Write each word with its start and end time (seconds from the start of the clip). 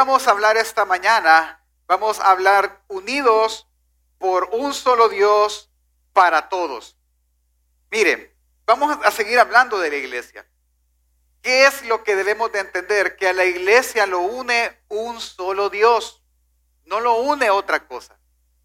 vamos 0.00 0.26
a 0.26 0.30
hablar 0.30 0.56
esta 0.56 0.86
mañana? 0.86 1.62
Vamos 1.86 2.20
a 2.20 2.30
hablar 2.30 2.80
unidos 2.88 3.68
por 4.16 4.48
un 4.50 4.72
solo 4.72 5.10
Dios 5.10 5.70
para 6.14 6.48
todos. 6.48 6.96
Miren, 7.90 8.34
vamos 8.64 8.98
a 9.04 9.10
seguir 9.10 9.38
hablando 9.38 9.78
de 9.78 9.90
la 9.90 9.96
iglesia. 9.96 10.46
¿Qué 11.42 11.66
es 11.66 11.84
lo 11.84 12.02
que 12.02 12.16
debemos 12.16 12.50
de 12.50 12.60
entender? 12.60 13.16
Que 13.16 13.28
a 13.28 13.34
la 13.34 13.44
iglesia 13.44 14.06
lo 14.06 14.20
une 14.20 14.74
un 14.88 15.20
solo 15.20 15.68
Dios, 15.68 16.24
no 16.86 17.00
lo 17.00 17.16
une 17.16 17.50
otra 17.50 17.86
cosa. 17.86 18.18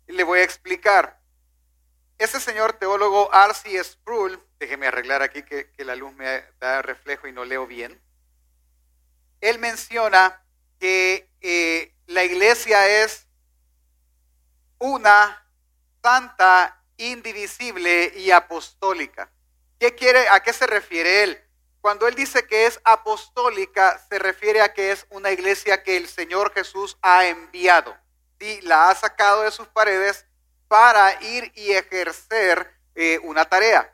Y 0.08 0.14
le 0.14 0.24
voy 0.24 0.40
a 0.40 0.44
explicar. 0.44 1.20
Ese 2.18 2.40
señor 2.40 2.80
teólogo 2.80 3.30
R.C. 3.34 3.84
Sproul, 3.84 4.42
déjeme 4.58 4.88
arreglar 4.88 5.22
aquí 5.22 5.44
que, 5.44 5.70
que 5.70 5.84
la 5.84 5.98
luz 5.98 6.14
me 6.14 6.46
da 6.62 6.82
reflejo 6.82 7.28
y 7.28 7.34
no 7.34 7.44
leo 7.44 7.68
bien. 7.68 8.02
Él 9.42 9.60
menciona 9.60 10.45
que 10.86 11.28
eh, 11.42 11.96
la 12.06 12.24
iglesia 12.24 13.04
es 13.04 13.26
una 14.78 15.44
santa, 16.04 16.80
indivisible 16.98 18.14
y 18.16 18.30
apostólica. 18.30 19.32
¿Qué 19.80 19.96
quiere, 19.96 20.30
¿A 20.30 20.42
qué 20.42 20.54
se 20.54 20.68
refiere 20.68 21.24
él? 21.24 21.44
Cuando 21.82 22.08
él 22.08 22.14
dice 22.14 22.46
que 22.46 22.68
es 22.68 22.80
apostólica, 22.84 24.00
se 24.08 24.20
refiere 24.20 24.62
a 24.62 24.76
que 24.76 24.92
es 24.92 25.08
una 25.10 25.32
iglesia 25.32 25.82
que 25.82 25.98
el 25.98 26.08
Señor 26.08 26.54
Jesús 26.54 27.00
ha 27.02 27.26
enviado. 27.26 27.98
y 28.40 28.62
La 28.62 28.92
ha 28.92 28.96
sacado 28.96 29.42
de 29.42 29.50
sus 29.50 29.68
paredes 29.68 30.28
para 30.68 31.20
ir 31.24 31.52
y 31.56 31.72
ejercer 31.72 32.72
eh, 32.94 33.20
una 33.24 33.44
tarea. 33.46 33.92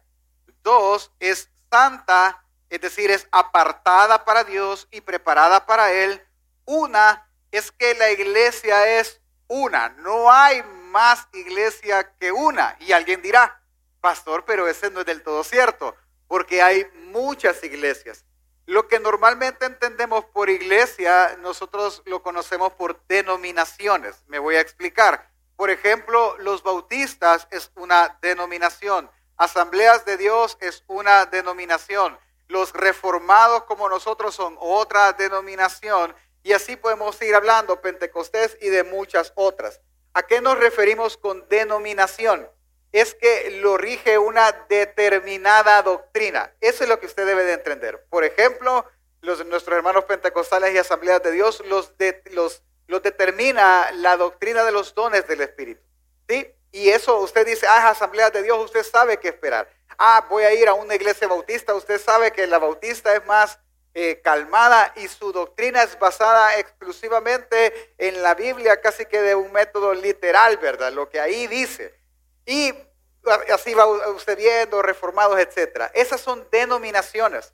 Dos, 0.62 1.10
es 1.22 1.50
santa, 1.72 2.44
es 2.70 2.82
decir, 2.82 3.10
es 3.12 3.30
apartada 3.32 4.26
para 4.26 4.44
Dios 4.44 4.90
y 4.92 5.00
preparada 5.00 5.66
para 5.66 5.94
Él. 5.94 6.22
Una 6.66 7.28
es 7.52 7.72
que 7.72 7.94
la 7.96 8.12
iglesia 8.12 9.00
es 9.00 9.20
una, 9.48 9.90
no 9.90 10.32
hay 10.32 10.64
más 10.64 11.28
iglesia 11.34 12.16
que 12.20 12.32
una. 12.32 12.78
Y 12.80 12.92
alguien 12.94 13.22
dirá, 13.22 13.62
pastor, 14.00 14.46
pero 14.46 14.68
ese 14.68 14.90
no 14.90 15.02
es 15.02 15.06
del 15.06 15.24
todo 15.24 15.44
cierto, 15.44 15.96
porque 16.28 16.62
hay 16.62 16.86
muchas 17.12 17.64
iglesias. 17.64 18.26
Lo 18.66 18.88
que 18.88 19.00
normalmente 19.00 19.66
entendemos 19.66 20.24
por 20.26 20.50
iglesia, 20.50 21.36
nosotros 21.40 22.02
lo 22.06 22.24
conocemos 22.24 22.72
por 22.74 23.06
denominaciones. 23.08 24.24
Me 24.28 24.40
voy 24.40 24.56
a 24.56 24.62
explicar. 24.62 25.30
Por 25.58 25.70
ejemplo, 25.70 26.38
los 26.40 26.64
bautistas 26.64 27.48
es 27.52 27.72
una 27.76 28.18
denominación. 28.22 29.12
Asambleas 29.36 30.06
de 30.06 30.18
Dios 30.18 30.58
es 30.62 30.84
una 30.88 31.26
denominación. 31.26 32.18
Los 32.48 32.74
reformados 32.74 33.64
como 33.64 33.90
nosotros 33.90 34.36
son 34.36 34.56
otra 34.60 35.14
denominación. 35.14 36.16
Y 36.44 36.54
así 36.54 36.76
podemos 36.76 37.22
ir 37.22 37.36
hablando, 37.36 37.82
Pentecostés 37.82 38.58
y 38.62 38.70
de 38.70 38.84
muchas 38.84 39.32
otras. 39.36 39.80
¿A 40.14 40.24
qué 40.24 40.42
nos 40.42 40.58
referimos 40.58 41.18
con 41.18 41.48
denominación? 41.50 42.50
Es 42.92 43.14
que 43.14 43.60
lo 43.62 43.78
rige 43.78 44.18
una 44.18 44.52
determinada 44.68 45.82
doctrina. 45.82 46.54
Eso 46.60 46.84
es 46.84 46.90
lo 46.90 47.00
que 47.00 47.06
usted 47.06 47.26
debe 47.26 47.46
de 47.46 47.54
entender. 47.54 48.06
Por 48.10 48.24
ejemplo, 48.24 48.86
los, 49.22 49.46
nuestros 49.46 49.78
hermanos 49.78 50.06
pentecostales 50.06 50.74
y 50.74 50.78
asambleas 50.78 51.24
de 51.24 51.32
Dios 51.32 51.64
los, 51.68 51.94
los, 52.32 52.64
determina 53.02 53.92
la 53.94 54.18
doctrina 54.18 54.66
de 54.66 54.72
los 54.72 54.94
dones 54.94 55.28
del 55.28 55.42
Espíritu. 55.42 55.82
¿Sí? 56.28 56.54
Y 56.72 56.90
eso 56.90 57.20
usted 57.20 57.46
dice, 57.46 57.68
ah, 57.68 57.90
asambleas 57.90 58.34
de 58.34 58.44
Dios, 58.44 58.58
usted 58.58 58.84
sabe 58.84 59.18
qué 59.18 59.30
esperar. 59.30 59.70
Ah, 59.98 60.26
voy 60.30 60.44
a 60.44 60.54
ir 60.54 60.68
a 60.68 60.74
una 60.74 60.96
iglesia 60.96 61.28
bautista, 61.28 61.74
usted 61.76 62.00
sabe 62.00 62.32
que 62.32 62.48
la 62.48 62.58
bautista 62.58 63.16
es 63.16 63.26
más 63.26 63.60
eh, 63.94 64.22
calmada 64.24 64.94
y 64.96 65.08
su 65.08 65.34
doctrina 65.34 65.84
es 65.84 66.00
basada 66.00 66.58
exclusivamente 66.58 67.94
en 67.98 68.24
la 68.24 68.36
Biblia, 68.36 68.80
casi 68.80 69.06
que 69.06 69.22
de 69.22 69.36
un 69.36 69.52
método 69.52 69.94
literal, 69.94 70.58
¿verdad? 70.58 70.94
Lo 70.94 71.10
que 71.10 71.20
ahí 71.20 71.48
dice. 71.48 71.94
Y 72.46 72.74
así 73.54 73.74
va 73.74 73.86
usted 74.12 74.38
viendo, 74.38 74.82
reformados, 74.82 75.40
etcétera. 75.40 75.92
Esas 75.94 76.22
son 76.22 76.48
denominaciones. 76.52 77.54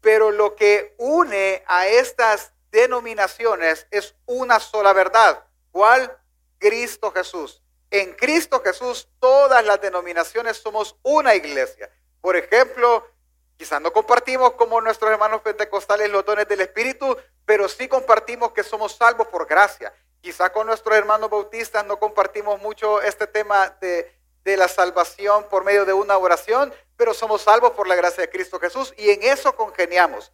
Pero 0.00 0.30
lo 0.30 0.54
que 0.54 0.94
une 0.98 1.62
a 1.66 1.88
estas 1.88 2.52
denominaciones 2.70 3.86
es 3.90 4.14
una 4.26 4.60
sola 4.60 4.92
verdad. 4.92 5.44
¿Cuál? 5.70 6.16
Cristo 6.58 7.10
Jesús. 7.12 7.62
En 7.90 8.12
Cristo 8.14 8.62
Jesús 8.62 9.08
todas 9.18 9.64
las 9.64 9.80
denominaciones 9.80 10.56
somos 10.56 10.96
una 11.02 11.34
iglesia. 11.34 11.90
Por 12.20 12.36
ejemplo, 12.36 13.06
Quizás 13.56 13.80
no 13.80 13.92
compartimos 13.92 14.52
como 14.52 14.80
nuestros 14.80 15.10
hermanos 15.10 15.42
pentecostales 15.42 16.10
los 16.10 16.24
dones 16.24 16.48
del 16.48 16.60
Espíritu, 16.60 17.16
pero 17.46 17.68
sí 17.68 17.88
compartimos 17.88 18.52
que 18.52 18.64
somos 18.64 18.96
salvos 18.96 19.28
por 19.28 19.46
gracia. 19.46 19.92
Quizás 20.20 20.50
con 20.50 20.66
nuestros 20.66 20.96
hermanos 20.96 21.30
bautistas 21.30 21.84
no 21.84 21.98
compartimos 21.98 22.60
mucho 22.60 23.00
este 23.02 23.26
tema 23.26 23.68
de, 23.80 24.12
de 24.42 24.56
la 24.56 24.68
salvación 24.68 25.44
por 25.48 25.64
medio 25.64 25.84
de 25.84 25.92
una 25.92 26.16
oración, 26.18 26.72
pero 26.96 27.14
somos 27.14 27.42
salvos 27.42 27.72
por 27.72 27.86
la 27.86 27.94
gracia 27.94 28.22
de 28.22 28.30
Cristo 28.30 28.58
Jesús 28.58 28.92
y 28.96 29.10
en 29.10 29.22
eso 29.22 29.54
congeniamos. 29.54 30.32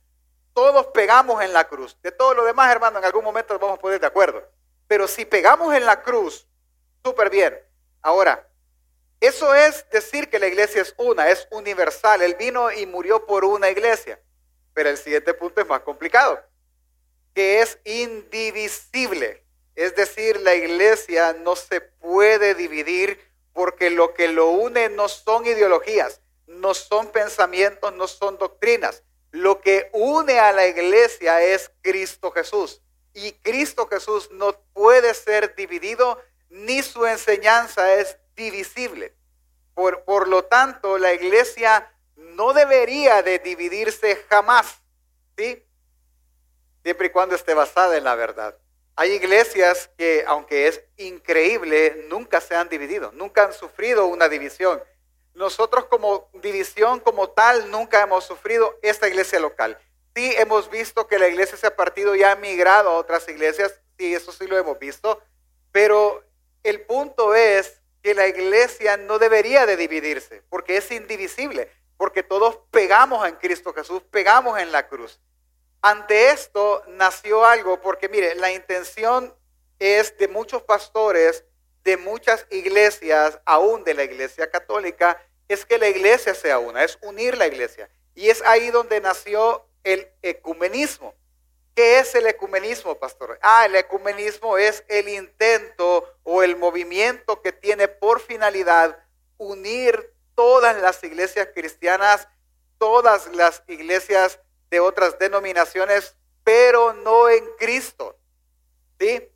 Todos 0.53 0.87
pegamos 0.89 1.43
en 1.43 1.53
la 1.53 1.69
cruz. 1.69 1.97
De 2.03 2.13
todo 2.13 2.35
lo 2.35 2.45
demás, 2.45 2.71
hermano, 2.71 2.99
en 2.99 3.05
algún 3.05 3.25
momento 3.25 3.55
nos 3.55 3.61
vamos 3.61 3.79
a 3.79 3.81
poner 3.81 4.01
de 4.01 4.07
acuerdo. 4.07 4.43
Pero 4.89 5.07
si 5.07 5.25
pegamos 5.25 5.73
en 5.75 5.87
la 5.87 6.03
cruz, 6.03 6.47
súper 7.05 7.31
bien. 7.31 7.57
Ahora, 8.03 8.50
eso 9.21 9.55
es 9.55 9.85
decir 9.91 10.31
que 10.31 10.39
la 10.39 10.47
iglesia 10.47 10.81
es 10.81 10.95
una, 10.97 11.29
es 11.29 11.47
universal. 11.51 12.23
Él 12.23 12.37
vino 12.37 12.73
y 12.73 12.87
murió 12.87 13.27
por 13.27 13.45
una 13.45 13.69
iglesia. 13.69 14.19
Pero 14.73 14.89
el 14.89 14.97
siguiente 14.97 15.35
punto 15.35 15.61
es 15.61 15.67
más 15.67 15.83
complicado, 15.83 16.43
que 17.35 17.61
es 17.61 17.79
indivisible. 17.85 19.45
Es 19.75 19.95
decir, 19.95 20.41
la 20.41 20.55
iglesia 20.55 21.35
no 21.35 21.55
se 21.55 21.83
puede 21.83 22.55
dividir 22.55 23.21
porque 23.53 23.91
lo 23.91 24.15
que 24.15 24.29
lo 24.29 24.51
une 24.51 24.89
no 24.89 25.09
son 25.09 25.45
ideologías, 25.45 26.23
no 26.47 26.73
son 26.73 27.09
pensamientos, 27.09 27.93
no 27.93 28.09
son 28.09 28.39
doctrinas. 28.39 29.03
Lo 29.33 29.61
que 29.61 29.91
une 29.93 30.39
a 30.39 30.53
la 30.53 30.67
iglesia 30.67 31.43
es 31.43 31.71
Cristo 31.83 32.31
Jesús. 32.31 32.81
Y 33.13 33.33
Cristo 33.33 33.87
Jesús 33.87 34.31
no 34.33 34.59
puede 34.73 35.13
ser 35.15 35.55
dividido, 35.55 36.21
ni 36.49 36.83
su 36.83 37.05
enseñanza 37.07 37.95
es 37.95 38.17
divisible. 38.41 39.15
Por, 39.75 40.05
por 40.05 40.27
lo 40.29 40.45
tanto, 40.45 40.99
la 40.99 41.13
iglesia 41.13 41.93
no 42.17 42.53
debería 42.53 43.23
de 43.23 43.39
dividirse 43.39 44.17
jamás, 44.29 44.81
¿sí? 45.37 45.63
Siempre 46.83 47.09
y 47.09 47.11
cuando 47.11 47.35
esté 47.35 47.55
basada 47.55 47.97
en 47.97 48.05
la 48.05 48.15
verdad. 48.15 48.57
Hay 48.97 49.13
iglesias 49.13 49.91
que, 49.97 50.25
aunque 50.27 50.69
es 50.69 50.83
increíble, 50.97 52.07
nunca 52.09 52.41
se 52.41 52.55
han 52.55 52.69
dividido, 52.69 53.13
nunca 53.13 53.45
han 53.45 53.53
sufrido 53.53 54.07
una 54.07 54.29
división. 54.29 54.83
Nosotros 55.35 55.85
como 55.87 56.29
división 56.43 57.01
como 57.01 57.31
tal 57.31 57.71
nunca 57.71 58.03
hemos 58.03 58.25
sufrido 58.25 58.79
esta 58.83 59.09
iglesia 59.09 59.39
local. 59.39 59.79
Sí 60.15 60.35
hemos 60.37 60.71
visto 60.71 61.07
que 61.07 61.19
la 61.19 61.29
iglesia 61.29 61.57
se 61.57 61.67
ha 61.67 61.77
partido 61.77 62.17
y 62.17 62.23
ha 62.23 62.35
migrado 62.37 62.91
a 62.91 62.97
otras 62.97 63.29
iglesias, 63.29 63.81
sí, 63.99 64.15
eso 64.15 64.33
sí 64.33 64.47
lo 64.47 64.59
hemos 64.59 64.79
visto, 64.79 65.23
pero 65.73 66.25
el 66.63 66.81
punto 66.83 67.35
es 67.35 67.80
que 68.03 68.15
la 68.15 68.27
iglesia 68.27 68.97
no 68.97 69.19
debería 69.19 69.67
de 69.67 69.77
dividirse, 69.77 70.43
porque 70.49 70.77
es 70.77 70.91
indivisible, 70.91 71.71
porque 71.97 72.23
todos 72.23 72.59
pegamos 72.71 73.27
en 73.29 73.37
Cristo 73.37 73.73
Jesús, 73.75 74.03
pegamos 74.11 74.59
en 74.59 74.73
la 74.73 74.89
cruz. 74.89 75.21
Ante 75.83 76.31
esto 76.31 76.83
nació 76.89 77.45
algo, 77.45 77.81
porque 77.81 78.09
mire, 78.09 78.35
la 78.35 78.53
intención 78.53 79.35
es 79.79 80.17
de 80.19 80.29
muchos 80.29 80.63
pastores, 80.63 81.45
de 81.85 81.97
muchas 81.97 82.47
iglesias, 82.51 83.41
aún 83.45 83.85
de 83.85 83.95
la 83.95 84.05
iglesia 84.05 84.51
católica, 84.51 85.23
es 85.49 85.65
que 85.65 85.79
la 85.79 85.89
iglesia 85.89 86.35
sea 86.35 86.59
una, 86.59 86.85
es 86.85 86.99
unir 87.03 87.37
la 87.37 87.47
iglesia. 87.47 87.91
Y 88.15 88.29
es 88.29 88.43
ahí 88.43 88.71
donde 88.71 89.01
nació 89.01 89.67
el 89.85 90.09
ecumenismo. 90.23 91.15
¿Qué 91.75 91.99
es 92.01 92.15
el 92.15 92.27
ecumenismo, 92.27 92.99
pastor? 92.99 93.39
Ah, 93.43 93.65
el 93.67 93.75
ecumenismo 93.77 94.59
es 94.59 94.85
el 94.89 95.09
intento 95.09 96.05
o 96.33 96.45
el 96.45 96.55
movimiento 96.55 97.43
que 97.43 97.51
tiene 97.51 97.89
por 97.89 98.21
finalidad 98.21 98.97
unir 99.37 100.15
todas 100.37 100.81
las 100.81 101.03
iglesias 101.03 101.49
cristianas, 101.53 102.29
todas 102.79 103.35
las 103.35 103.65
iglesias 103.67 104.39
de 104.71 104.79
otras 104.79 105.19
denominaciones, 105.19 106.15
pero 106.45 106.93
no 106.93 107.29
en 107.29 107.45
Cristo. 107.59 108.17
¿Sí? 109.01 109.29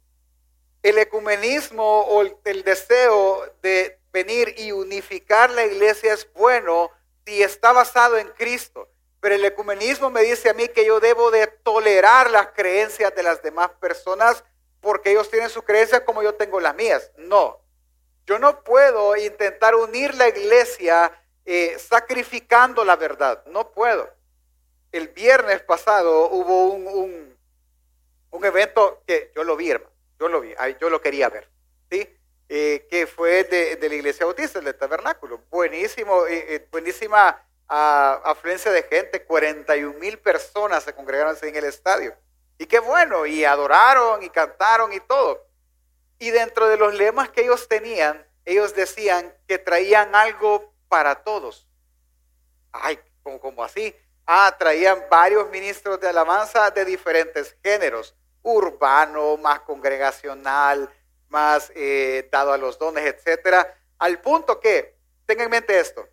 El 0.84 0.98
ecumenismo 0.98 2.02
o 2.02 2.22
el 2.22 2.62
deseo 2.62 3.52
de 3.60 3.98
venir 4.12 4.54
y 4.56 4.70
unificar 4.70 5.50
la 5.50 5.64
iglesia 5.64 6.12
es 6.12 6.32
bueno 6.32 6.92
si 7.26 7.42
está 7.42 7.72
basado 7.72 8.18
en 8.18 8.28
Cristo. 8.28 8.88
Pero 9.18 9.34
el 9.34 9.44
ecumenismo 9.44 10.10
me 10.10 10.22
dice 10.22 10.50
a 10.50 10.54
mí 10.54 10.68
que 10.68 10.86
yo 10.86 11.00
debo 11.00 11.32
de 11.32 11.48
tolerar 11.48 12.30
las 12.30 12.52
creencias 12.52 13.12
de 13.16 13.24
las 13.24 13.42
demás 13.42 13.70
personas 13.80 14.44
porque 14.84 15.10
ellos 15.10 15.30
tienen 15.30 15.50
sus 15.50 15.64
creencias 15.64 16.02
como 16.02 16.22
yo 16.22 16.34
tengo 16.34 16.60
las 16.60 16.76
mías. 16.76 17.10
No, 17.16 17.58
yo 18.26 18.38
no 18.38 18.62
puedo 18.62 19.16
intentar 19.16 19.74
unir 19.74 20.14
la 20.14 20.28
iglesia 20.28 21.10
eh, 21.44 21.76
sacrificando 21.78 22.84
la 22.84 22.94
verdad. 22.94 23.42
No 23.46 23.72
puedo. 23.72 24.08
El 24.92 25.08
viernes 25.08 25.62
pasado 25.62 26.28
hubo 26.28 26.66
un, 26.66 27.36
un 28.30 28.44
evento 28.44 29.02
que 29.06 29.32
yo 29.34 29.42
lo 29.42 29.56
vi, 29.56 29.70
hermano, 29.70 29.90
yo 30.20 30.28
lo 30.28 30.40
vi, 30.40 30.54
yo 30.80 30.90
lo 30.90 31.00
quería 31.00 31.28
ver, 31.30 31.48
¿sí? 31.90 32.08
Eh, 32.48 32.86
que 32.90 33.06
fue 33.06 33.44
de, 33.44 33.78
la 33.88 33.94
Iglesia 33.94 34.26
Bautista, 34.26 34.60
del 34.60 34.76
Tabernáculo. 34.76 35.40
Buenísimo, 35.50 36.26
eh, 36.28 36.68
buenísima 36.70 37.42
uh, 37.68 38.28
afluencia 38.28 38.70
de 38.70 38.82
gente, 38.82 39.24
41 39.24 39.98
mil 39.98 40.18
personas 40.18 40.84
se 40.84 40.92
congregaron 40.92 41.36
en 41.40 41.56
el 41.56 41.64
estadio. 41.64 42.14
Y 42.58 42.66
qué 42.66 42.78
bueno, 42.78 43.26
y 43.26 43.44
adoraron 43.44 44.22
y 44.22 44.30
cantaron 44.30 44.92
y 44.92 45.00
todo. 45.00 45.46
Y 46.18 46.30
dentro 46.30 46.68
de 46.68 46.76
los 46.76 46.94
lemas 46.94 47.28
que 47.30 47.42
ellos 47.42 47.68
tenían, 47.68 48.24
ellos 48.44 48.74
decían 48.74 49.34
que 49.46 49.58
traían 49.58 50.14
algo 50.14 50.72
para 50.88 51.22
todos. 51.22 51.68
Ay, 52.72 52.98
como, 53.22 53.64
así. 53.64 53.94
Ah, 54.26 54.54
traían 54.58 55.04
varios 55.10 55.50
ministros 55.50 56.00
de 56.00 56.08
alabanza 56.08 56.70
de 56.70 56.84
diferentes 56.84 57.56
géneros, 57.62 58.14
urbano, 58.42 59.36
más 59.36 59.60
congregacional, 59.60 60.90
más 61.28 61.70
eh, 61.74 62.28
dado 62.30 62.52
a 62.52 62.58
los 62.58 62.78
dones, 62.78 63.04
etcétera, 63.04 63.76
al 63.98 64.20
punto 64.20 64.60
que, 64.60 64.96
tengan 65.26 65.46
en 65.46 65.50
mente 65.50 65.78
esto, 65.78 66.08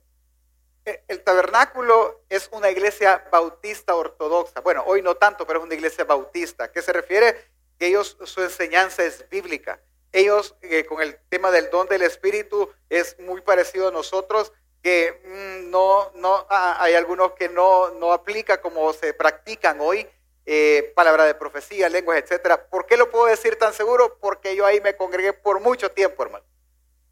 el 0.86 1.22
tabernáculo 1.24 2.22
es 2.30 2.50
una 2.52 2.70
iglesia 2.72 3.28
bautista 3.32 3.96
ortodoxa. 3.96 4.62
Bueno, 4.62 4.84
hoy 4.86 5.02
no 5.02 5.16
tanto, 5.16 5.46
pero 5.46 5.60
es 5.60 5.66
una 5.66 5.76
iglesia 5.76 6.04
bautista. 6.06 6.72
¿Qué 6.72 6.82
se 6.82 6.94
refiere? 6.94 7.36
Que 7.78 7.88
ellos, 7.88 8.18
su 8.24 8.42
enseñanza 8.42 9.04
es 9.04 9.28
bíblica. 9.30 9.80
Ellos, 10.12 10.56
eh, 10.62 10.86
con 10.86 11.02
el 11.02 11.18
tema 11.30 11.52
del 11.52 11.70
don 11.70 11.88
del 11.88 12.02
Espíritu, 12.02 12.70
es 12.90 13.18
muy 13.20 13.42
parecido 13.42 13.90
a 13.90 13.92
nosotros 13.92 14.52
que 14.82 15.22
mm, 15.24 15.70
no, 15.70 16.12
no, 16.16 16.48
ah, 16.50 16.78
hay 16.80 16.96
algunos 16.96 17.34
que 17.34 17.50
no, 17.50 17.92
no 17.92 18.12
aplica 18.12 18.62
como 18.62 18.92
se 18.94 19.14
practican 19.14 19.80
hoy, 19.80 20.08
eh, 20.46 20.92
palabra 20.96 21.26
de 21.26 21.36
profecía, 21.36 21.88
lenguas, 21.88 22.18
etcétera. 22.18 22.68
¿Por 22.68 22.88
qué 22.88 22.98
lo 22.98 23.12
puedo 23.12 23.28
decir 23.28 23.58
tan 23.58 23.74
seguro? 23.74 24.18
Porque 24.20 24.56
yo 24.56 24.66
ahí 24.66 24.82
me 24.82 24.96
congregué 24.96 25.34
por 25.34 25.60
mucho 25.60 25.92
tiempo, 25.92 26.24
hermano. 26.24 26.46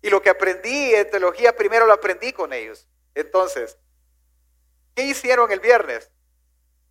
Y 0.01 0.09
lo 0.09 0.21
que 0.21 0.29
aprendí 0.29 0.95
en 0.95 1.09
teología, 1.09 1.55
primero 1.55 1.85
lo 1.85 1.93
aprendí 1.93 2.33
con 2.33 2.53
ellos. 2.53 2.87
Entonces, 3.19 3.77
¿qué 4.95 5.03
hicieron 5.03 5.51
el 5.51 5.59
viernes? 5.59 6.09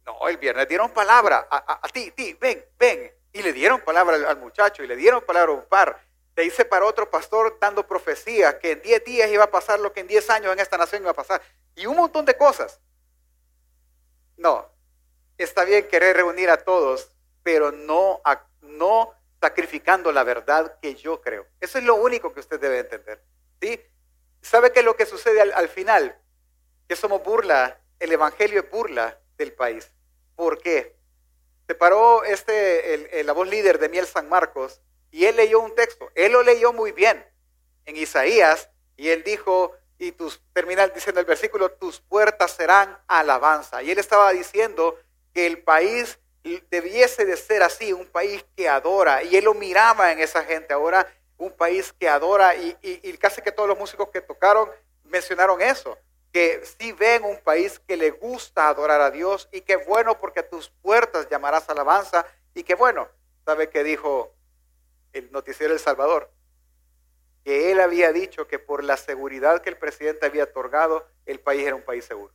No, 0.05 0.29
el 0.29 0.37
viernes 0.37 0.69
dieron 0.69 0.91
palabra 0.91 1.47
a, 1.51 1.89
ti, 1.93 2.11
ti, 2.13 2.35
ven, 2.35 2.65
ven. 2.79 3.13
Y 3.33 3.43
le 3.43 3.53
dieron 3.53 3.81
palabra 3.81 4.17
al, 4.29 4.39
muchacho 4.39 4.83
y 4.83 4.87
le 4.87 4.97
dieron 4.97 5.23
palabra 5.23 5.53
a 5.53 5.57
un 5.57 5.67
par 5.67 6.01
de 6.35 6.45
hice 6.45 6.65
para 6.65 6.87
otro 6.87 7.11
pastor 7.11 7.59
dando 7.61 7.87
profecía 7.87 8.59
que 8.59 8.73
en 8.73 8.83
10 8.83 9.05
días 9.05 9.31
iba 9.31 9.45
a 9.45 9.51
pasar 9.51 9.81
lo 9.81 9.93
que 9.93 10.01
en 10.01 10.07
10 10.07 10.31
años 10.31 10.53
en 10.53 10.61
esta 10.61 10.79
nación 10.79 11.03
iba 11.03 11.11
a 11.11 11.15
pasar. 11.15 11.43
Y 11.75 11.87
un 11.87 11.97
montón 11.97 12.25
de 12.25 12.37
cosas. 12.37 12.81
No, 14.37 14.71
está 15.37 15.65
bien 15.65 15.89
querer 15.89 16.17
reunir 16.17 16.49
a 16.51 16.59
todos, 16.59 17.11
pero 17.43 17.73
no, 17.73 18.21
no 18.63 19.15
sacrificando 19.41 20.13
la 20.13 20.25
verdad 20.25 20.79
que 20.81 20.95
yo 20.95 21.21
creo. 21.21 21.47
Eso 21.61 21.79
es 21.79 21.85
lo 21.85 21.97
único 21.97 22.33
que 22.33 22.41
usted 22.41 22.61
debe 22.61 22.81
entender. 22.81 23.23
¿sí? 23.61 23.81
¿Sabe 24.49 24.73
qué 24.73 24.79
es 24.79 24.85
lo 24.85 24.97
que 24.97 25.05
sucede 25.05 25.43
al, 25.43 25.69
final? 25.69 26.19
Que 26.89 26.97
somos 26.97 27.23
burla, 27.23 27.79
el 28.01 28.13
Evangelio 28.13 28.61
es 28.61 28.71
burla 28.71 29.21
del 29.37 29.53
país. 29.53 29.91
¿Por 30.37 30.59
qué? 30.59 30.97
Se 31.67 31.75
paró 31.75 32.25
este, 32.25 33.23
la 33.25 33.33
voz 33.35 33.47
líder 33.47 33.79
de 33.79 33.91
Miel 33.91 34.07
San 34.07 34.27
Marcos 34.31 34.81
y 35.11 35.27
él 35.27 35.37
leyó 35.37 35.61
un 35.61 35.75
texto, 35.75 36.11
él 36.15 36.33
lo 36.33 36.43
leyó 36.43 36.73
muy 36.73 36.93
bien 36.93 37.27
en 37.85 37.97
Isaías 37.97 38.71
y 38.97 39.11
él 39.11 39.23
dijo, 39.23 39.75
y 39.99 40.13
tus, 40.13 40.41
termina 40.55 40.89
diciendo 40.89 41.21
el 41.21 41.27
versículo, 41.27 41.73
tus 41.73 42.01
puertas 42.01 42.53
serán 42.53 42.99
alabanza. 43.07 43.83
Y 43.83 43.91
él 43.91 43.99
estaba 43.99 44.33
diciendo 44.33 44.99
que 45.35 45.47
el 45.47 45.63
país 45.63 46.19
debiese 46.71 47.27
de 47.27 47.37
ser 47.37 47.63
así, 47.63 47.93
un 47.93 48.07
país 48.07 48.47
que 48.57 48.67
adora. 48.67 49.23
Y 49.23 49.37
él 49.37 49.45
lo 49.45 49.53
miraba 49.53 50.11
en 50.11 50.21
esa 50.21 50.43
gente, 50.45 50.73
ahora 50.73 51.07
un 51.39 51.53
país 51.53 51.93
que 51.93 52.09
adora. 52.09 52.55
Y, 52.55 53.17
casi 53.19 53.41
que 53.41 53.53
todos 53.53 53.69
los 53.69 53.79
músicos 53.79 54.11
que 54.11 54.21
tocaron 54.21 54.71
mencionaron 55.05 55.63
eso, 55.63 55.97
que 56.33 56.63
si 56.79 56.93
ven 56.93 57.25
un 57.25 57.39
país 57.39 57.79
que 57.79 57.97
le 57.97 58.11
gusta 58.11 58.69
adorar 58.69 59.01
a 59.01 59.11
Dios 59.11 59.49
y 59.51 59.63
que 59.63 59.77
bueno 59.77 60.19
porque 60.19 60.43
tus 60.43 60.69
puertas 60.69 61.29
llamarás 61.31 61.69
alabanza. 61.71 62.27
Y 62.55 62.65
que 62.65 62.75
bueno, 62.75 63.09
¿sabe 63.47 63.71
qué 63.71 63.83
dijo 63.83 64.35
el 65.13 65.31
noticiero 65.33 65.73
El 65.73 65.81
Salvador, 65.81 66.31
que 67.45 67.71
él 67.71 67.81
había 67.81 68.13
dicho 68.13 68.47
que 68.47 68.59
por 68.59 68.85
la 68.85 68.97
seguridad 68.97 69.63
que 69.63 69.71
el 69.71 69.79
presidente 69.79 70.27
había 70.27 70.45
otorgado, 70.45 71.07
el 71.25 71.41
país 71.41 71.67
era 71.67 71.77
un 71.77 71.83
país 71.83 72.05
seguro. 72.05 72.33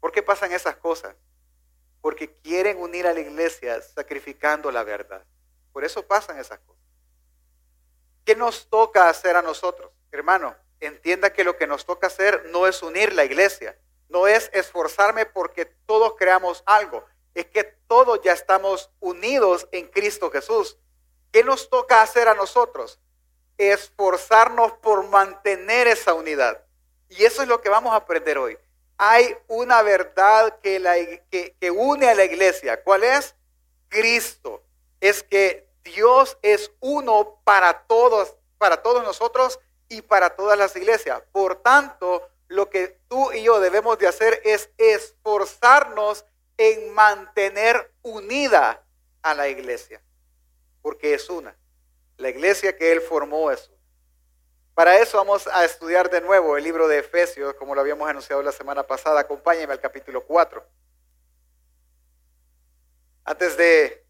¿Por 0.00 0.12
qué 0.12 0.22
pasan 0.22 0.52
esas 0.52 0.76
cosas? 0.76 1.14
Porque 2.00 2.32
quieren 2.32 2.78
unir 2.78 3.06
a 3.06 3.12
la 3.12 3.20
iglesia 3.20 3.80
sacrificando 3.80 4.70
la 4.70 4.82
verdad. 4.82 5.24
Por 5.72 5.84
eso 5.84 6.06
pasan 6.06 6.38
esas 6.38 6.58
cosas. 6.60 6.81
¿Qué 8.24 8.36
nos 8.36 8.68
toca 8.68 9.08
hacer 9.08 9.36
a 9.36 9.42
nosotros? 9.42 9.90
Hermano, 10.10 10.54
entienda 10.80 11.32
que 11.32 11.44
lo 11.44 11.56
que 11.56 11.66
nos 11.66 11.84
toca 11.84 12.06
hacer 12.06 12.46
no 12.50 12.66
es 12.66 12.82
unir 12.82 13.12
la 13.12 13.24
iglesia, 13.24 13.76
no 14.08 14.26
es 14.26 14.50
esforzarme 14.52 15.26
porque 15.26 15.66
todos 15.86 16.14
creamos 16.16 16.62
algo, 16.66 17.04
es 17.34 17.46
que 17.46 17.64
todos 17.64 18.20
ya 18.22 18.32
estamos 18.32 18.90
unidos 19.00 19.66
en 19.72 19.88
Cristo 19.88 20.30
Jesús. 20.30 20.78
¿Qué 21.32 21.42
nos 21.42 21.70
toca 21.70 22.02
hacer 22.02 22.28
a 22.28 22.34
nosotros? 22.34 23.00
Esforzarnos 23.56 24.72
por 24.74 25.08
mantener 25.08 25.88
esa 25.88 26.14
unidad. 26.14 26.62
Y 27.08 27.24
eso 27.24 27.42
es 27.42 27.48
lo 27.48 27.60
que 27.60 27.70
vamos 27.70 27.92
a 27.92 27.96
aprender 27.96 28.38
hoy. 28.38 28.58
Hay 28.98 29.36
una 29.48 29.82
verdad 29.82 30.58
que, 30.60 31.54
que 31.58 31.70
une 31.70 32.08
a 32.08 32.14
la 32.14 32.24
iglesia. 32.24 32.82
¿Cuál 32.82 33.02
es? 33.02 33.34
Cristo. 33.88 34.62
Es 35.00 35.22
que 35.22 35.66
Dios 35.84 36.38
es 36.42 36.70
uno 36.80 37.40
para 37.44 37.86
todos, 37.86 38.36
para 38.58 38.82
todos 38.82 39.02
nosotros 39.02 39.58
y 39.88 40.02
para 40.02 40.36
todas 40.36 40.58
las 40.58 40.74
iglesias. 40.76 41.22
Por 41.32 41.56
tanto, 41.56 42.28
lo 42.48 42.68
que 42.70 42.98
tú 43.08 43.32
y 43.32 43.42
yo 43.42 43.60
debemos 43.60 43.98
de 43.98 44.08
hacer 44.08 44.40
es 44.44 44.70
esforzarnos 44.78 46.24
en 46.56 46.92
mantener 46.94 47.92
unida 48.02 48.84
a 49.22 49.34
la 49.34 49.48
iglesia, 49.48 50.02
porque 50.82 51.14
es 51.14 51.28
una. 51.30 51.56
La 52.18 52.28
iglesia 52.28 52.76
que 52.76 52.92
él 52.92 53.00
formó 53.00 53.50
es 53.50 53.68
una. 53.68 53.78
Para 54.74 54.98
eso 54.98 55.18
vamos 55.18 55.46
a 55.48 55.64
estudiar 55.64 56.08
de 56.08 56.20
nuevo 56.20 56.56
el 56.56 56.64
libro 56.64 56.88
de 56.88 56.98
Efesios, 56.98 57.54
como 57.54 57.74
lo 57.74 57.80
habíamos 57.80 58.08
anunciado 58.08 58.42
la 58.42 58.52
semana 58.52 58.82
pasada. 58.82 59.20
Acompáñenme 59.20 59.72
al 59.74 59.80
capítulo 59.80 60.24
4. 60.24 60.64
Antes 63.24 63.56
de 63.56 64.04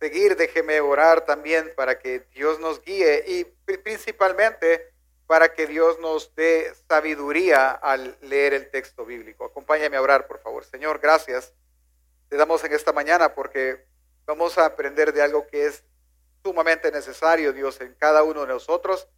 seguir, 0.00 0.36
déjeme 0.36 0.80
orar 0.80 1.24
también 1.26 1.72
para 1.76 1.98
que 1.98 2.20
Dios 2.34 2.58
nos 2.58 2.82
guíe 2.82 3.24
y 3.26 3.44
principalmente 3.76 4.92
para 5.26 5.52
que 5.52 5.66
Dios 5.66 6.00
nos 6.00 6.34
dé 6.34 6.72
sabiduría 6.88 7.70
al 7.70 8.16
leer 8.22 8.54
el 8.54 8.70
texto 8.70 9.04
bíblico. 9.04 9.44
Acompáñame 9.44 9.96
a 9.96 10.02
orar, 10.02 10.26
por 10.26 10.40
favor. 10.40 10.64
Señor, 10.64 10.98
gracias 10.98 11.52
te 12.30 12.36
damos 12.36 12.62
en 12.64 12.72
esta 12.72 12.92
mañana 12.92 13.34
porque 13.34 13.84
vamos 14.24 14.56
a 14.56 14.64
aprender 14.64 15.12
de 15.12 15.20
algo 15.20 15.46
que 15.48 15.66
es 15.66 15.82
sumamente 16.44 16.90
necesario, 16.92 17.52
Dios, 17.52 17.80
en 17.80 17.92
cada 17.94 18.22
uno 18.22 18.42
de 18.42 18.46
nosotros, 18.46 19.08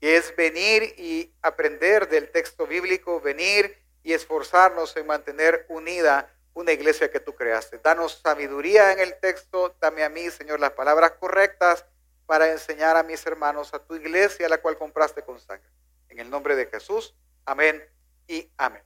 que 0.00 0.16
es 0.16 0.34
venir 0.36 0.94
y 0.98 1.32
aprender 1.42 2.08
del 2.08 2.30
texto 2.30 2.66
bíblico, 2.66 3.20
venir 3.20 3.78
y 4.02 4.12
esforzarnos 4.12 4.96
en 4.96 5.06
mantener 5.06 5.64
unida 5.68 6.35
una 6.56 6.72
iglesia 6.72 7.10
que 7.10 7.20
tú 7.20 7.34
creaste. 7.34 7.78
Danos 7.78 8.20
sabiduría 8.22 8.92
en 8.92 8.98
el 8.98 9.18
texto, 9.20 9.76
dame 9.80 10.02
a 10.02 10.08
mí, 10.08 10.28
Señor, 10.30 10.58
las 10.58 10.72
palabras 10.72 11.12
correctas 11.12 11.84
para 12.26 12.50
enseñar 12.50 12.96
a 12.96 13.04
mis 13.04 13.24
hermanos 13.26 13.72
a 13.72 13.78
tu 13.78 13.94
iglesia, 13.94 14.48
la 14.48 14.58
cual 14.58 14.76
compraste 14.76 15.22
con 15.22 15.38
sangre. 15.38 15.70
En 16.08 16.18
el 16.18 16.28
nombre 16.28 16.56
de 16.56 16.66
Jesús, 16.66 17.14
amén 17.44 17.82
y 18.26 18.50
amén. 18.56 18.82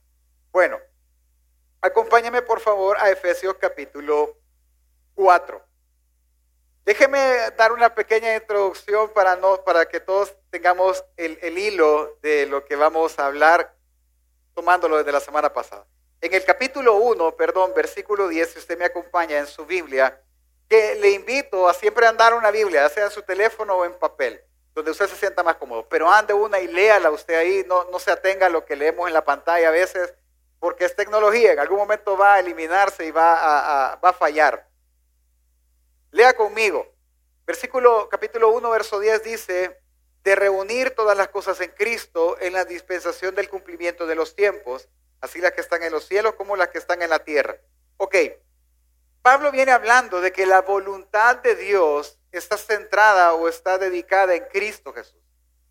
Bueno, 0.53 0.79
Acompáñame 1.83 2.43
por 2.43 2.61
favor 2.61 2.99
a 3.01 3.11
Efesios 3.11 3.55
capítulo 3.55 4.37
4. 5.15 5.65
Déjeme 6.85 7.19
dar 7.57 7.73
una 7.73 7.95
pequeña 7.95 8.35
introducción 8.35 9.11
para, 9.15 9.37
no, 9.37 9.65
para 9.65 9.87
que 9.89 9.99
todos 9.99 10.35
tengamos 10.51 11.03
el, 11.17 11.39
el 11.41 11.57
hilo 11.57 12.19
de 12.21 12.45
lo 12.45 12.67
que 12.67 12.77
vamos 12.77 13.19
a 13.19 13.27
hablar 13.27 13.75
tomándolo 14.55 14.99
desde 14.99 15.13
la 15.13 15.21
semana 15.21 15.55
pasada. 15.55 15.87
En 16.23 16.35
el 16.35 16.45
capítulo 16.45 16.97
1, 16.97 17.35
perdón, 17.35 17.73
versículo 17.75 18.29
10, 18.29 18.53
si 18.53 18.59
usted 18.59 18.79
me 18.79 18.85
acompaña 18.85 19.39
en 19.39 19.47
su 19.47 19.65
Biblia, 19.65 20.21
que 20.69 20.95
le 20.97 21.13
invito 21.13 21.67
a 21.67 21.73
siempre 21.73 22.07
andar 22.07 22.35
una 22.35 22.51
Biblia, 22.51 22.87
sea 22.91 23.07
en 23.07 23.11
su 23.11 23.23
teléfono 23.23 23.75
o 23.75 23.87
en 23.87 23.95
papel, 23.95 24.39
donde 24.75 24.91
usted 24.91 25.09
se 25.09 25.17
sienta 25.17 25.43
más 25.43 25.57
cómodo, 25.57 25.89
pero 25.89 26.13
ande 26.13 26.35
una 26.35 26.61
y 26.61 26.67
léala 26.67 27.11
usted 27.11 27.35
ahí, 27.35 27.65
no, 27.67 27.85
no 27.85 27.99
se 27.99 28.11
atenga 28.11 28.47
a 28.47 28.51
lo 28.51 28.67
que 28.67 28.77
leemos 28.77 29.09
en 29.09 29.15
la 29.15 29.25
pantalla 29.25 29.69
a 29.69 29.71
veces, 29.73 30.13
porque 30.59 30.85
es 30.85 30.95
tecnología, 30.95 31.53
en 31.53 31.59
algún 31.59 31.79
momento 31.79 32.19
va 32.19 32.35
a 32.35 32.41
eliminarse 32.41 33.07
y 33.07 33.11
va 33.11 33.93
a, 33.93 33.97
va 33.97 34.11
a 34.11 34.13
fallar. 34.13 34.69
Lea 36.11 36.35
conmigo. 36.35 36.87
Versículo 37.47 38.11
capítulo 38.11 38.51
1, 38.51 38.69
verso 38.69 39.01
10 39.01 39.25
dice, 39.25 39.81
de 40.23 40.37
reunir 40.37 40.91
todas 40.91 41.17
las 41.17 41.29
cosas 41.29 41.59
en 41.63 41.71
Cristo 41.71 42.37
en 42.41 42.53
la 42.53 42.67
dispensación 42.67 43.35
del 43.35 43.49
cumplimiento 43.49 44.07
de 44.07 44.15
los 44.15 44.37
tiempos, 44.37 44.87
así 45.21 45.41
las 45.41 45.53
que 45.53 45.61
están 45.61 45.83
en 45.83 45.93
los 45.93 46.07
cielos 46.07 46.35
como 46.35 46.57
las 46.57 46.69
que 46.69 46.79
están 46.79 47.03
en 47.03 47.11
la 47.11 47.21
tierra. 47.21 47.57
Ok, 47.97 48.17
Pablo 49.23 49.53
viene 49.53 49.73
hablando 49.73 50.21
de 50.21 50.33
que 50.33 50.47
la 50.47 50.63
voluntad 50.63 51.37
de 51.37 51.55
Dios 51.55 52.19
está 52.33 52.57
centrada 52.57 53.35
o 53.35 53.49
está 53.49 53.77
dedicada 53.79 54.35
en 54.35 54.45
Cristo 54.45 54.93
Jesús. 54.93 55.21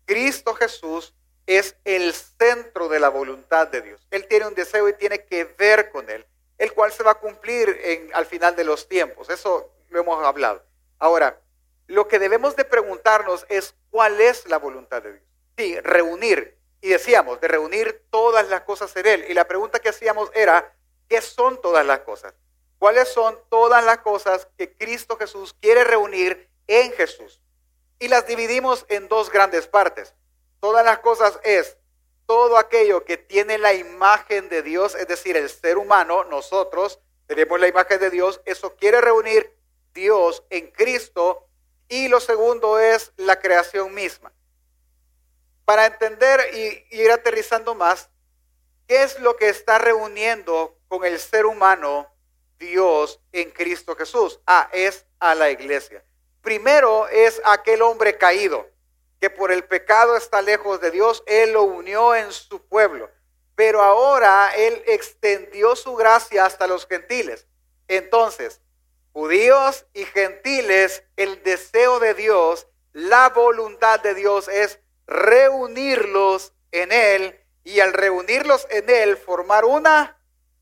Cristo 0.04 0.54
Jesús 0.54 1.14
es 1.46 1.76
el 1.84 2.12
centro 2.14 2.88
de 2.88 3.00
la 3.00 3.08
voluntad 3.08 3.66
de 3.66 3.82
Dios. 3.82 4.06
Él 4.10 4.26
tiene 4.28 4.46
un 4.46 4.54
deseo 4.54 4.88
y 4.88 4.92
tiene 4.92 5.24
que 5.24 5.44
ver 5.44 5.90
con 5.90 6.08
él, 6.08 6.24
el 6.58 6.72
cual 6.72 6.92
se 6.92 7.02
va 7.02 7.12
a 7.12 7.18
cumplir 7.18 7.76
en, 7.82 8.10
al 8.14 8.26
final 8.26 8.54
de 8.54 8.64
los 8.64 8.88
tiempos. 8.88 9.30
Eso 9.30 9.72
lo 9.88 10.00
hemos 10.00 10.24
hablado. 10.24 10.64
Ahora, 10.98 11.40
lo 11.88 12.06
que 12.06 12.20
debemos 12.20 12.54
de 12.54 12.64
preguntarnos 12.64 13.46
es 13.48 13.74
cuál 13.90 14.20
es 14.20 14.48
la 14.48 14.58
voluntad 14.58 15.02
de 15.02 15.14
Dios. 15.14 15.24
Sí, 15.58 15.80
reunir. 15.80 16.56
Y 16.80 16.88
decíamos, 16.88 17.40
de 17.40 17.48
reunir 17.48 18.04
todas 18.10 18.48
las 18.48 18.62
cosas 18.62 18.94
en 18.96 19.06
Él. 19.06 19.26
Y 19.28 19.34
la 19.34 19.46
pregunta 19.46 19.80
que 19.80 19.90
hacíamos 19.90 20.30
era, 20.34 20.74
¿qué 21.08 21.20
son 21.20 21.60
todas 21.60 21.84
las 21.84 22.00
cosas? 22.00 22.34
¿Cuáles 22.78 23.08
son 23.08 23.38
todas 23.50 23.84
las 23.84 23.98
cosas 23.98 24.48
que 24.56 24.72
Cristo 24.72 25.16
Jesús 25.18 25.54
quiere 25.60 25.84
reunir 25.84 26.48
en 26.66 26.92
Jesús? 26.92 27.40
Y 27.98 28.08
las 28.08 28.26
dividimos 28.26 28.86
en 28.88 29.08
dos 29.08 29.30
grandes 29.30 29.66
partes. 29.66 30.14
Todas 30.60 30.84
las 30.84 31.00
cosas 31.00 31.38
es 31.42 31.76
todo 32.26 32.56
aquello 32.56 33.04
que 33.04 33.16
tiene 33.16 33.58
la 33.58 33.74
imagen 33.74 34.48
de 34.48 34.62
Dios, 34.62 34.94
es 34.94 35.08
decir, 35.08 35.36
el 35.36 35.50
ser 35.50 35.76
humano, 35.76 36.24
nosotros 36.24 37.00
tenemos 37.26 37.60
la 37.60 37.68
imagen 37.68 38.00
de 38.00 38.10
Dios, 38.10 38.40
eso 38.44 38.74
quiere 38.76 39.00
reunir 39.00 39.54
Dios 39.92 40.42
en 40.50 40.70
Cristo. 40.70 41.46
Y 41.88 42.08
lo 42.08 42.20
segundo 42.20 42.78
es 42.78 43.12
la 43.16 43.40
creación 43.40 43.92
misma. 43.94 44.32
Para 45.64 45.86
entender 45.86 46.40
y 46.54 46.86
ir 46.90 47.10
aterrizando 47.10 47.74
más, 47.74 48.08
¿qué 48.86 49.02
es 49.02 49.18
lo 49.20 49.36
que 49.36 49.48
está 49.48 49.78
reuniendo 49.78 50.76
con 50.88 51.04
el 51.04 51.18
ser 51.18 51.46
humano 51.46 52.12
Dios 52.58 53.20
en 53.32 53.50
Cristo 53.50 53.94
Jesús? 53.96 54.40
Ah, 54.46 54.68
es 54.72 55.06
a 55.18 55.34
la 55.34 55.50
iglesia. 55.50 56.02
Primero 56.42 57.06
es 57.08 57.40
aquel 57.44 57.82
hombre 57.82 58.16
caído 58.16 58.66
que 59.20 59.30
por 59.30 59.52
el 59.52 59.64
pecado 59.64 60.16
está 60.16 60.40
lejos 60.40 60.80
de 60.80 60.90
Dios, 60.90 61.22
Él 61.26 61.52
lo 61.52 61.62
unió 61.62 62.14
en 62.14 62.32
su 62.32 62.66
pueblo. 62.66 63.10
Pero 63.54 63.82
ahora 63.82 64.52
Él 64.56 64.82
extendió 64.86 65.76
su 65.76 65.94
gracia 65.94 66.46
hasta 66.46 66.66
los 66.66 66.86
gentiles. 66.86 67.46
Entonces, 67.86 68.62
judíos 69.12 69.84
y 69.92 70.06
gentiles, 70.06 71.04
el 71.16 71.42
deseo 71.42 72.00
de 72.00 72.14
Dios, 72.14 72.66
la 72.92 73.28
voluntad 73.28 74.00
de 74.00 74.14
Dios 74.14 74.48
es 74.48 74.80
reunirlos 75.10 76.52
en 76.70 76.92
Él 76.92 77.38
y 77.64 77.80
al 77.80 77.92
reunirlos 77.92 78.66
en 78.70 78.88
Él 78.88 79.16
formar 79.16 79.64
una 79.64 80.16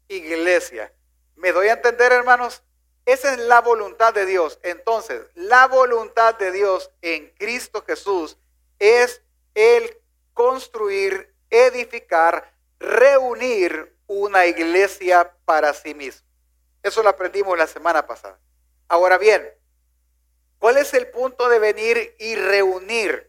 iglesia. 0.08 0.92
¿Me 1.36 1.52
doy 1.52 1.68
a 1.68 1.74
entender, 1.74 2.12
hermanos? 2.12 2.64
Esa 3.04 3.34
es 3.34 3.38
la 3.40 3.60
voluntad 3.60 4.14
de 4.14 4.24
Dios. 4.24 4.58
Entonces, 4.62 5.22
la 5.34 5.66
voluntad 5.68 6.34
de 6.36 6.50
Dios 6.50 6.90
en 7.02 7.28
Cristo 7.38 7.84
Jesús 7.86 8.38
es 8.78 9.22
el 9.54 9.96
construir, 10.32 11.34
edificar, 11.50 12.52
reunir 12.78 13.96
una 14.06 14.46
iglesia 14.46 15.34
para 15.44 15.74
sí 15.74 15.94
mismo. 15.94 16.26
Eso 16.82 17.02
lo 17.02 17.10
aprendimos 17.10 17.56
la 17.58 17.66
semana 17.66 18.06
pasada. 18.06 18.40
Ahora 18.88 19.18
bien, 19.18 19.46
¿cuál 20.58 20.78
es 20.78 20.94
el 20.94 21.08
punto 21.10 21.50
de 21.50 21.58
venir 21.58 22.16
y 22.18 22.34
reunir? 22.34 23.27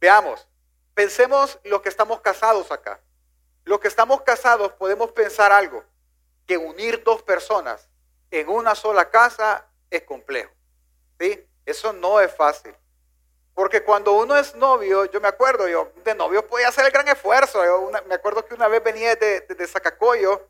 Veamos, 0.00 0.46
pensemos 0.94 1.58
los 1.64 1.80
que 1.82 1.88
estamos 1.88 2.20
casados 2.20 2.70
acá. 2.70 3.00
Los 3.64 3.80
que 3.80 3.88
estamos 3.88 4.22
casados 4.22 4.72
podemos 4.72 5.12
pensar 5.12 5.52
algo, 5.52 5.82
que 6.46 6.56
unir 6.56 7.02
dos 7.02 7.22
personas 7.22 7.88
en 8.30 8.48
una 8.48 8.74
sola 8.74 9.10
casa 9.10 9.66
es 9.90 10.02
complejo. 10.02 10.52
¿sí? 11.18 11.44
Eso 11.64 11.92
no 11.92 12.20
es 12.20 12.32
fácil. 12.32 12.74
Porque 13.54 13.82
cuando 13.82 14.12
uno 14.12 14.36
es 14.36 14.54
novio, 14.54 15.06
yo 15.06 15.20
me 15.20 15.28
acuerdo, 15.28 15.66
yo 15.66 15.90
de 16.04 16.14
novio 16.14 16.46
podía 16.46 16.68
hacer 16.68 16.84
el 16.84 16.92
gran 16.92 17.08
esfuerzo. 17.08 17.64
Yo 17.64 17.90
me 18.06 18.14
acuerdo 18.14 18.44
que 18.44 18.54
una 18.54 18.68
vez 18.68 18.84
venía 18.84 19.16
de, 19.16 19.40
de, 19.40 19.66
Zacacoyo, 19.66 20.46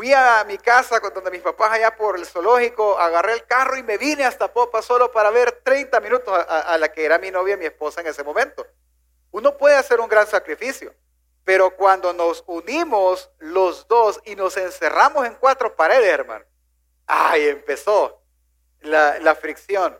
fui 0.00 0.14
a 0.14 0.44
mi 0.44 0.56
casa 0.56 0.98
donde 0.98 1.30
mis 1.30 1.42
papás 1.42 1.72
allá 1.72 1.94
por 1.94 2.16
el 2.16 2.24
zoológico, 2.24 2.98
agarré 2.98 3.34
el 3.34 3.44
carro 3.44 3.76
y 3.76 3.82
me 3.82 3.98
vine 3.98 4.24
hasta 4.24 4.50
Popa 4.50 4.80
solo 4.80 5.12
para 5.12 5.28
ver 5.28 5.60
30 5.62 6.00
minutos 6.00 6.32
a, 6.48 6.78
la 6.78 6.90
que 6.90 7.04
era 7.04 7.18
mi 7.18 7.30
novia 7.30 7.52
y 7.52 7.58
mi 7.58 7.66
esposa 7.66 8.00
en 8.00 8.06
ese 8.06 8.24
momento. 8.24 8.66
Uno 9.30 9.58
puede 9.58 9.76
hacer 9.76 10.00
un 10.00 10.08
gran 10.08 10.26
sacrificio, 10.26 10.94
pero 11.44 11.76
cuando 11.76 12.14
nos 12.14 12.42
unimos 12.46 13.30
los 13.40 13.86
dos 13.88 14.22
y 14.24 14.36
nos 14.36 14.56
encerramos 14.56 15.26
en 15.26 15.34
cuatro 15.34 15.76
paredes, 15.76 16.08
hermano, 16.08 16.46
ay, 17.06 17.48
empezó 17.48 18.22
la, 18.80 19.18
la 19.18 19.34
fricción. 19.34 19.98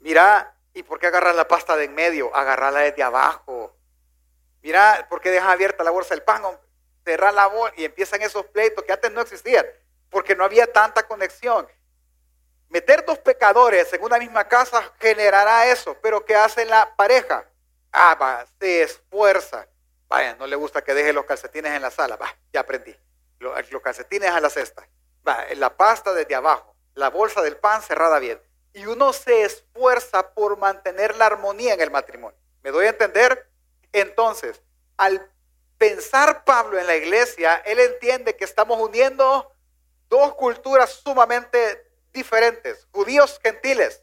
Mira, 0.00 0.52
¿Y 0.74 0.82
por 0.82 0.98
qué 0.98 1.06
agarras 1.06 1.34
la 1.34 1.48
pasta 1.48 1.74
de 1.74 1.86
en 1.86 1.94
medio? 1.94 2.36
Agarrarla 2.36 2.80
desde 2.80 3.02
abajo. 3.02 3.74
Mira, 4.60 5.06
¿por 5.08 5.22
qué 5.22 5.30
dejas 5.30 5.48
abierta 5.48 5.82
la 5.82 5.90
bolsa 5.90 6.14
del 6.14 6.22
pan? 6.22 6.42
Cerrar 7.06 7.32
la 7.32 7.46
bolsa 7.46 7.74
y 7.76 7.84
empiezan 7.84 8.20
esos 8.22 8.44
pleitos 8.46 8.82
que 8.82 8.92
antes 8.92 9.12
no 9.12 9.20
existían, 9.20 9.64
porque 10.10 10.34
no 10.34 10.42
había 10.42 10.66
tanta 10.72 11.06
conexión. 11.06 11.68
Meter 12.68 13.04
dos 13.06 13.20
pecadores 13.20 13.92
en 13.92 14.02
una 14.02 14.18
misma 14.18 14.48
casa 14.48 14.82
generará 14.98 15.66
eso, 15.66 15.96
pero 16.02 16.24
¿qué 16.24 16.34
hace 16.34 16.64
la 16.64 16.96
pareja? 16.96 17.44
Ah, 17.92 18.16
va, 18.20 18.44
se 18.58 18.82
esfuerza. 18.82 19.68
Vaya, 20.08 20.34
no 20.34 20.48
le 20.48 20.56
gusta 20.56 20.82
que 20.82 20.94
deje 20.94 21.12
los 21.12 21.26
calcetines 21.26 21.70
en 21.72 21.82
la 21.82 21.92
sala. 21.92 22.16
Va, 22.16 22.34
ya 22.52 22.60
aprendí. 22.60 22.96
Los, 23.38 23.70
los 23.70 23.82
calcetines 23.82 24.32
a 24.32 24.40
la 24.40 24.50
cesta. 24.50 24.88
Va, 25.26 25.46
la 25.54 25.76
pasta 25.76 26.12
desde 26.12 26.34
abajo. 26.34 26.74
La 26.94 27.10
bolsa 27.10 27.40
del 27.40 27.56
pan 27.56 27.82
cerrada 27.82 28.18
bien 28.18 28.40
y 28.72 28.84
uno 28.84 29.12
se 29.12 29.44
esfuerza 29.44 30.34
por 30.34 30.58
mantener 30.58 31.16
la 31.16 31.26
armonía 31.26 31.74
en 31.74 31.80
el 31.80 31.92
matrimonio. 31.92 32.36
¿Me 32.62 32.72
doy 32.72 32.86
a 32.86 32.90
entender? 32.90 33.48
Entonces, 33.92 34.60
al 34.98 35.30
pensar 35.78 36.44
Pablo 36.44 36.78
en 36.78 36.86
la 36.86 36.96
iglesia, 36.96 37.56
él 37.64 37.78
entiende 37.78 38.36
que 38.36 38.44
estamos 38.44 38.80
uniendo 38.80 39.52
dos 40.08 40.34
culturas 40.34 40.90
sumamente 40.90 41.90
diferentes, 42.12 42.86
judíos 42.92 43.38
gentiles, 43.42 44.02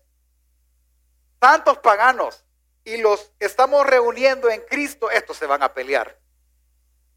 santos 1.39 1.80
paganos, 1.80 2.44
y 2.86 2.98
los 2.98 3.32
estamos 3.39 3.86
reuniendo 3.86 4.50
en 4.50 4.62
Cristo, 4.62 5.10
estos 5.10 5.38
se 5.38 5.46
van 5.46 5.63
a 5.63 5.74
pelear. 5.74 6.20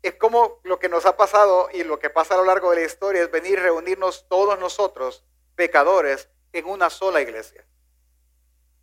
Es 0.02 0.14
como 0.14 0.60
lo 0.62 0.78
que 0.78 0.88
nos 0.88 1.06
ha 1.06 1.16
pasado 1.16 1.68
y 1.72 1.82
lo 1.82 1.98
que 1.98 2.10
pasa 2.10 2.34
a 2.34 2.36
lo 2.36 2.44
largo 2.44 2.70
de 2.70 2.76
la 2.76 2.86
historia 2.86 3.22
es 3.22 3.30
venir, 3.30 3.60
reunirnos 3.60 4.28
todos 4.28 4.58
nosotros, 4.58 5.25
pecadores, 5.56 6.28
en 6.52 6.66
una 6.66 6.90
sola 6.90 7.20
iglesia. 7.20 7.66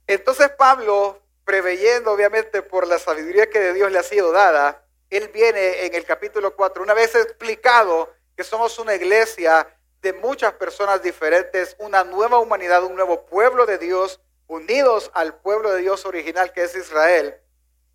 Entonces 0.08 0.50
Pablo, 0.50 1.22
preveyendo 1.46 2.12
obviamente 2.12 2.62
por 2.62 2.88
la 2.88 3.00
sabiduría 3.00 3.50
que 3.50 3.60
de 3.60 3.74
Dios 3.74 3.92
le 3.92 4.00
ha 4.00 4.04
sido 4.04 4.32
dada, 4.34 4.83
él 5.18 5.30
viene 5.30 5.86
en 5.86 5.96
el 5.96 6.06
capítulo 6.06 6.56
4, 6.56 6.82
una 6.82 6.94
vez 6.94 7.16
explicado 7.16 8.14
que 8.36 8.44
somos 8.44 8.80
una 8.80 8.96
iglesia 8.96 9.68
de 10.02 10.14
muchas 10.14 10.54
personas 10.54 11.02
diferentes, 11.02 11.76
una 11.80 12.04
nueva 12.04 12.40
humanidad, 12.40 12.84
un 12.84 12.96
nuevo 12.96 13.26
pueblo 13.26 13.66
de 13.66 13.78
Dios, 13.78 14.20
unidos 14.48 15.12
al 15.14 15.36
pueblo 15.36 15.72
de 15.72 15.82
Dios 15.82 16.06
original 16.06 16.52
que 16.52 16.64
es 16.64 16.76
Israel, 16.76 17.40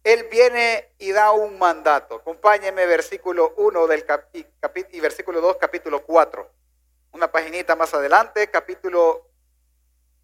él 0.05 0.27
viene 0.31 0.95
y 0.99 1.13
da 1.13 1.33
un 1.33 1.59
mandato. 1.59 2.17
Acompáñeme 2.17 2.87
versículo 2.87 3.53
1 3.57 3.87
del 3.87 4.05
y 4.93 5.01
versículo 5.01 5.41
2, 5.41 5.57
capítulo 5.61 6.03
4. 6.03 6.51
Una 7.13 7.31
paginita 7.31 7.77
más 7.77 7.93
adelante, 7.93 8.49
capítulo 8.51 9.29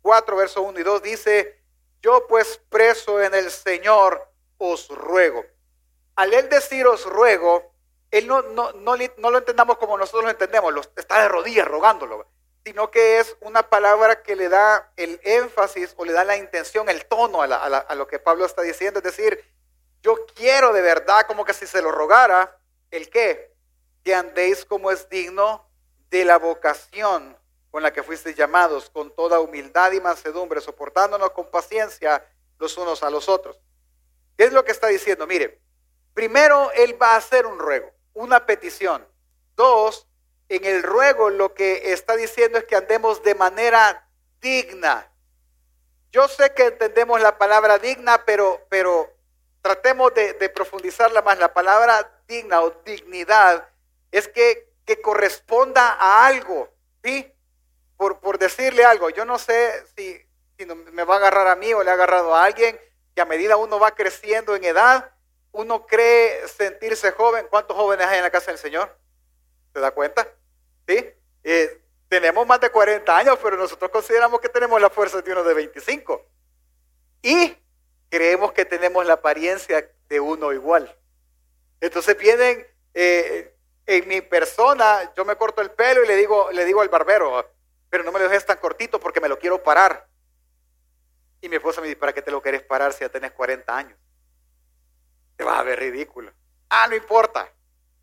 4, 0.03 0.37
verso 0.37 0.63
1 0.63 0.81
y 0.81 0.83
2 0.83 1.03
dice, 1.03 1.61
yo 2.01 2.27
pues 2.27 2.61
preso 2.69 3.23
en 3.23 3.35
el 3.35 3.51
Señor 3.51 4.31
os 4.59 4.89
ruego. 4.89 5.45
Al 6.17 6.33
él 6.33 6.49
decir 6.49 6.87
os 6.87 7.05
ruego, 7.07 7.73
él 8.11 8.27
no, 8.27 8.43
no, 8.43 8.73
no, 8.73 9.31
lo 9.31 9.39
entendamos 9.39 9.79
como 9.79 9.99
nosotros 9.99 10.25
lo 10.25 10.31
entendemos, 10.31 10.73
está 10.97 11.23
de 11.23 11.29
rodillas 11.29 11.67
rogándolo, 11.67 12.27
sino 12.65 12.91
que 12.91 13.19
es 13.19 13.37
una 13.41 13.69
palabra 13.69 14.23
que 14.23 14.37
le 14.37 14.49
da 14.49 14.93
el 14.97 15.21
énfasis 15.25 15.95
o 15.97 16.05
le 16.05 16.13
da 16.13 16.25
la 16.25 16.37
intención, 16.37 16.89
el 16.89 17.07
tono 17.07 17.43
a, 17.43 17.47
a 17.47 17.95
lo 17.95 18.07
que 18.07 18.19
Pablo 18.19 18.45
está 18.45 18.63
diciendo. 18.63 19.01
Es 19.01 19.05
decir, 19.05 19.45
yo 20.03 20.27
quiero 20.35 20.73
de 20.73 20.83
verdad, 20.83 21.27
como 21.27 21.45
que 21.45 21.55
si 21.55 21.67
se 21.67 21.83
lo 21.83 21.91
rogara, 21.91 22.59
¿el 22.91 23.11
qué? 23.11 23.53
Que 24.05 24.15
andéis 24.15 24.65
como 24.65 24.91
es 24.91 25.09
digno 25.09 25.69
de 26.11 26.25
la 26.25 26.39
vocación 26.39 27.37
con 27.75 27.83
la 27.83 27.93
que 27.93 28.05
fuisteis 28.05 28.37
llamados, 28.37 28.89
con 28.89 29.13
toda 29.17 29.41
humildad 29.41 29.91
y 29.91 30.01
mansedumbre, 30.01 30.61
soportándonos 30.61 31.31
con 31.31 31.51
paciencia 31.51 32.25
los 32.61 32.79
unos 32.79 33.03
a 33.03 33.11
los 33.11 33.29
otros. 33.29 33.59
¿Qué 34.37 34.45
es 34.45 34.53
lo 34.53 34.65
que 34.65 34.71
está 34.71 34.87
diciendo? 34.87 35.27
Mire, 35.27 35.61
primero 36.15 36.71
Él 36.73 37.01
va 37.01 37.13
a 37.13 37.17
hacer 37.17 37.47
un 37.47 37.59
ruego, 37.59 37.91
una 38.15 38.47
petición. 38.47 39.07
Dos, 39.57 40.07
en 40.49 40.65
el 40.65 40.83
ruego 40.83 41.31
lo 41.31 41.55
que 41.55 41.93
está 41.93 42.17
diciendo 42.17 42.59
es 42.59 42.65
que 42.65 42.77
andemos 42.77 43.23
de 43.23 43.35
manera 43.35 44.09
digna. 44.41 45.11
Yo 46.11 46.29
sé 46.29 46.55
que 46.55 46.67
entendemos 46.67 47.21
la 47.21 47.39
palabra 47.39 47.79
digna, 47.79 48.25
pero, 48.25 48.65
pero 48.69 49.13
tratemos 49.63 50.15
de, 50.15 50.49
profundizarla 50.51 51.23
más. 51.23 51.39
La 51.39 51.53
palabra 51.53 52.23
digna 52.29 52.61
o 52.63 52.71
dignidad 52.85 53.69
es 54.13 54.29
que, 54.29 54.73
que 54.85 55.01
corresponda 55.01 55.97
a 55.99 56.27
algo, 56.27 56.69
¿sí? 57.03 57.35
por, 57.97 58.21
por 58.21 58.39
decirle 58.39 58.85
algo, 58.85 59.11
yo 59.11 59.25
no 59.25 59.39
sé 59.39 59.85
si, 59.97 60.21
si 60.59 60.67
me 60.67 61.05
va 61.05 61.15
a 61.15 61.19
agarrar 61.19 61.49
a 61.49 61.57
mí 61.57 61.73
o 61.73 61.83
le 61.83 61.91
ha 61.91 61.95
agarrado 61.95 62.35
a 62.35 62.45
alguien, 62.45 62.79
que 63.15 63.21
a 63.21 63.25
medida 63.25 63.57
uno 63.57 63.79
va 63.79 63.95
creciendo 63.95 64.57
en 64.57 64.65
edad, 64.65 65.11
uno 65.55 65.87
cree 65.87 66.47
sentirse 66.49 67.13
joven. 67.13 67.47
¿Cuántos 67.49 67.77
jóvenes 67.77 68.07
hay 68.07 68.19
en 68.19 68.25
la 68.25 68.31
casa 68.31 68.51
del 68.51 68.59
Señor? 68.59 68.97
¿Se 69.73 69.81
da 69.81 69.93
cuenta? 69.93 70.27
¿Sí? 70.87 71.11
Eh, 71.45 71.81
tenemos 72.09 72.47
más 72.47 72.61
de 72.61 72.71
40 72.71 73.17
años, 73.17 73.39
pero 73.43 73.57
nosotros 73.57 73.91
consideramos 73.91 74.41
que 74.41 74.49
tenemos 74.49 74.81
la 74.81 74.91
fuerza 74.91 75.23
de 75.23 75.33
uno 75.33 75.45
de 75.45 75.55
25. 75.55 76.27
Y 77.23 77.57
creemos 78.11 78.53
que 78.53 78.65
tenemos 78.65 79.07
la 79.07 79.15
apariencia 79.15 79.89
de 80.09 80.21
uno 80.21 80.53
igual. 80.53 80.95
Entonces 81.81 82.19
vienen 82.19 82.67
eh, 82.93 83.55
en 83.87 84.09
mi 84.09 84.21
persona, 84.23 85.13
yo 85.17 85.25
me 85.25 85.37
corto 85.37 85.63
el 85.63 85.71
pelo 85.71 86.05
y 86.05 86.09
le 86.09 86.17
digo, 86.17 86.51
le 86.51 86.65
digo 86.65 86.81
al 86.81 86.89
barbero, 86.89 87.49
pero 87.91 88.03
no 88.03 88.11
me 88.11 88.19
lo 88.19 88.29
dejes 88.29 88.45
tan 88.45 88.59
cortito 88.59 88.99
porque 88.99 89.21
me 89.21 89.29
lo 89.29 89.39
quiero 89.39 89.63
parar. 89.63 90.09
Y 91.41 91.49
mi 91.49 91.57
esposa 91.57 91.81
me 91.81 91.87
dice, 91.87 91.99
¿para 91.99 92.13
qué 92.13 92.23
te 92.23 92.33
lo 92.33 92.43
quieres 92.43 92.63
parar 92.63 92.93
si 92.93 93.01
ya 93.01 93.09
tenés 93.09 93.33
40 93.33 93.77
años? 93.77 93.99
Te 95.37 95.45
vas 95.45 95.59
a 95.59 95.63
ver 95.63 95.79
ridículo. 95.79 96.33
Ah, 96.69 96.87
no 96.89 96.97
importa. 96.97 97.51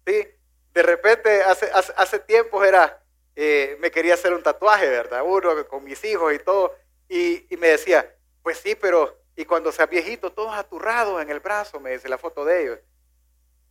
¿Sí? 0.05 0.27
De 0.73 0.83
repente, 0.83 1.43
hace, 1.43 1.69
hace, 1.71 2.19
tiempo 2.19 2.63
era, 2.63 3.03
eh, 3.35 3.77
me 3.79 3.91
quería 3.91 4.13
hacer 4.13 4.33
un 4.33 4.43
tatuaje, 4.43 4.87
¿verdad? 4.89 5.21
Uno 5.23 5.67
con 5.67 5.83
mis 5.83 6.03
hijos 6.05 6.33
y 6.33 6.39
todo. 6.39 6.75
Y, 7.09 7.53
y 7.53 7.57
me 7.57 7.67
decía, 7.67 8.15
pues 8.41 8.57
sí, 8.57 8.75
pero 8.75 9.21
y 9.35 9.45
cuando 9.45 9.71
sea 9.71 9.85
viejito, 9.85 10.31
todos 10.31 10.53
aturrados 10.53 11.21
en 11.21 11.29
el 11.29 11.39
brazo, 11.39 11.79
me 11.79 11.91
dice 11.91 12.09
la 12.09 12.17
foto 12.17 12.45
de 12.45 12.63
ellos. 12.63 12.79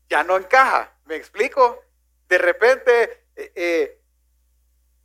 Ya 0.09 0.25
no 0.25 0.37
encaja, 0.37 0.93
¿me 1.05 1.17
explico? 1.17 1.85
De 2.29 2.39
repente, 2.39 3.25
eh, 3.37 3.53
eh, 3.55 4.01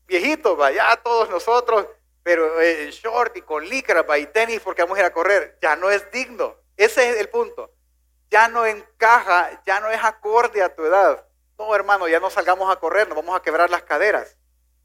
viejito, 0.08 0.56
vaya 0.56 1.00
todos 1.04 1.30
nosotros, 1.30 1.88
pero 2.24 2.60
en 2.60 2.90
short 2.90 3.38
y 3.38 3.42
con 3.42 3.68
licra, 3.68 4.06
y 4.18 4.26
tenis 4.28 4.62
porque 4.62 4.82
vamos 4.82 4.98
a 4.98 5.02
ir 5.02 5.06
a 5.06 5.14
correr, 5.14 5.58
ya 5.62 5.76
no 5.76 5.92
es 5.92 6.10
digno. 6.12 6.56
Ese 6.78 7.12
es 7.12 7.18
el 7.20 7.30
punto. 7.30 7.72
Ya 8.30 8.48
no 8.48 8.66
encaja, 8.66 9.62
ya 9.66 9.80
no 9.80 9.90
es 9.90 10.04
acorde 10.04 10.62
a 10.62 10.74
tu 10.74 10.84
edad. 10.86 11.26
No, 11.58 11.74
hermano, 11.76 12.08
ya 12.08 12.20
no 12.20 12.30
salgamos 12.30 12.72
a 12.72 12.80
correr, 12.80 13.08
nos 13.08 13.16
vamos 13.16 13.36
a 13.36 13.42
quebrar 13.42 13.70
las 13.70 13.84
caderas. 13.84 14.38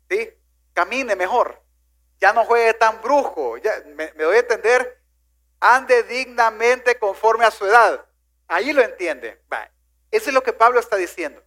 ¿Sí? 0.08 0.30
Camine 0.72 1.16
mejor. 1.16 1.62
Ya 2.20 2.32
no 2.32 2.44
juegue 2.44 2.74
tan 2.74 3.00
brujo. 3.00 3.56
Ya, 3.58 3.72
me, 3.86 4.12
me 4.12 4.24
doy 4.24 4.36
a 4.36 4.40
entender 4.40 5.00
ande 5.60 6.02
dignamente 6.04 6.98
conforme 6.98 7.44
a 7.44 7.50
su 7.50 7.66
edad. 7.66 8.04
Ahí 8.48 8.72
lo 8.72 8.82
entiende. 8.82 9.40
Eso 10.10 10.30
es 10.30 10.34
lo 10.34 10.42
que 10.42 10.52
Pablo 10.52 10.80
está 10.80 10.96
diciendo. 10.96 11.40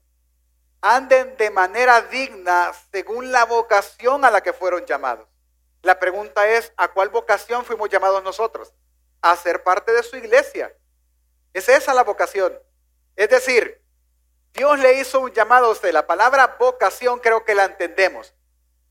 Anden 0.81 1.35
de 1.38 1.50
manera 1.50 2.01
digna 2.01 2.71
según 2.91 3.31
la 3.31 3.45
vocación 3.45 4.23
a 4.23 4.31
la 4.31 4.41
que 4.41 4.53
fueron 4.53 4.85
llamados. 4.85 5.27
La 5.81 6.00
pregunta 6.00 6.47
es, 6.47 6.71
¿a 6.77 6.88
cuál 6.88 7.09
vocación 7.09 7.65
fuimos 7.65 7.89
llamados 7.89 8.23
nosotros? 8.23 8.73
A 9.21 9.35
ser 9.35 9.63
parte 9.63 9.91
de 9.91 10.03
su 10.03 10.15
iglesia. 10.15 10.73
Es 11.53 11.69
esa 11.69 11.93
la 11.93 12.03
vocación. 12.03 12.60
Es 13.15 13.29
decir, 13.29 13.81
Dios 14.53 14.79
le 14.79 15.00
hizo 15.00 15.19
un 15.19 15.31
llamado 15.31 15.67
a 15.67 15.69
usted. 15.69 15.91
La 15.91 16.07
palabra 16.07 16.57
vocación 16.60 17.19
creo 17.19 17.45
que 17.45 17.55
la 17.55 17.65
entendemos. 17.65 18.33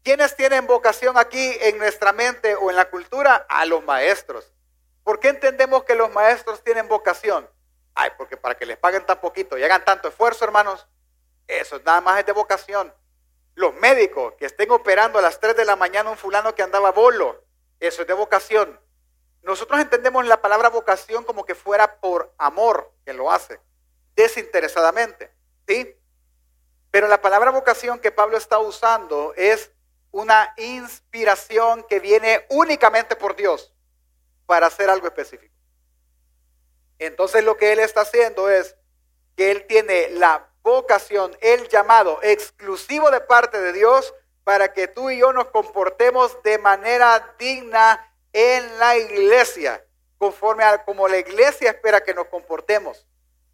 ¿Quiénes 0.05 0.35
tienen 0.35 0.67
vocación 0.67 1.17
aquí 1.19 1.57
en 1.61 1.79
nuestra 1.79 2.13
mente 2.13 2.55
o 2.57 2.71
en 2.71 2.77
la 2.77 2.91
cultura? 2.91 3.47
A 3.49 3.65
los 3.67 3.85
maestros. 3.85 4.53
¿Por 5.05 5.21
qué 5.21 5.29
entendemos 5.29 5.85
que 5.85 5.95
los 5.95 6.13
maestros 6.13 6.63
tienen 6.63 6.89
vocación? 6.89 7.49
Ay, 7.95 8.11
porque 8.17 8.37
para 8.37 8.57
que 8.57 8.67
les 8.67 8.77
paguen 8.77 9.05
tan 9.05 9.21
poquito 9.21 9.59
y 9.59 9.65
hagan 9.65 9.85
tanto 9.85 10.09
esfuerzo, 10.09 10.45
hermanos, 10.45 10.87
eso 11.47 11.81
nada 11.85 12.01
más 12.01 12.21
es 12.21 12.27
de 12.27 12.33
vocación. 12.33 12.93
Los 13.55 13.75
médicos 13.75 14.35
que 14.39 14.47
estén 14.47 14.71
operando 14.71 15.19
a 15.19 15.23
las 15.23 15.39
3 15.39 15.57
de 15.57 15.65
la 15.65 15.77
mañana 15.77 16.11
un 16.11 16.17
fulano 16.17 16.55
que 16.55 16.63
andaba 16.63 16.91
bolo, 16.91 17.45
eso 17.81 18.03
es 18.03 18.09
de 18.09 18.15
vocación. 18.15 18.81
Nosotros 19.43 19.81
entendemos 19.81 20.25
la 20.27 20.41
palabra 20.41 20.69
vocación 20.69 21.25
como 21.25 21.45
que 21.45 21.55
fuera 21.55 22.01
por 22.01 22.33
amor 22.39 22.93
que 23.05 23.13
lo 23.13 23.31
hace, 23.31 23.61
desinteresadamente, 24.15 25.33
¿sí? 25.67 25.97
Pero 26.91 27.09
la 27.09 27.21
palabra 27.21 27.51
vocación 27.51 27.99
que 27.99 28.13
Pablo 28.13 28.37
está 28.37 28.59
usando 28.59 29.33
es 29.35 29.73
una 30.13 30.53
inspiración 30.59 31.85
que 31.89 31.99
viene 31.99 32.47
únicamente 32.51 33.17
por 33.17 33.35
Dios 33.35 33.73
para 34.47 34.67
hacer 34.67 34.91
algo 34.91 35.07
específico. 35.07 35.55
Entonces 36.99 37.43
lo 37.43 37.57
que 37.57 37.73
él 37.73 37.81
está 37.81 38.03
haciendo 38.03 38.49
es 38.49 38.77
que 39.37 39.51
él 39.51 39.67
tiene 39.67 40.11
la 40.11 40.51
vocación, 40.63 41.37
el 41.41 41.69
llamado 41.69 42.21
exclusivo 42.23 43.11
de 43.11 43.21
parte 43.21 43.61
de 43.61 43.73
Dios 43.73 44.15
para 44.45 44.73
que 44.73 44.87
tú 44.87 45.11
y 45.11 45.19
yo 45.19 45.33
nos 45.33 45.47
comportemos 45.47 46.41
de 46.43 46.59
manera 46.59 47.35
digna 47.39 48.12
en 48.33 48.79
la 48.79 48.97
iglesia, 48.97 49.85
conforme 50.19 50.65
a 50.65 50.85
como 50.85 51.09
la 51.09 51.19
iglesia 51.19 51.71
espera 51.71 52.03
que 52.03 52.15
nos 52.15 52.27
comportemos. 52.27 53.07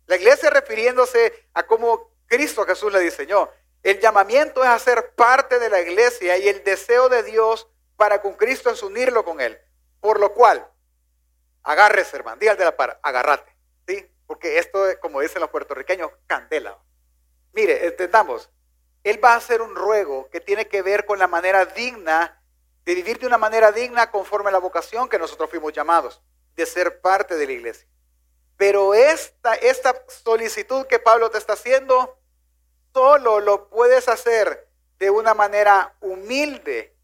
La 0.07 0.17
iglesia 0.17 0.51
refiriéndose 0.51 1.47
a 1.55 1.65
cómo 1.65 2.13
Cristo 2.27 2.65
Jesús 2.65 2.93
le 2.93 3.01
diseñó. 3.01 3.51
El 3.83 4.01
llamamiento 4.01 4.63
es 4.63 4.71
hacer 4.71 5.15
parte 5.15 5.59
de 5.59 5.71
la 5.71 5.81
iglesia 5.81 6.37
y 6.39 6.49
el 6.49 6.65
deseo 6.65 7.09
de 7.09 7.23
Dios 7.23 7.69
para 7.97 8.21
con 8.23 8.35
Cristo 8.35 8.71
es 8.71 8.83
unirlo 8.83 9.25
con 9.25 9.41
Él. 9.41 9.59
Por 10.01 10.21
lo 10.21 10.33
cual, 10.35 10.69
Agárrese, 11.69 12.17
hermano. 12.17 12.39
Dígale 12.39 12.59
de 12.59 12.65
la 12.65 12.75
par, 12.75 12.99
agárrate. 13.03 13.55
¿Sí? 13.87 14.11
Porque 14.27 14.59
esto, 14.59 14.83
como 15.03 15.21
dicen 15.21 15.43
los 15.43 15.51
puertorriqueños, 15.51 16.11
candela. 16.27 16.79
Mire, 17.53 17.87
entendamos. 17.87 18.51
Él 19.05 19.23
va 19.23 19.35
a 19.35 19.37
hacer 19.37 19.61
un 19.61 19.77
ruego 19.77 20.31
que 20.31 20.41
tiene 20.41 20.67
que 20.67 20.81
ver 20.81 21.05
con 21.05 21.19
la 21.19 21.27
manera 21.27 21.67
digna 21.67 22.38
de 22.89 22.95
vivir 22.95 23.19
de 23.19 23.27
una 23.27 23.37
manera 23.37 23.71
digna 23.71 24.11
conforme 24.11 24.49
a 24.49 24.53
la 24.53 24.61
vocación 24.61 25.11
que 25.11 25.19
nosotros 25.19 25.51
fuimos 25.51 25.75
llamados, 25.75 26.23
de 26.57 26.65
ser 26.65 27.03
parte 27.03 27.37
de 27.37 27.45
la 27.45 27.53
iglesia. 27.53 27.87
Pero 28.57 28.95
esta, 28.95 29.53
esta 29.57 30.03
solicitud 30.09 30.87
que 30.87 30.99
Pablo 30.99 31.29
te 31.29 31.37
está 31.37 31.53
haciendo, 31.53 32.19
solo 32.95 33.41
lo 33.41 33.69
puedes 33.69 34.09
hacer 34.09 34.71
de 34.99 35.11
una 35.11 35.35
manera 35.35 35.97
humilde, 36.01 36.97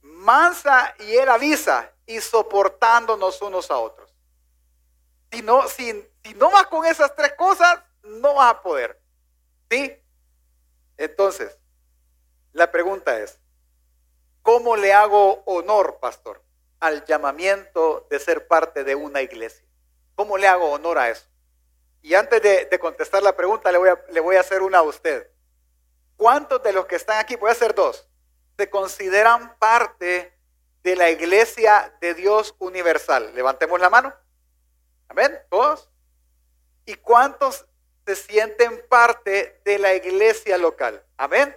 mansa, 0.00 0.94
y 1.00 1.16
él 1.16 1.28
avisa, 1.28 1.92
y 2.06 2.18
soportándonos 2.18 3.42
unos 3.42 3.70
a 3.70 3.76
otros. 3.76 4.10
Si 5.30 5.42
no, 5.42 5.68
si, 5.68 6.02
si 6.24 6.32
no 6.32 6.50
vas 6.50 6.66
con 6.68 6.86
esas 6.86 7.14
tres 7.14 7.34
cosas, 7.34 7.82
no 8.04 8.36
vas 8.36 8.54
a 8.54 8.62
poder. 8.62 8.98
¿Sí? 9.70 10.02
Entonces, 10.96 11.58
la 12.54 12.72
pregunta 12.72 13.20
es, 13.20 13.38
¿cómo 14.46 14.76
le 14.76 14.92
hago 14.92 15.42
honor, 15.44 15.98
pastor, 15.98 16.40
al 16.78 17.04
llamamiento 17.04 18.06
de 18.08 18.20
ser 18.20 18.46
parte 18.46 18.84
de 18.84 18.94
una 18.94 19.20
iglesia? 19.20 19.66
¿Cómo 20.14 20.38
le 20.38 20.46
hago 20.46 20.70
honor 20.70 20.98
a 20.98 21.10
eso? 21.10 21.26
Y 22.00 22.14
antes 22.14 22.40
de, 22.40 22.78
contestar 22.78 23.24
la 23.24 23.34
pregunta, 23.34 23.72
le 23.72 23.78
voy, 23.78 23.88
a, 23.88 24.00
le 24.12 24.20
voy 24.20 24.36
a 24.36 24.40
hacer 24.40 24.62
una 24.62 24.78
a 24.78 24.82
usted. 24.82 25.28
¿Cuántos 26.16 26.62
de 26.62 26.72
los 26.72 26.86
que 26.86 26.94
están 26.94 27.18
aquí, 27.18 27.34
voy 27.34 27.48
a 27.48 27.54
hacer 27.54 27.74
dos, 27.74 28.08
se 28.56 28.70
consideran 28.70 29.56
parte 29.58 30.32
de 30.84 30.94
la 30.94 31.10
iglesia 31.10 31.92
de 32.00 32.14
Dios 32.14 32.54
universal? 32.60 33.32
Levantemos 33.34 33.80
la 33.80 33.90
mano. 33.90 34.14
Amén. 35.08 35.36
¿Todos? 35.50 35.90
¿Y 36.84 36.94
cuántos 36.94 37.66
se 38.06 38.14
sienten 38.14 38.80
parte 38.88 39.60
de 39.64 39.80
la 39.80 39.92
iglesia 39.94 40.56
local? 40.56 41.04
Amén. 41.16 41.56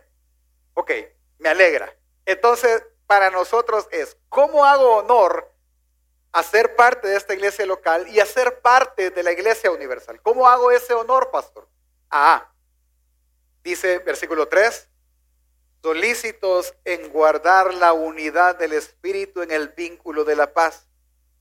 Ok, 0.74 0.92
me 1.38 1.50
alegra. 1.50 1.94
Entonces, 2.30 2.84
para 3.08 3.32
nosotros 3.32 3.88
es, 3.90 4.16
¿cómo 4.30 4.64
hago 4.64 4.98
honor 4.98 5.52
a 6.32 6.44
ser 6.44 6.76
parte 6.76 7.08
de 7.08 7.18
esta 7.18 7.34
iglesia 7.34 7.66
local 7.66 8.08
y 8.08 8.20
a 8.20 8.26
ser 8.28 8.62
parte 8.62 9.10
de 9.10 9.24
la 9.24 9.32
iglesia 9.32 9.72
universal? 9.72 10.22
¿Cómo 10.22 10.48
hago 10.48 10.70
ese 10.70 10.94
honor, 10.94 11.32
pastor? 11.32 11.68
Ah, 12.12 12.52
dice 13.64 13.98
versículo 13.98 14.48
3, 14.48 14.88
solícitos 15.82 16.76
en 16.86 17.12
guardar 17.12 17.74
la 17.74 17.94
unidad 17.94 18.60
del 18.60 18.74
Espíritu 18.74 19.42
en 19.42 19.50
el 19.50 19.70
vínculo 19.70 20.24
de 20.24 20.36
la 20.36 20.54
paz, 20.54 20.86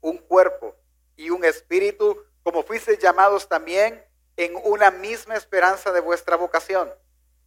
un 0.00 0.16
cuerpo 0.16 0.74
y 1.16 1.28
un 1.28 1.44
espíritu, 1.44 2.24
como 2.42 2.62
fuisteis 2.62 2.98
llamados 2.98 3.46
también 3.46 4.02
en 4.38 4.58
una 4.64 4.90
misma 4.90 5.36
esperanza 5.36 5.92
de 5.92 6.00
vuestra 6.00 6.36
vocación. 6.36 6.90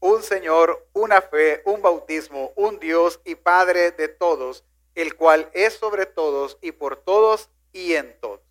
Un 0.02 0.22
Señor, 0.22 0.86
una 0.92 1.22
fe, 1.22 1.62
un 1.64 1.82
bautismo, 1.82 2.52
un 2.58 2.78
Dios 2.80 3.22
y 3.24 3.36
Padre 3.36 3.92
de 3.92 4.10
todos, 4.10 4.66
el 4.94 5.16
cual 5.16 5.50
es 5.54 5.74
sobre 5.74 6.06
todos 6.06 6.58
y 6.62 6.74
por 6.74 6.98
todos 6.98 7.50
y 7.72 7.94
en 7.94 8.20
todos. 8.20 8.42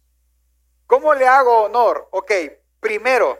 ¿Cómo 0.86 1.12
le 1.12 1.26
hago 1.26 1.64
honor? 1.64 2.08
Ok, 2.12 2.32
primero, 2.80 3.38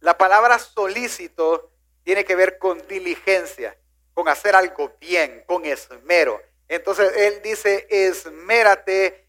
la 0.00 0.16
palabra 0.16 0.58
solícito 0.58 1.70
tiene 2.04 2.24
que 2.24 2.34
ver 2.34 2.58
con 2.58 2.86
diligencia 2.88 3.76
con 4.18 4.28
hacer 4.28 4.56
algo 4.56 4.90
bien, 5.00 5.44
con 5.46 5.64
esmero. 5.64 6.42
Entonces 6.66 7.12
él 7.18 7.40
dice, 7.40 7.86
esmérate 7.88 9.28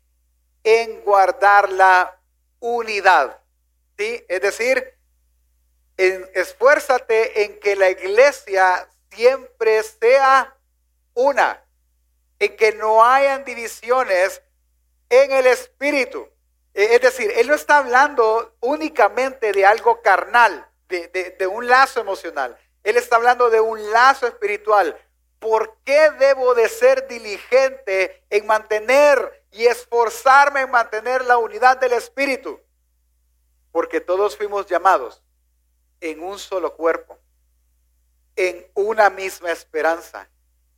en 0.63 1.01
guardar 1.01 1.71
la 1.71 2.19
unidad. 2.59 3.39
¿Sí? 3.99 4.25
Es 4.27 4.41
decir, 4.41 4.95
esfuérzate 5.99 7.43
en 7.43 7.59
que 7.59 7.75
la 7.75 7.89
iglesia 7.89 8.87
siempre 9.11 9.83
sea 9.83 10.55
una. 11.13 11.65
en 12.41 12.55
que 12.55 12.71
no 12.71 13.03
hayan 13.03 13.43
divisiones 13.43 14.41
en 15.09 15.31
el 15.31 15.45
espíritu. 15.47 16.25
E, 16.73 16.95
es 16.95 17.01
decir, 17.01 17.29
Él 17.35 17.49
no 17.49 17.53
está 17.53 17.79
hablando 17.79 18.55
únicamente 18.61 19.51
de 19.51 19.65
algo 19.65 20.01
carnal, 20.01 20.65
de, 20.87 21.35
de 21.37 21.47
un 21.47 21.67
lazo 21.67 21.99
emocional. 21.99 22.57
Él 22.85 22.95
está 22.95 23.17
hablando 23.17 23.49
de 23.49 23.59
un 23.59 23.91
lazo 23.91 24.25
espiritual. 24.25 24.97
¿Por 25.39 25.75
qué 25.83 26.11
debo 26.11 26.55
de 26.55 26.69
ser 26.69 27.09
diligente 27.09 28.23
en 28.29 28.45
mantener 28.45 29.43
y 29.51 29.65
esforzarme 29.65 30.61
en 30.61 30.71
mantener 30.71 31.25
la 31.25 31.37
unidad 31.37 31.75
del 31.75 31.91
espíritu? 31.91 32.61
Porque 33.73 33.99
todos 33.99 34.37
fuimos 34.37 34.65
llamados 34.65 35.21
en 36.01 36.23
un 36.23 36.39
solo 36.39 36.75
cuerpo, 36.75 37.17
en 38.35 38.65
una 38.73 39.09
misma 39.09 39.51
esperanza, 39.51 40.29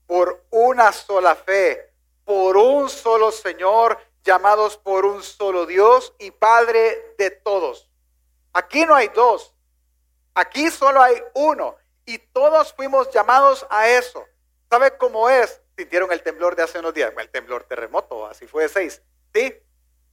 por 0.07 0.43
una 0.49 0.91
sola 0.91 1.35
fe, 1.35 1.93
por 2.25 2.57
un 2.57 2.89
solo 2.89 3.31
Señor, 3.31 3.97
llamados 4.23 4.77
por 4.77 5.05
un 5.05 5.23
solo 5.23 5.65
Dios 5.65 6.13
y 6.19 6.31
Padre 6.31 7.15
de 7.17 7.31
todos. 7.31 7.89
Aquí 8.53 8.85
no 8.85 8.95
hay 8.95 9.07
dos, 9.09 9.53
aquí 10.33 10.69
solo 10.69 11.01
hay 11.01 11.21
uno 11.33 11.75
y 12.05 12.17
todos 12.17 12.73
fuimos 12.73 13.09
llamados 13.11 13.65
a 13.69 13.87
eso. 13.87 14.25
¿Sabe 14.69 14.97
cómo 14.97 15.29
es? 15.29 15.61
Sintieron 15.77 16.11
el 16.11 16.21
temblor 16.21 16.55
de 16.55 16.63
hace 16.63 16.79
unos 16.79 16.93
días, 16.93 17.13
el 17.17 17.29
temblor 17.29 17.63
terremoto, 17.63 18.25
así 18.25 18.47
fue 18.47 18.63
de 18.63 18.69
seis. 18.69 19.01
¿Sí? 19.33 19.55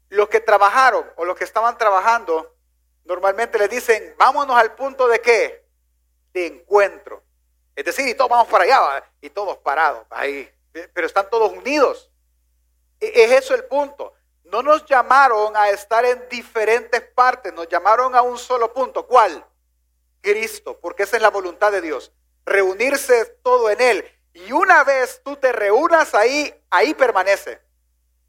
Los 0.09 0.29
que 0.29 0.41
trabajaron 0.41 1.05
o 1.17 1.25
los 1.25 1.37
que 1.37 1.45
estaban 1.45 1.77
trabajando 1.77 2.55
normalmente 3.09 3.59
le 3.59 3.69
dicen, 3.69 4.15
vámonos 4.19 4.55
al 4.55 4.75
punto 4.75 5.09
de 5.09 5.21
qué? 5.21 5.65
De 6.33 6.47
encuentro. 6.47 7.23
Es 7.75 7.87
decir, 7.87 8.07
y 8.07 8.15
todos 8.15 8.29
vamos 8.29 8.49
para 8.49 8.65
allá, 8.65 9.03
y 9.23 9.31
todos 9.31 9.57
parados 9.59 10.07
ahí, 10.11 10.49
pero 10.93 11.07
están 11.07 11.29
todos 11.31 11.51
unidos. 11.53 12.11
E, 13.01 13.25
es 13.25 13.33
eso 13.33 13.55
el 13.55 13.65
punto. 13.65 14.13
No 14.45 14.63
nos 14.63 14.85
llamaron 14.85 15.57
a 15.57 15.71
estar 15.71 16.05
en 16.05 16.29
diferentes 16.29 17.01
partes, 17.01 17.53
nos 17.55 17.67
llamaron 17.69 18.15
a 18.15 18.21
un 18.21 18.37
solo 18.37 18.73
punto. 18.73 19.07
¿Cuál? 19.07 19.43
Cristo, 20.21 20.79
porque 20.79 21.05
esa 21.05 21.17
es 21.17 21.23
la 21.23 21.31
voluntad 21.31 21.73
de 21.73 21.81
Dios. 21.81 22.13
Reunirse 22.45 23.25
todo 23.43 23.71
en 23.71 23.81
Él. 23.81 24.05
Y 24.35 24.53
una 24.53 24.85
vez 24.85 25.23
tú 25.25 25.37
te 25.37 25.53
reúnas 25.53 26.15
ahí, 26.15 26.55
ahí 26.71 26.93
permanece. 26.93 27.61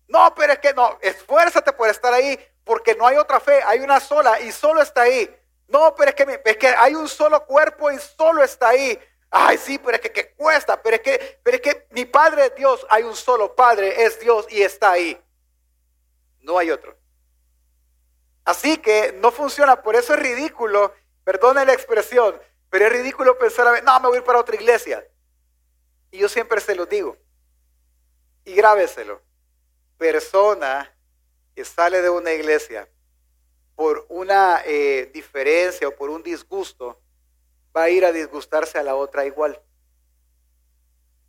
No, 0.07 0.33
pero 0.35 0.53
es 0.53 0.59
que 0.59 0.73
no, 0.73 0.97
esfuérzate 1.01 1.73
por 1.73 1.89
estar 1.89 2.13
ahí, 2.13 2.39
porque 2.69 2.93
no 2.93 3.07
hay 3.07 3.17
otra 3.17 3.39
fe, 3.39 3.63
hay 3.65 3.79
una 3.79 3.99
sola 3.99 4.39
y 4.41 4.51
solo 4.51 4.79
está 4.79 5.01
ahí. 5.01 5.27
No, 5.69 5.95
pero 5.95 6.11
es 6.11 6.15
que, 6.15 6.41
es 6.45 6.57
que 6.57 6.67
hay 6.67 6.93
un 6.93 7.09
solo 7.09 7.43
cuerpo 7.47 7.89
y 7.89 7.97
solo 7.97 8.43
está 8.43 8.69
ahí. 8.69 8.99
Ay, 9.31 9.57
sí, 9.57 9.79
pero 9.79 9.97
es 9.97 10.01
que, 10.01 10.33
cuesta, 10.35 10.79
pero 10.79 10.97
es 10.97 11.01
que, 11.01 11.39
pero 11.41 11.55
es 11.57 11.61
que 11.63 11.87
mi 11.89 12.05
Padre 12.05 12.45
es 12.45 12.55
Dios, 12.55 12.85
hay 12.91 13.01
un 13.01 13.15
solo 13.15 13.55
Padre, 13.55 14.03
es 14.03 14.19
Dios 14.19 14.45
y 14.51 14.61
está 14.61 14.91
ahí. 14.91 15.19
No 16.41 16.59
hay 16.59 16.69
otro. 16.69 16.95
Así 18.45 18.77
que 18.77 19.13
no 19.13 19.31
funciona, 19.31 19.81
por 19.81 19.95
eso 19.95 20.13
es 20.13 20.19
ridículo, 20.19 20.93
perdone 21.23 21.65
la 21.65 21.73
expresión, 21.73 22.39
pero 22.69 22.85
es 22.85 22.91
ridículo 22.91 23.35
pensar, 23.39 23.67
a 23.67 23.71
ver, 23.71 23.83
no, 23.83 23.99
me 23.99 24.09
voy 24.09 24.17
a 24.17 24.19
ir 24.19 24.25
para 24.25 24.37
otra 24.37 24.53
iglesia. 24.53 25.03
Y 26.11 26.19
yo 26.19 26.29
siempre 26.29 26.61
se 26.61 26.75
lo 26.75 26.85
digo, 26.85 27.17
y 28.45 28.53
grábeselo, 28.53 29.23
persona 29.97 30.95
sale 31.65 32.01
de 32.01 32.09
una 32.09 32.31
iglesia 32.33 32.87
por 33.75 34.05
una 34.09 34.61
eh, 34.65 35.09
diferencia 35.13 35.87
o 35.87 35.95
por 35.95 36.09
un 36.09 36.21
disgusto, 36.21 37.01
va 37.75 37.83
a 37.83 37.89
ir 37.89 38.03
a 38.03 38.11
disgustarse 38.11 38.77
a 38.77 38.83
la 38.83 38.95
otra 38.95 39.25
igual. 39.25 39.61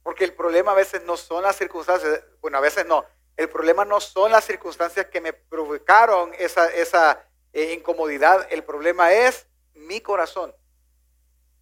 Porque 0.02 0.24
el 0.24 0.34
problema 0.34 0.72
a 0.72 0.74
veces 0.74 1.02
no 1.04 1.16
son 1.16 1.44
las 1.44 1.56
circunstancias, 1.56 2.24
bueno, 2.40 2.58
a 2.58 2.60
veces 2.60 2.86
no, 2.86 3.04
el 3.36 3.48
problema 3.48 3.84
no 3.84 4.00
son 4.00 4.32
las 4.32 4.44
circunstancias 4.44 5.06
que 5.06 5.20
me 5.20 5.32
provocaron 5.32 6.32
esa, 6.38 6.68
esa 6.72 7.24
eh, 7.52 7.72
incomodidad, 7.72 8.46
el 8.50 8.64
problema 8.64 9.12
es 9.12 9.46
mi 9.74 10.00
corazón. 10.00 10.54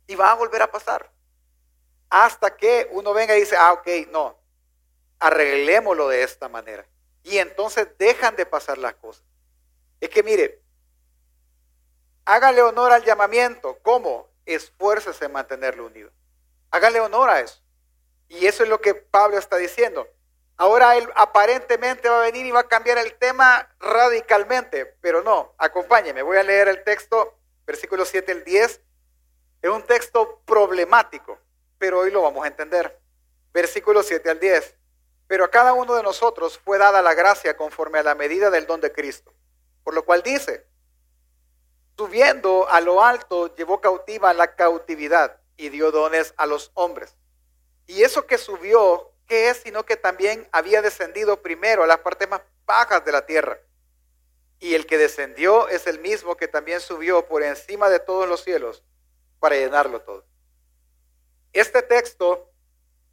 Y 0.07 0.15
va 0.15 0.33
a 0.33 0.37
volver 0.37 0.63
a 0.63 0.71
pasar. 0.71 1.13
Hasta 2.09 2.57
que 2.57 2.89
uno 2.93 3.13
venga 3.13 3.37
y 3.37 3.41
dice, 3.41 3.57
ah, 3.59 3.75
ok, 3.75 3.87
no, 4.11 4.39
arreglémoslo 5.19 6.09
de 6.09 6.23
esta 6.23 6.49
manera. 6.49 6.87
Y 7.29 7.39
entonces 7.39 7.89
dejan 7.99 8.37
de 8.37 8.47
pasar 8.47 8.79
las 8.79 8.95
cosas. 8.95 9.23
Es 10.01 10.09
que 10.09 10.23
mire, 10.23 10.63
hágale 12.25 12.63
honor 12.63 12.93
al 12.93 13.05
llamamiento. 13.05 13.79
¿Cómo? 13.83 14.29
Esfuércese 14.47 15.27
en 15.27 15.33
mantenerlo 15.33 15.87
unido. 15.87 16.11
Hágale 16.71 17.01
honor 17.01 17.29
a 17.29 17.41
eso. 17.41 17.61
Y 18.29 18.47
eso 18.47 18.63
es 18.63 18.71
lo 18.71 18.81
que 18.81 18.95
Pablo 18.95 19.37
está 19.37 19.59
diciendo. 19.59 20.09
Ahora 20.57 20.97
él 20.97 21.09
aparentemente 21.15 22.09
va 22.09 22.21
a 22.21 22.25
venir 22.25 22.47
y 22.47 22.51
va 22.51 22.61
a 22.61 22.69
cambiar 22.69 22.99
el 22.99 23.15
tema 23.15 23.69
radicalmente, 23.79 24.87
pero 25.01 25.23
no, 25.23 25.55
acompáñeme, 25.57 26.23
voy 26.23 26.37
a 26.37 26.43
leer 26.43 26.67
el 26.67 26.83
texto, 26.83 27.39
versículo 27.65 28.05
7 28.05 28.33
al 28.33 28.45
10. 28.45 28.81
Es 29.63 29.71
un 29.71 29.83
texto 29.83 30.41
problemático, 30.47 31.39
pero 31.79 32.01
hoy 32.01 32.11
lo 32.11 32.23
vamos 32.23 32.45
a 32.45 32.49
entender. 32.49 32.99
Versículo 33.53 34.03
7 34.03 34.31
al 34.31 34.41
10. 34.41 34.78
Pero 35.29 35.45
a 35.45 35.51
cada 35.51 35.75
uno 35.75 35.95
de 35.95 36.03
nosotros 36.03 36.59
fue 36.59 36.79
dada 36.79 37.03
la 37.03 37.15
gracia 37.15 37.57
conforme 37.57 37.99
a 37.99 38.03
la 38.03 38.15
medida 38.15 38.51
del 38.51 38.67
don 38.67 38.81
de 38.81 38.93
Cristo. 38.93 39.33
Por 39.85 39.95
lo 39.95 40.05
cual 40.05 40.23
dice, 40.23 40.67
subiendo 41.97 42.69
a 42.69 42.81
lo 42.81 43.05
alto, 43.05 43.55
llevó 43.55 43.81
cautiva 43.81 44.33
la 44.33 44.57
cautividad 44.57 45.41
y 45.57 45.69
dio 45.69 45.93
dones 45.93 46.33
a 46.39 46.47
los 46.47 46.71
hombres. 46.75 47.15
Y 47.87 48.03
eso 48.03 48.27
que 48.27 48.39
subió, 48.39 49.13
¿qué 49.27 49.51
es? 49.51 49.59
Sino 49.59 49.85
que 49.85 49.97
también 49.97 50.49
había 50.51 50.81
descendido 50.81 51.43
primero 51.43 51.85
a 51.85 51.87
las 51.87 51.99
partes 51.99 52.29
más 52.29 52.41
bajas 52.65 53.05
de 53.05 53.13
la 53.13 53.27
tierra. 53.27 53.59
Y 54.61 54.75
el 54.75 54.87
que 54.87 54.99
descendió 54.99 55.69
es 55.69 55.87
el 55.87 55.99
mismo 55.99 56.37
que 56.37 56.49
también 56.49 56.81
subió 56.81 57.27
por 57.27 57.43
encima 57.43 57.91
de 57.91 58.01
todos 58.01 58.29
los 58.29 58.43
cielos 58.43 58.83
para 59.41 59.57
llenarlo 59.57 60.01
todo. 60.01 60.25
Este 61.53 61.83
texto 61.83 62.51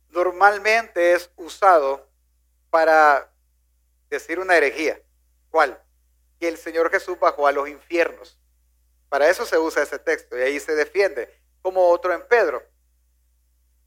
normalmente 0.09 1.13
es 1.13 1.29
usado 1.35 2.04
para 2.75 3.31
decir 4.09 4.37
una 4.37 4.57
herejía. 4.57 5.01
¿Cuál? 5.49 5.81
Que 6.41 6.49
el 6.49 6.57
Señor 6.57 6.91
Jesús 6.91 7.17
bajó 7.17 7.47
a 7.47 7.53
los 7.53 7.69
infiernos. 7.69 8.37
Para 9.07 9.29
eso 9.29 9.45
se 9.45 9.57
usa 9.57 9.83
ese 9.83 9.97
texto 9.97 10.37
y 10.37 10.41
ahí 10.41 10.59
se 10.59 10.75
defiende, 10.75 11.33
como 11.61 11.87
otro 11.87 12.11
en 12.11 12.27
Pedro. 12.27 12.61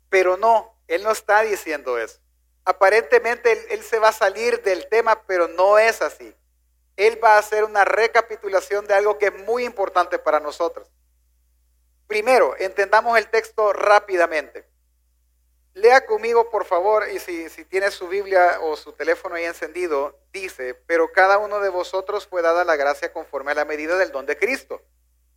Pero 0.09 0.39
no, 0.39 0.75
Él 0.87 1.03
no 1.03 1.11
está 1.11 1.43
diciendo 1.43 1.99
eso. 1.99 2.19
Aparentemente 2.65 3.53
él, 3.53 3.59
él 3.73 3.83
se 3.83 3.99
va 3.99 4.09
a 4.09 4.13
salir 4.13 4.63
del 4.63 4.89
tema, 4.89 5.23
pero 5.27 5.49
no 5.49 5.79
es 5.79 6.01
así. 6.01 6.35
Él 6.97 7.23
va 7.23 7.35
a 7.35 7.41
hacer 7.41 7.65
una 7.65 7.85
recapitulación 7.85 8.87
de 8.87 8.95
algo 8.95 9.19
que 9.19 9.27
es 9.27 9.35
muy 9.45 9.67
importante 9.67 10.19
para 10.19 10.41
nosotros. 10.41 10.89
Primero, 12.07 12.57
entendamos 12.57 13.19
el 13.19 13.29
texto 13.29 13.75
rápidamente. 13.75 14.67
Lea 15.79 16.05
conmigo, 16.07 16.51
por 16.51 16.65
favor, 16.65 17.09
y 17.09 17.21
si, 17.21 17.49
tiene 17.67 17.93
su 17.93 18.09
Biblia 18.09 18.59
o 18.63 18.77
su 18.77 18.93
teléfono 18.93 19.37
ahí 19.37 19.45
encendido, 19.45 20.19
dice, 20.33 20.75
pero 20.75 21.13
cada 21.13 21.39
uno 21.39 21.61
de 21.61 21.69
vosotros 21.69 22.27
fue 22.27 22.43
dada 22.43 22.65
la 22.65 22.75
gracia 22.75 23.13
conforme 23.13 23.53
a 23.53 23.55
la 23.55 23.65
medida 23.65 23.97
del 23.97 24.11
don 24.11 24.27
de 24.27 24.37
Cristo. 24.37 24.83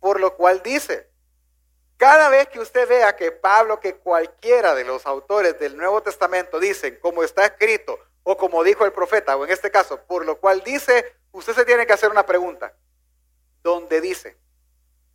Por 0.00 0.18
lo 0.18 0.34
cual 0.34 0.60
dice, 0.64 1.08
cada 1.96 2.28
vez 2.28 2.48
que 2.48 2.58
usted 2.58 2.88
vea 2.88 3.14
que 3.14 3.30
Pablo, 3.30 3.78
que 3.78 3.94
cualquiera 3.94 4.74
de 4.74 4.82
los 4.82 5.06
autores 5.06 5.60
del 5.60 5.76
Nuevo 5.76 6.02
Testamento 6.02 6.58
dicen, 6.58 6.98
como 7.00 7.22
está 7.22 7.46
escrito, 7.46 7.96
o 8.24 8.36
como 8.36 8.64
dijo 8.64 8.84
el 8.84 8.92
profeta, 8.92 9.36
o 9.36 9.44
en 9.44 9.52
este 9.52 9.70
caso, 9.70 10.02
por 10.06 10.26
lo 10.26 10.40
cual 10.40 10.62
dice, 10.64 11.14
usted 11.30 11.54
se 11.54 11.64
tiene 11.64 11.86
que 11.86 11.92
hacer 11.92 12.10
una 12.10 12.26
pregunta. 12.26 12.74
¿Dónde 13.62 14.00
dice? 14.00 14.36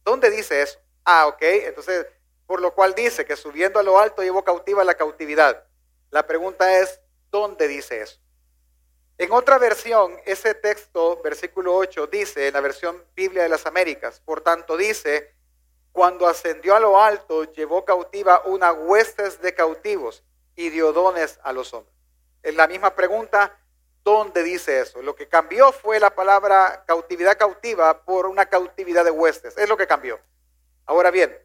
¿Dónde 0.06 0.30
dice 0.30 0.62
eso? 0.62 0.80
Ah, 1.04 1.28
ok, 1.28 1.42
entonces 1.42 2.06
por 2.48 2.62
lo 2.62 2.74
cual 2.74 2.96
dice 2.96 3.26
que 3.26 3.36
subiendo 3.36 3.80
a 3.80 3.84
lo 3.84 4.00
alto 4.00 4.24
llevó 4.24 4.44
cautiva 4.44 4.84
la 4.84 4.96
cautividad. 4.96 5.66
La 6.10 6.26
pregunta 6.26 6.80
es, 6.80 7.02
¿dónde 7.30 7.68
dice 7.68 8.02
eso? 8.02 8.20
En 9.20 9.32
otra 9.32 9.58
versión, 9.58 10.16
ese 10.26 10.54
texto, 10.54 11.22
versículo 11.24 11.76
8, 11.76 12.08
dice, 12.08 12.48
en 12.48 12.54
la 12.54 12.62
versión 12.62 13.04
Biblia 13.16 13.44
de 13.44 13.50
las 13.50 13.66
Américas, 13.66 14.22
por 14.22 14.42
tanto 14.42 14.78
dice, 14.78 15.36
cuando 15.92 16.28
ascendió 16.28 16.76
a 16.76 16.80
lo 16.80 17.02
alto, 17.02 17.44
llevó 17.52 17.84
cautiva 17.84 18.44
una 18.46 18.72
huestes 18.72 19.42
de 19.42 19.54
cautivos 19.54 20.24
y 20.56 20.70
dio 20.70 20.94
dones 20.94 21.40
a 21.44 21.52
los 21.52 21.74
hombres. 21.74 21.96
En 22.44 22.56
la 22.56 22.68
misma 22.68 22.96
pregunta, 22.96 23.60
¿dónde 24.04 24.44
dice 24.44 24.80
eso? 24.80 25.02
Lo 25.02 25.16
que 25.16 25.28
cambió 25.28 25.72
fue 25.72 26.00
la 26.00 26.12
palabra 26.12 26.84
cautividad 26.86 27.38
cautiva 27.38 28.06
por 28.06 28.28
una 28.28 28.46
cautividad 28.46 29.04
de 29.04 29.12
huestes. 29.12 29.58
Es 29.58 29.68
lo 29.68 29.76
que 29.76 29.88
cambió. 29.88 30.20
Ahora 30.86 31.12
bien, 31.12 31.36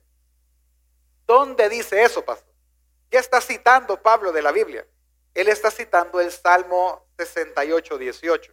¿Dónde 1.27 1.69
dice 1.69 2.03
eso, 2.03 2.25
pastor? 2.25 2.53
¿Qué 3.11 3.19
está 3.19 3.41
citando 3.41 4.01
Pablo 4.01 4.33
de 4.33 4.43
la 4.43 4.53
Biblia? 4.53 4.87
Él 5.35 5.49
está 5.49 5.71
citando 5.71 6.21
el 6.21 6.31
Salmo 6.31 7.07
68, 7.19 7.99
18, 7.99 8.53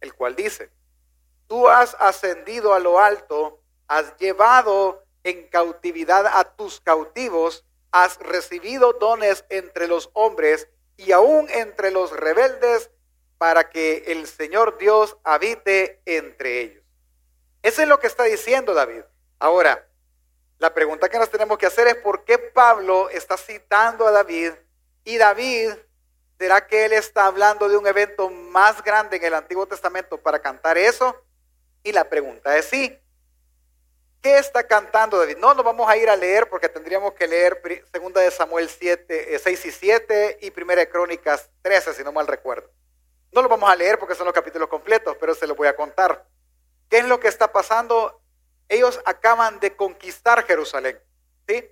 el 0.00 0.14
cual 0.14 0.34
dice, 0.34 0.70
tú 1.46 1.68
has 1.68 1.96
ascendido 1.98 2.72
a 2.72 2.78
lo 2.78 2.98
alto, 2.98 3.60
has 3.88 4.16
llevado 4.16 5.04
en 5.24 5.48
cautividad 5.48 6.26
a 6.26 6.44
tus 6.44 6.80
cautivos, 6.80 7.64
has 7.90 8.18
recibido 8.18 8.92
dones 8.94 9.44
entre 9.48 9.88
los 9.88 10.10
hombres 10.12 10.68
y 10.96 11.12
aún 11.12 11.48
entre 11.50 11.90
los 11.90 12.12
rebeldes, 12.12 12.90
para 13.38 13.70
que 13.70 14.04
el 14.08 14.26
Señor 14.26 14.76
Dios 14.76 15.16
habite 15.24 16.02
entre 16.04 16.60
ellos. 16.60 16.84
Eso 17.62 17.80
es 17.80 17.88
lo 17.88 17.98
que 17.98 18.06
está 18.06 18.24
diciendo 18.24 18.74
David. 18.74 19.02
Ahora, 19.38 19.88
la 20.60 20.74
pregunta 20.74 21.08
que 21.08 21.18
nos 21.18 21.30
tenemos 21.30 21.56
que 21.56 21.64
hacer 21.64 21.86
es 21.88 21.96
por 21.96 22.22
qué 22.24 22.38
Pablo 22.38 23.08
está 23.08 23.38
citando 23.38 24.06
a 24.06 24.10
David 24.10 24.52
y 25.04 25.16
David, 25.16 25.70
¿será 26.38 26.66
que 26.66 26.84
él 26.84 26.92
está 26.92 27.24
hablando 27.24 27.66
de 27.66 27.78
un 27.78 27.86
evento 27.86 28.28
más 28.28 28.84
grande 28.84 29.16
en 29.16 29.24
el 29.24 29.32
Antiguo 29.32 29.66
Testamento 29.66 30.18
para 30.18 30.38
cantar 30.38 30.76
eso? 30.76 31.16
Y 31.82 31.92
la 31.92 32.04
pregunta 32.04 32.58
es 32.58 32.66
sí. 32.66 32.98
¿Qué 34.20 34.36
está 34.36 34.62
cantando 34.64 35.18
David? 35.18 35.38
No 35.38 35.54
nos 35.54 35.64
vamos 35.64 35.88
a 35.88 35.96
ir 35.96 36.10
a 36.10 36.16
leer 36.16 36.46
porque 36.50 36.68
tendríamos 36.68 37.14
que 37.14 37.26
leer 37.26 37.62
2 37.90 38.12
de 38.12 38.30
Samuel 38.30 38.68
7, 38.68 39.38
6 39.38 39.64
eh, 39.64 39.68
y 39.68 39.72
7 39.72 40.38
y 40.42 40.52
1 40.54 40.76
de 40.76 40.90
Crónicas 40.90 41.48
13, 41.62 41.94
si 41.94 42.04
no 42.04 42.12
mal 42.12 42.26
recuerdo. 42.26 42.70
No 43.32 43.40
lo 43.40 43.48
vamos 43.48 43.70
a 43.70 43.76
leer 43.76 43.98
porque 43.98 44.14
son 44.14 44.26
los 44.26 44.34
capítulos 44.34 44.68
completos, 44.68 45.16
pero 45.18 45.34
se 45.34 45.46
los 45.46 45.56
voy 45.56 45.68
a 45.68 45.76
contar. 45.76 46.26
¿Qué 46.90 46.98
es 46.98 47.06
lo 47.06 47.18
que 47.18 47.28
está 47.28 47.50
pasando? 47.50 48.20
Ellos 48.70 49.00
acaban 49.04 49.58
de 49.58 49.74
conquistar 49.74 50.46
Jerusalén. 50.46 50.98
¿sí? 51.48 51.68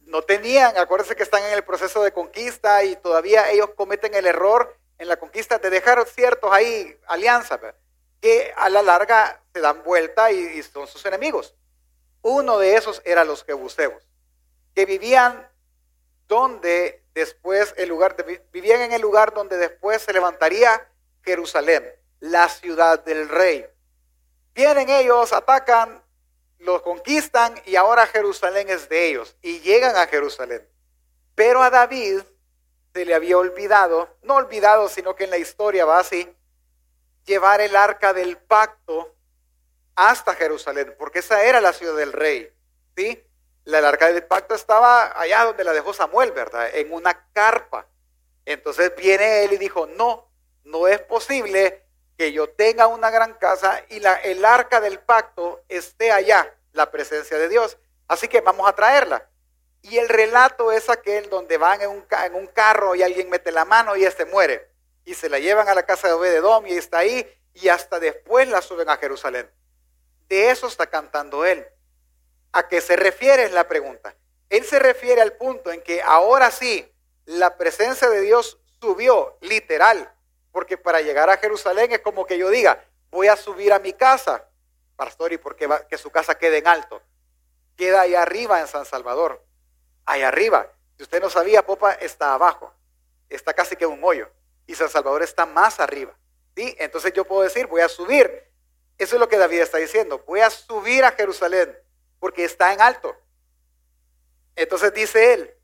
No 0.00 0.22
tenían, 0.22 0.76
acuérdense 0.78 1.14
que 1.14 1.22
están 1.22 1.44
en 1.44 1.52
el 1.52 1.62
proceso 1.62 2.02
de 2.02 2.10
conquista 2.10 2.82
y 2.84 2.96
todavía 2.96 3.50
ellos 3.50 3.70
cometen 3.76 4.14
el 4.14 4.26
error 4.26 4.74
en 4.96 5.08
la 5.08 5.18
conquista 5.18 5.58
de 5.58 5.68
dejar 5.68 6.04
ciertos 6.06 6.50
ahí 6.52 6.98
alianzas 7.06 7.60
que 8.20 8.52
a 8.56 8.70
la 8.70 8.82
larga 8.82 9.42
se 9.52 9.60
dan 9.60 9.82
vuelta 9.82 10.32
y, 10.32 10.62
son 10.62 10.86
sus 10.86 11.04
enemigos. 11.04 11.54
Uno 12.22 12.58
de 12.58 12.76
esos 12.76 13.02
era 13.04 13.24
los 13.24 13.44
jebuseos, 13.44 14.02
que 14.74 14.86
vivían 14.86 15.48
donde 16.28 17.04
después 17.12 17.74
el 17.76 17.90
lugar, 17.90 18.16
vivían 18.52 18.80
en 18.80 18.92
el 18.92 19.02
lugar 19.02 19.34
donde 19.34 19.58
después 19.58 20.00
se 20.00 20.14
levantaría 20.14 20.88
Jerusalén, 21.24 21.84
la 22.20 22.48
ciudad 22.48 23.04
del 23.04 23.28
rey. 23.28 23.66
Vienen 24.60 24.90
ellos, 24.90 25.32
atacan, 25.32 26.02
los 26.58 26.82
conquistan 26.82 27.54
y 27.64 27.76
ahora 27.76 28.06
Jerusalén 28.06 28.68
es 28.68 28.90
de 28.90 29.08
ellos 29.08 29.34
y 29.40 29.60
llegan 29.60 29.96
a 29.96 30.06
Jerusalén. 30.06 30.68
Pero 31.34 31.62
a 31.62 31.70
David 31.70 32.20
se 32.92 33.06
le 33.06 33.14
había 33.14 33.38
olvidado, 33.38 34.14
no 34.20 34.34
olvidado, 34.34 34.90
sino 34.90 35.16
que 35.16 35.24
en 35.24 35.30
la 35.30 35.38
historia 35.38 35.86
va 35.86 35.98
así, 35.98 36.30
llevar 37.24 37.62
el 37.62 37.74
arca 37.74 38.12
del 38.12 38.36
pacto 38.36 39.14
hasta 39.94 40.34
Jerusalén, 40.34 40.94
porque 40.98 41.20
esa 41.20 41.42
era 41.42 41.62
la 41.62 41.72
ciudad 41.72 41.96
del 41.96 42.12
rey. 42.12 42.52
¿sí? 42.94 43.24
La 43.64 43.78
arca 43.78 44.12
del 44.12 44.24
pacto 44.24 44.54
estaba 44.54 45.18
allá 45.18 45.44
donde 45.44 45.64
la 45.64 45.72
dejó 45.72 45.94
Samuel, 45.94 46.32
¿verdad? 46.32 46.68
En 46.74 46.92
una 46.92 47.30
carpa. 47.32 47.86
Entonces 48.44 48.94
viene 48.94 49.44
él 49.44 49.54
y 49.54 49.56
dijo, 49.56 49.86
no, 49.86 50.28
no 50.64 50.86
es 50.86 51.00
posible 51.00 51.82
que 52.20 52.32
yo 52.32 52.50
tenga 52.50 52.86
una 52.86 53.08
gran 53.08 53.32
casa 53.32 53.82
y 53.88 53.98
la, 53.98 54.12
el 54.16 54.44
arca 54.44 54.78
del 54.82 54.98
pacto 54.98 55.64
esté 55.70 56.12
allá, 56.12 56.54
la 56.74 56.90
presencia 56.90 57.38
de 57.38 57.48
Dios. 57.48 57.78
Así 58.08 58.28
que 58.28 58.42
vamos 58.42 58.68
a 58.68 58.74
traerla. 58.74 59.26
Y 59.80 59.96
el 59.96 60.06
relato 60.06 60.70
es 60.70 60.90
aquel 60.90 61.30
donde 61.30 61.56
van 61.56 61.80
en 61.80 61.88
un, 61.88 62.04
en 62.22 62.34
un 62.34 62.46
carro 62.48 62.94
y 62.94 63.02
alguien 63.02 63.30
mete 63.30 63.50
la 63.50 63.64
mano 63.64 63.96
y 63.96 64.04
este 64.04 64.26
muere 64.26 64.68
y 65.06 65.14
se 65.14 65.30
la 65.30 65.38
llevan 65.38 65.66
a 65.70 65.74
la 65.74 65.86
casa 65.86 66.08
de 66.08 66.12
Obededom 66.12 66.66
y 66.66 66.74
está 66.74 66.98
ahí 66.98 67.26
y 67.54 67.70
hasta 67.70 67.98
después 67.98 68.46
la 68.48 68.60
suben 68.60 68.90
a 68.90 68.98
Jerusalén. 68.98 69.50
De 70.28 70.50
eso 70.50 70.66
está 70.66 70.88
cantando 70.88 71.46
él. 71.46 71.66
¿A 72.52 72.68
qué 72.68 72.82
se 72.82 72.96
refiere 72.96 73.44
es 73.44 73.52
la 73.52 73.66
pregunta? 73.66 74.14
Él 74.50 74.66
se 74.66 74.78
refiere 74.78 75.22
al 75.22 75.38
punto 75.38 75.72
en 75.72 75.80
que 75.80 76.02
ahora 76.02 76.50
sí 76.50 76.86
la 77.24 77.56
presencia 77.56 78.10
de 78.10 78.20
Dios 78.20 78.58
subió, 78.78 79.38
literal, 79.40 80.12
porque 80.52 80.76
para 80.76 81.00
llegar 81.00 81.30
a 81.30 81.36
Jerusalén 81.36 81.92
es 81.92 82.00
como 82.00 82.26
que 82.26 82.38
yo 82.38 82.50
diga, 82.50 82.84
voy 83.10 83.28
a 83.28 83.36
subir 83.36 83.72
a 83.72 83.78
mi 83.78 83.92
casa, 83.92 84.44
pastor, 84.96 85.32
y 85.32 85.38
porque 85.38 85.66
va, 85.66 85.86
que 85.86 85.98
su 85.98 86.10
casa 86.10 86.36
quede 86.36 86.58
en 86.58 86.66
alto. 86.66 87.02
Queda 87.76 88.02
ahí 88.02 88.14
arriba 88.14 88.60
en 88.60 88.66
San 88.66 88.84
Salvador, 88.84 89.44
ahí 90.04 90.22
arriba. 90.22 90.70
Si 90.96 91.04
usted 91.04 91.20
no 91.20 91.30
sabía, 91.30 91.64
Popa 91.64 91.92
está 91.92 92.34
abajo, 92.34 92.72
está 93.28 93.54
casi 93.54 93.76
que 93.76 93.86
un 93.86 94.02
hoyo 94.02 94.28
y 94.66 94.74
San 94.74 94.88
Salvador 94.88 95.22
está 95.22 95.46
más 95.46 95.80
arriba. 95.80 96.14
¿sí? 96.54 96.76
Entonces 96.78 97.12
yo 97.12 97.24
puedo 97.24 97.42
decir, 97.42 97.66
voy 97.66 97.80
a 97.80 97.88
subir. 97.88 98.44
Eso 98.98 99.16
es 99.16 99.20
lo 99.20 99.28
que 99.28 99.38
David 99.38 99.60
está 99.60 99.78
diciendo. 99.78 100.22
Voy 100.26 100.40
a 100.40 100.50
subir 100.50 101.04
a 101.04 101.12
Jerusalén 101.12 101.76
porque 102.18 102.44
está 102.44 102.72
en 102.72 102.80
alto. 102.80 103.16
Entonces 104.54 104.92
dice 104.92 105.32
él, 105.32 105.54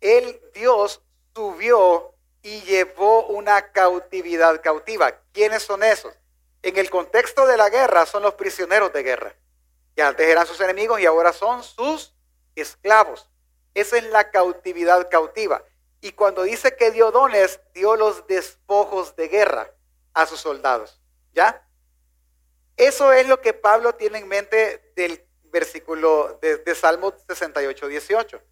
el 0.00 0.40
Dios 0.52 1.00
subió 1.34 2.14
y 2.42 2.60
llevó 2.62 3.26
una 3.26 3.72
cautividad 3.72 4.60
cautiva. 4.62 5.20
¿Quiénes 5.32 5.62
son 5.62 5.82
esos? 5.82 6.14
En 6.62 6.76
el 6.76 6.90
contexto 6.90 7.46
de 7.46 7.56
la 7.56 7.70
guerra 7.70 8.06
son 8.06 8.22
los 8.22 8.34
prisioneros 8.34 8.92
de 8.92 9.02
guerra, 9.02 9.34
que 9.94 10.02
antes 10.02 10.26
eran 10.26 10.46
sus 10.46 10.60
enemigos 10.60 11.00
y 11.00 11.06
ahora 11.06 11.32
son 11.32 11.62
sus 11.62 12.14
esclavos. 12.54 13.28
Esa 13.74 13.98
es 13.98 14.04
la 14.04 14.30
cautividad 14.30 15.08
cautiva. 15.10 15.62
Y 16.00 16.12
cuando 16.12 16.42
dice 16.42 16.76
que 16.76 16.90
dio 16.90 17.10
dones, 17.10 17.60
dio 17.74 17.96
los 17.96 18.26
despojos 18.26 19.16
de 19.16 19.28
guerra 19.28 19.70
a 20.14 20.26
sus 20.26 20.40
soldados. 20.40 21.00
¿Ya? 21.32 21.66
Eso 22.76 23.12
es 23.12 23.28
lo 23.28 23.40
que 23.40 23.52
Pablo 23.52 23.94
tiene 23.94 24.18
en 24.18 24.28
mente 24.28 24.92
del 24.96 25.24
versículo 25.44 26.38
de, 26.40 26.74
Salmo 26.74 27.12
68, 27.28 27.88
18. 27.88 28.42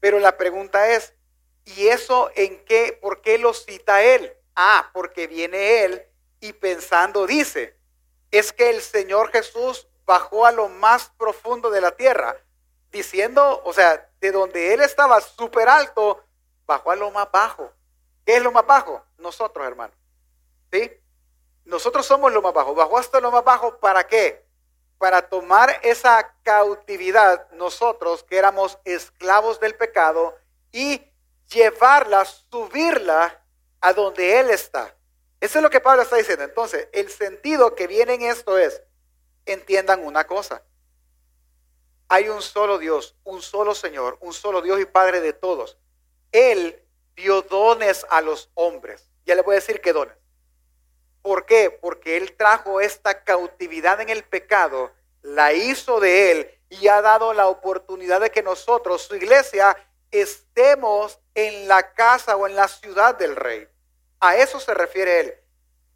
Pero 0.00 0.18
la 0.18 0.36
pregunta 0.36 0.90
es, 0.90 1.12
¿y 1.66 1.88
eso 1.88 2.30
en 2.34 2.64
qué, 2.64 2.98
por 3.00 3.20
qué 3.20 3.36
lo 3.36 3.52
cita 3.52 4.02
él? 4.02 4.32
Ah, 4.54 4.90
porque 4.94 5.26
viene 5.26 5.84
él 5.84 6.06
y 6.40 6.54
pensando 6.54 7.26
dice, 7.26 7.76
es 8.30 8.52
que 8.52 8.70
el 8.70 8.80
Señor 8.80 9.30
Jesús 9.30 9.86
bajó 10.06 10.46
a 10.46 10.52
lo 10.52 10.68
más 10.68 11.10
profundo 11.18 11.70
de 11.70 11.80
la 11.80 11.90
tierra, 11.90 12.36
diciendo, 12.90 13.60
o 13.64 13.72
sea, 13.72 14.08
de 14.20 14.32
donde 14.32 14.72
él 14.72 14.80
estaba 14.80 15.20
súper 15.20 15.68
alto, 15.68 16.22
bajó 16.66 16.92
a 16.92 16.96
lo 16.96 17.10
más 17.10 17.30
bajo. 17.30 17.70
¿Qué 18.24 18.36
es 18.36 18.42
lo 18.42 18.52
más 18.52 18.66
bajo? 18.66 19.04
Nosotros, 19.18 19.66
hermano. 19.66 19.92
¿Sí? 20.72 20.90
Nosotros 21.64 22.06
somos 22.06 22.32
lo 22.32 22.42
más 22.42 22.54
bajo. 22.54 22.74
Bajó 22.74 22.98
hasta 22.98 23.20
lo 23.20 23.30
más 23.30 23.44
bajo, 23.44 23.78
¿para 23.78 24.06
qué? 24.06 24.46
Para 24.98 25.28
tomar 25.28 25.80
esa 25.82 26.34
cautividad, 26.42 27.50
nosotros 27.52 28.22
que 28.22 28.38
éramos 28.38 28.78
esclavos 28.84 29.60
del 29.60 29.74
pecado, 29.74 30.36
y 30.72 31.02
llevarla, 31.50 32.24
subirla 32.24 33.42
a 33.80 33.92
donde 33.92 34.40
Él 34.40 34.50
está. 34.50 34.94
Eso 35.40 35.58
es 35.58 35.62
lo 35.62 35.70
que 35.70 35.80
Pablo 35.80 36.02
está 36.02 36.16
diciendo. 36.16 36.44
Entonces, 36.44 36.88
el 36.92 37.10
sentido 37.10 37.74
que 37.74 37.86
viene 37.86 38.14
en 38.14 38.22
esto 38.22 38.58
es, 38.58 38.82
entiendan 39.44 40.04
una 40.04 40.26
cosa. 40.26 40.62
Hay 42.08 42.28
un 42.28 42.42
solo 42.42 42.78
Dios, 42.78 43.16
un 43.24 43.42
solo 43.42 43.74
Señor, 43.74 44.16
un 44.20 44.32
solo 44.32 44.62
Dios 44.62 44.80
y 44.80 44.84
Padre 44.84 45.20
de 45.20 45.32
todos. 45.32 45.78
Él 46.32 46.82
dio 47.14 47.42
dones 47.42 48.06
a 48.10 48.20
los 48.20 48.50
hombres. 48.54 49.08
Ya 49.24 49.34
le 49.34 49.42
voy 49.42 49.54
a 49.54 49.60
decir 49.60 49.80
qué 49.80 49.92
dones. 49.92 50.16
¿Por 51.22 51.46
qué? 51.46 51.70
Porque 51.70 52.16
Él 52.16 52.36
trajo 52.36 52.80
esta 52.80 53.24
cautividad 53.24 54.00
en 54.00 54.10
el 54.10 54.22
pecado, 54.22 54.92
la 55.22 55.52
hizo 55.52 55.98
de 55.98 56.30
Él 56.30 56.50
y 56.70 56.86
ha 56.86 57.02
dado 57.02 57.32
la 57.32 57.48
oportunidad 57.48 58.20
de 58.20 58.30
que 58.30 58.42
nosotros, 58.42 59.02
su 59.02 59.16
iglesia, 59.16 59.76
estemos 60.12 61.18
en 61.36 61.68
la 61.68 61.92
casa 61.92 62.34
o 62.34 62.48
en 62.48 62.56
la 62.56 62.66
ciudad 62.66 63.14
del 63.14 63.36
rey. 63.36 63.68
A 64.20 64.36
eso 64.36 64.58
se 64.58 64.74
refiere 64.74 65.20
Él. 65.20 65.34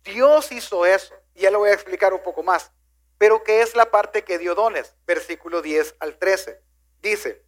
Dios 0.04 0.52
hizo 0.52 0.86
eso. 0.86 1.14
Y 1.34 1.40
ya 1.40 1.50
lo 1.50 1.60
voy 1.60 1.70
a 1.70 1.74
explicar 1.74 2.12
un 2.12 2.22
poco 2.22 2.42
más. 2.42 2.70
Pero 3.18 3.42
¿qué 3.42 3.62
es 3.62 3.74
la 3.74 3.90
parte 3.90 4.22
que 4.22 4.38
dio 4.38 4.54
dones? 4.54 4.94
Versículo 5.06 5.62
10 5.62 5.96
al 5.98 6.18
13. 6.18 6.60
Dice, 7.00 7.42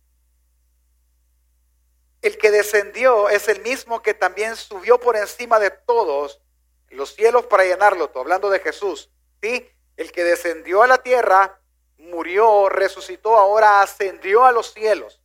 el 2.22 2.38
que 2.38 2.50
descendió 2.50 3.28
es 3.28 3.48
el 3.48 3.60
mismo 3.60 4.00
que 4.00 4.14
también 4.14 4.56
subió 4.56 4.98
por 4.98 5.16
encima 5.16 5.58
de 5.58 5.70
todos 5.70 6.40
los 6.88 7.14
cielos 7.14 7.46
para 7.46 7.64
llenarlo, 7.64 8.08
todo, 8.08 8.22
hablando 8.22 8.48
de 8.48 8.60
Jesús. 8.60 9.10
¿sí? 9.42 9.68
El 9.96 10.12
que 10.12 10.24
descendió 10.24 10.82
a 10.82 10.86
la 10.86 10.98
tierra, 10.98 11.60
murió, 11.98 12.68
resucitó, 12.68 13.36
ahora 13.36 13.82
ascendió 13.82 14.44
a 14.44 14.52
los 14.52 14.72
cielos. 14.72 15.21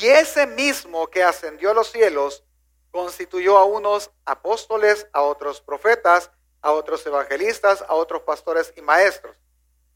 Y 0.00 0.08
ese 0.08 0.46
mismo 0.46 1.06
que 1.08 1.22
ascendió 1.22 1.70
a 1.70 1.74
los 1.74 1.92
cielos 1.92 2.42
constituyó 2.90 3.58
a 3.58 3.64
unos 3.64 4.10
apóstoles, 4.24 5.06
a 5.12 5.20
otros 5.20 5.60
profetas, 5.60 6.30
a 6.62 6.72
otros 6.72 7.04
evangelistas, 7.04 7.82
a 7.82 7.92
otros 7.92 8.22
pastores 8.22 8.72
y 8.74 8.80
maestros. 8.80 9.36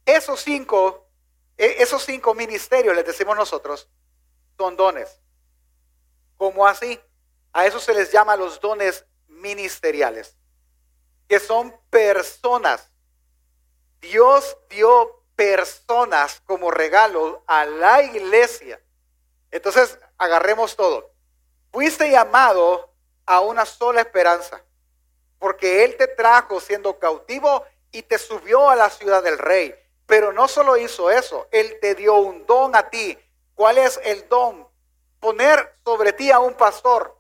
Esos 0.05 0.41
cinco, 0.41 1.09
e, 1.57 1.77
esos 1.79 2.05
cinco 2.05 2.35
ministerios, 2.35 2.95
les 2.95 3.07
decimos 3.07 3.39
nosotros, 3.39 3.89
son 4.59 4.77
dones. 4.77 5.19
¿Cómo 6.37 6.67
así? 6.67 7.01
A 7.55 7.65
eso 7.65 7.81
se 7.81 7.95
les 7.95 8.13
llama 8.13 8.37
los 8.37 8.61
dones 8.61 9.07
ministeriales, 9.29 10.37
que 11.27 11.41
son 11.41 11.75
personas. 11.89 12.91
Dios 14.03 14.59
dio 14.69 15.25
personas 15.37 16.43
como 16.45 16.71
regalo 16.71 17.43
a 17.47 17.65
la 17.65 18.03
iglesia. 18.03 18.79
Entonces, 19.57 19.99
agarremos 20.19 20.77
todo. 20.77 21.11
Fuiste 21.73 22.11
llamado 22.11 22.93
a 23.25 23.41
una 23.41 23.65
sola 23.65 24.03
esperanza, 24.03 24.63
porque 25.39 25.85
Él 25.85 25.97
te 25.97 26.09
trajo 26.09 26.61
siendo 26.61 26.99
cautivo 26.99 27.65
y 27.91 28.03
te 28.03 28.19
subió 28.19 28.69
a 28.69 28.77
la 28.77 28.91
ciudad 28.91 29.23
del 29.23 29.39
rey. 29.39 29.75
Pero 30.07 30.33
no 30.33 30.47
solo 30.47 30.77
hizo 30.77 31.11
eso, 31.11 31.49
Él 31.51 31.79
te 31.81 31.95
dio 31.95 32.17
un 32.17 32.45
don 32.47 32.77
a 32.77 32.91
ti. 32.91 33.19
¿Cuál 33.55 33.79
es 33.79 33.99
el 34.05 34.29
don? 34.29 34.69
Poner 35.21 35.79
sobre 35.85 36.13
ti 36.13 36.31
a 36.31 36.39
un 36.39 36.55
pastor, 36.55 37.19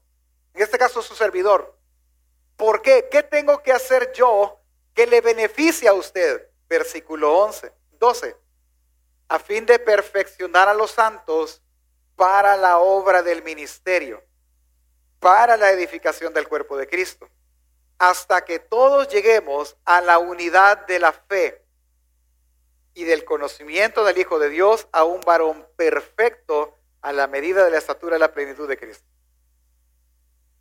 en 0.52 0.62
este 0.62 0.78
caso 0.78 1.00
su 1.00 1.14
servidor. 1.14 1.74
¿Por 2.56 2.82
qué? 2.82 3.08
¿Qué 3.10 3.22
tengo 3.22 3.62
que 3.62 3.72
hacer 3.72 4.12
yo 4.12 4.60
que 4.94 5.06
le 5.06 5.22
beneficie 5.22 5.88
a 5.88 5.94
usted? 5.94 6.50
Versículo 6.68 7.34
11, 7.38 7.72
12. 7.92 8.36
A 9.28 9.38
fin 9.38 9.64
de 9.64 9.78
perfeccionar 9.78 10.68
a 10.68 10.74
los 10.74 10.90
santos 10.90 11.62
para 12.16 12.56
la 12.56 12.78
obra 12.78 13.22
del 13.22 13.42
ministerio, 13.42 14.22
para 15.20 15.56
la 15.56 15.70
edificación 15.70 16.32
del 16.32 16.48
cuerpo 16.48 16.76
de 16.76 16.88
Cristo, 16.88 17.28
hasta 17.98 18.44
que 18.44 18.58
todos 18.58 19.08
lleguemos 19.08 19.76
a 19.84 20.00
la 20.00 20.18
unidad 20.18 20.86
de 20.86 20.98
la 20.98 21.12
fe 21.12 21.62
y 22.94 23.04
del 23.04 23.24
conocimiento 23.24 24.04
del 24.04 24.18
Hijo 24.18 24.38
de 24.38 24.48
Dios 24.48 24.88
a 24.92 25.04
un 25.04 25.20
varón 25.20 25.66
perfecto 25.76 26.74
a 27.02 27.12
la 27.12 27.26
medida 27.26 27.64
de 27.64 27.70
la 27.70 27.78
estatura 27.78 28.14
de 28.14 28.20
la 28.20 28.32
plenitud 28.32 28.66
de 28.68 28.78
Cristo. 28.78 29.06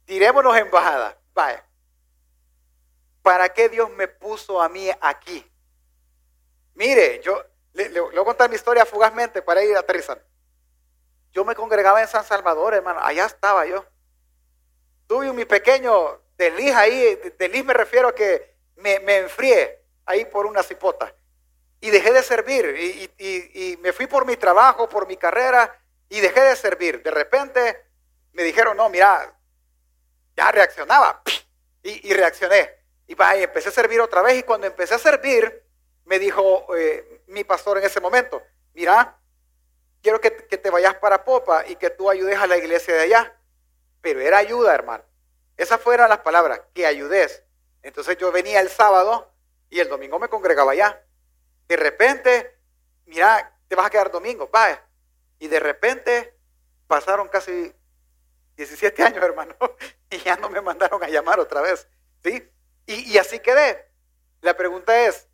Tirémonos 0.06 0.56
en 0.58 0.70
bajada. 0.70 1.18
Vaya. 1.34 1.66
¿Para 3.22 3.50
qué 3.50 3.70
Dios 3.70 3.90
me 3.92 4.08
puso 4.08 4.62
a 4.62 4.70
mí 4.70 4.90
aquí? 5.02 5.50
Mire, 6.76 7.22
yo 7.24 7.42
le, 7.74 8.00
voy 8.00 8.18
a 8.18 8.24
contar 8.24 8.50
mi 8.50 8.56
historia 8.56 8.86
fugazmente 8.86 9.42
para 9.42 9.64
ir 9.64 9.76
aterrizando. 9.76 10.24
Yo 11.36 11.44
me 11.44 11.54
congregaba 11.54 12.02
en 12.02 12.08
San 12.08 12.24
Salvador, 12.24 12.74
hermano. 12.74 13.02
Allá 13.04 13.26
estaba 13.26 13.66
yo. 13.66 13.86
Tuve 15.06 15.34
mi 15.34 15.44
pequeño 15.44 16.22
desliz 16.38 16.74
ahí. 16.74 17.20
Desliz 17.38 17.66
me 17.66 17.74
refiero 17.74 18.08
a 18.08 18.16
que 18.16 18.56
me, 18.78 19.02
me 19.02 19.18
enfrié 19.18 19.84
ahí 20.06 20.24
por 20.24 20.46
una 20.46 20.64
cipota. 20.64 21.14
Y 21.82 21.90
dejé 21.90 22.14
de 22.14 22.24
servir. 22.24 22.74
Y, 23.20 23.78
me 23.82 23.92
fui 23.92 24.08
por 24.08 24.26
mi 24.26 24.38
trabajo, 24.38 24.88
por 24.88 25.08
mi 25.08 25.18
carrera. 25.18 25.78
Y 26.08 26.22
dejé 26.22 26.40
de 26.40 26.56
servir. 26.56 27.04
De 27.04 27.12
repente 27.12 27.86
me 28.32 28.44
dijeron, 28.44 28.78
no, 28.78 28.88
mira, 28.88 29.38
ya 30.38 30.52
reaccionaba. 30.54 31.22
Y, 31.84 32.14
reaccioné. 32.14 32.72
Y, 33.08 33.16
empecé 33.44 33.68
a 33.68 33.74
servir 33.74 34.00
otra 34.00 34.22
vez. 34.22 34.38
Y 34.38 34.44
cuando 34.44 34.68
empecé 34.68 34.94
a 34.94 35.00
servir, 35.00 35.66
me 36.06 36.18
dijo 36.18 36.74
eh, 36.78 37.24
mi 37.28 37.44
pastor 37.44 37.78
en 37.80 37.84
ese 37.84 38.00
momento, 38.00 38.42
mira, 38.74 39.20
quiero 40.06 40.22
que, 40.22 40.30
te 40.30 40.70
vayas 40.70 40.94
para 40.98 41.26
Popa 41.26 41.66
y 41.66 41.78
que 41.78 41.90
tú 41.90 42.12
ayudes 42.12 42.38
a 42.38 42.46
la 42.46 42.58
iglesia 42.58 42.94
de 42.94 43.02
allá. 43.02 43.36
Pero 44.02 44.20
era 44.20 44.38
ayuda, 44.38 44.76
hermano. 44.76 45.04
Esas 45.58 45.82
fueron 45.82 46.10
las 46.10 46.20
palabras, 46.20 46.62
que 46.76 46.86
ayudes. 46.86 47.44
Entonces 47.82 48.16
yo 48.20 48.32
venía 48.32 48.60
el 48.60 48.70
sábado 48.70 49.34
y 49.68 49.80
el 49.80 49.90
domingo 49.90 50.20
me 50.20 50.30
congregaba 50.30 50.74
allá. 50.74 51.04
De 51.68 51.76
repente, 51.76 52.56
mira, 53.08 53.58
te 53.68 53.76
vas 53.76 53.88
a 53.88 53.90
quedar 53.90 54.12
domingo, 54.12 54.48
vaya. 54.54 54.80
Y 55.40 55.48
de 55.48 55.60
repente 55.60 56.38
pasaron 56.86 57.28
casi 57.28 57.74
17 58.58 59.02
años, 59.02 59.24
hermano, 59.24 59.56
y 60.12 60.20
ya 60.20 60.36
no 60.36 60.52
me 60.52 60.62
mandaron 60.62 61.04
a 61.04 61.08
llamar 61.08 61.40
otra 61.40 61.62
vez. 61.62 61.88
¿Sí? 62.24 62.48
Y, 62.86 63.12
y 63.12 63.18
así 63.18 63.40
quedé. 63.40 63.90
La 64.42 64.56
pregunta 64.56 65.08
es, 65.08 65.28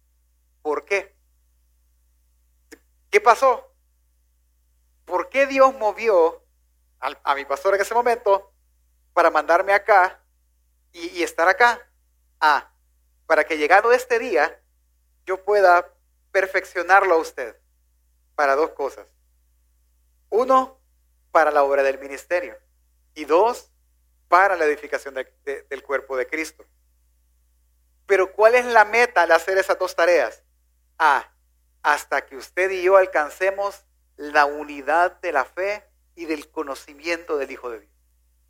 ¿por 0.61 0.85
qué? 0.85 1.13
¿Qué 3.09 3.19
pasó? 3.19 3.70
¿Por 5.11 5.27
qué 5.27 5.45
Dios 5.45 5.75
movió 5.75 6.41
a, 7.01 7.35
mi 7.35 7.43
pastor 7.43 7.75
en 7.75 7.81
ese 7.81 7.93
momento 7.93 8.53
para 9.13 9.29
mandarme 9.29 9.73
acá 9.73 10.23
y, 10.93 11.21
estar 11.21 11.49
acá? 11.49 11.85
Ah, 12.39 12.71
para 13.27 13.43
que 13.43 13.57
llegado 13.57 13.91
este 13.91 14.19
día 14.19 14.57
yo 15.25 15.43
pueda 15.43 15.93
perfeccionarlo 16.31 17.15
a 17.15 17.17
usted 17.17 17.57
para 18.35 18.55
dos 18.55 18.69
cosas. 18.69 19.05
Uno, 20.29 20.79
para 21.33 21.51
la 21.51 21.63
obra 21.63 21.83
del 21.83 21.99
ministerio. 21.99 22.57
Y 23.13 23.25
dos, 23.25 23.69
para 24.29 24.55
la 24.55 24.63
edificación 24.63 25.13
del 25.13 25.83
cuerpo 25.83 26.15
de 26.15 26.25
Cristo. 26.25 26.63
Pero 28.05 28.31
¿cuál 28.31 28.55
es 28.55 28.63
la 28.63 28.85
meta 28.85 29.23
al 29.23 29.31
hacer 29.33 29.57
esas 29.57 29.77
dos 29.77 29.93
tareas? 29.93 30.41
Ah, 30.97 31.29
hasta 31.83 32.25
que 32.25 32.37
usted 32.37 32.71
y 32.71 32.83
yo 32.83 32.95
alcancemos 32.95 33.83
la 34.21 34.45
unidad 34.45 35.19
de 35.21 35.31
la 35.31 35.45
fe 35.45 35.83
y 36.15 36.25
del 36.25 36.47
conocimiento 36.51 37.37
del 37.37 37.49
Hijo 37.49 37.71
de 37.71 37.79
Dios. 37.79 37.91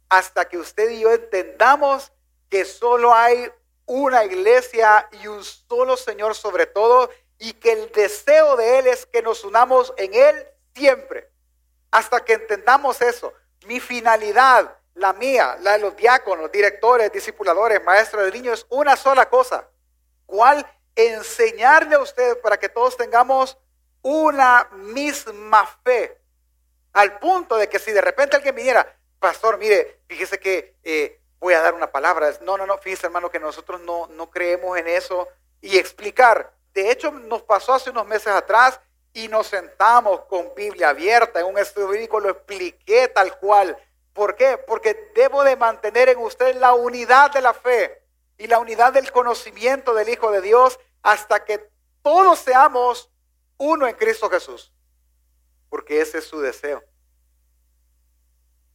Hasta 0.10 0.43
que 0.49 0.57
usted 0.57 0.89
y 0.89 0.99
yo 0.99 1.12
entendamos 1.12 2.12
que 2.49 2.65
solo 2.65 3.13
hay 3.13 3.49
una 3.86 4.25
iglesia 4.25 5.07
y 5.21 5.27
un 5.27 5.41
solo 5.43 5.95
Señor 5.95 6.36
sobre 6.36 6.65
todo 6.65 7.10
y 7.39 7.53
que 7.53 7.71
el 7.71 7.91
deseo 7.93 8.57
de 8.57 8.79
Él 8.79 8.88
es 8.88 9.05
que 9.05 9.21
nos 9.21 9.45
unamos 9.45 9.93
en 9.95 10.13
Él 10.13 10.45
siempre. 10.75 11.31
Hasta 11.89 12.19
que 12.19 12.34
entendamos 12.34 13.01
eso. 13.01 13.34
Mi 13.65 13.79
finalidad, 13.79 14.77
la 14.93 15.13
mía, 15.13 15.57
la 15.62 15.73
de 15.73 15.79
los 15.79 15.95
diáconos, 15.95 16.51
directores, 16.51 17.13
discipuladores, 17.13 17.81
maestros 17.81 18.25
de 18.25 18.31
niños, 18.34 18.60
es 18.60 18.65
una 18.69 18.97
sola 18.97 19.29
cosa. 19.29 19.69
¿Cuál? 20.25 20.67
Enseñarle 20.95 21.95
a 21.95 21.99
usted 21.99 22.41
para 22.41 22.60
que 22.60 22.67
todos 22.67 22.97
tengamos 22.97 23.57
una 24.01 24.69
misma 24.73 25.65
fe. 25.83 26.17
Al 26.93 27.19
punto 27.19 27.57
de 27.57 27.69
que 27.69 27.79
si 27.79 27.91
de 27.91 28.01
repente 28.01 28.35
alguien 28.35 28.55
viniera, 28.55 28.95
pastor, 29.19 29.57
mire, 29.57 30.01
fíjese 30.07 30.39
que 30.39 30.75
eh, 30.83 31.21
voy 31.39 31.53
a 31.53 31.61
dar 31.61 31.73
una 31.73 31.91
palabra. 31.91 32.31
No, 32.41 32.57
no, 32.57 32.65
no, 32.65 32.77
fíjese 32.77 33.07
hermano 33.07 33.29
que 33.29 33.39
nosotros 33.39 33.81
no, 33.81 34.07
no 34.07 34.29
creemos 34.29 34.77
en 34.77 34.87
eso. 34.87 35.27
Y 35.61 35.77
explicar. 35.77 36.53
De 36.73 36.89
hecho, 36.89 37.11
nos 37.11 37.43
pasó 37.43 37.73
hace 37.73 37.89
unos 37.89 38.07
meses 38.07 38.27
atrás 38.27 38.79
y 39.13 39.27
nos 39.27 39.47
sentamos 39.47 40.21
con 40.25 40.53
Biblia 40.55 40.89
abierta 40.89 41.39
en 41.39 41.47
un 41.47 41.57
estudio 41.57 41.89
bíblico, 41.89 42.19
lo 42.19 42.29
expliqué 42.29 43.09
tal 43.09 43.37
cual. 43.37 43.77
¿Por 44.13 44.35
qué? 44.35 44.57
Porque 44.57 45.11
debo 45.15 45.43
de 45.43 45.55
mantener 45.55 46.09
en 46.09 46.19
usted 46.19 46.55
la 46.55 46.73
unidad 46.73 47.31
de 47.31 47.41
la 47.41 47.53
fe 47.53 48.01
y 48.37 48.47
la 48.47 48.59
unidad 48.59 48.93
del 48.93 49.11
conocimiento 49.11 49.93
del 49.93 50.09
Hijo 50.09 50.31
de 50.31 50.41
Dios 50.41 50.79
hasta 51.03 51.43
que 51.45 51.69
todos 52.01 52.39
seamos 52.39 53.11
uno 53.62 53.88
en 53.88 53.93
Cristo 53.93 54.28
Jesús, 54.28 54.74
porque 55.69 56.02
ese 56.02 56.17
es 56.17 56.26
su 56.26 56.41
deseo. 56.41 56.84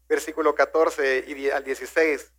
Versículo 0.08 0.54
14 0.54 1.24
y 1.26 1.50
al 1.50 1.64
16, 1.64 2.32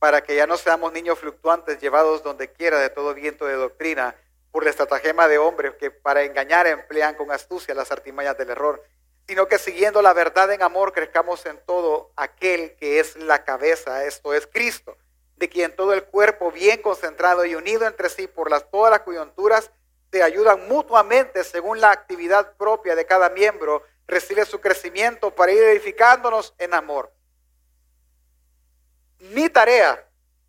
para 0.00 0.24
que 0.24 0.34
ya 0.34 0.48
no 0.48 0.56
seamos 0.56 0.92
niños 0.92 1.20
fluctuantes 1.20 1.80
llevados 1.80 2.24
donde 2.24 2.50
quiera 2.50 2.80
de 2.80 2.90
todo 2.90 3.14
viento 3.14 3.46
de 3.46 3.54
doctrina 3.54 4.16
por 4.50 4.64
la 4.64 4.70
estratagema 4.70 5.28
de 5.28 5.38
hombres 5.38 5.76
que 5.76 5.92
para 5.92 6.24
engañar 6.24 6.66
emplean 6.66 7.14
con 7.14 7.30
astucia 7.30 7.76
las 7.76 7.92
artimañas 7.92 8.36
del 8.36 8.50
error, 8.50 8.82
sino 9.28 9.46
que 9.46 9.58
siguiendo 9.58 10.02
la 10.02 10.14
verdad 10.14 10.50
en 10.52 10.64
amor 10.64 10.92
crezcamos 10.92 11.46
en 11.46 11.60
todo 11.64 12.10
aquel 12.16 12.74
que 12.74 12.98
es 12.98 13.14
la 13.14 13.44
cabeza, 13.44 14.04
esto 14.04 14.34
es 14.34 14.48
Cristo, 14.48 14.96
de 15.36 15.48
quien 15.48 15.76
todo 15.76 15.92
el 15.92 16.02
cuerpo 16.06 16.50
bien 16.50 16.82
concentrado 16.82 17.44
y 17.44 17.54
unido 17.54 17.86
entre 17.86 18.08
sí 18.08 18.26
por 18.26 18.50
todas 18.62 18.90
las 18.90 19.00
coyunturas 19.02 19.70
se 20.10 20.22
ayudan 20.22 20.68
mutuamente 20.68 21.44
según 21.44 21.80
la 21.80 21.90
actividad 21.90 22.56
propia 22.56 22.94
de 22.94 23.06
cada 23.06 23.28
miembro, 23.30 23.82
recibe 24.06 24.44
su 24.44 24.60
crecimiento 24.60 25.34
para 25.34 25.52
ir 25.52 25.62
edificándonos 25.62 26.54
en 26.58 26.74
amor. 26.74 27.12
Mi 29.18 29.48
tarea 29.48 30.06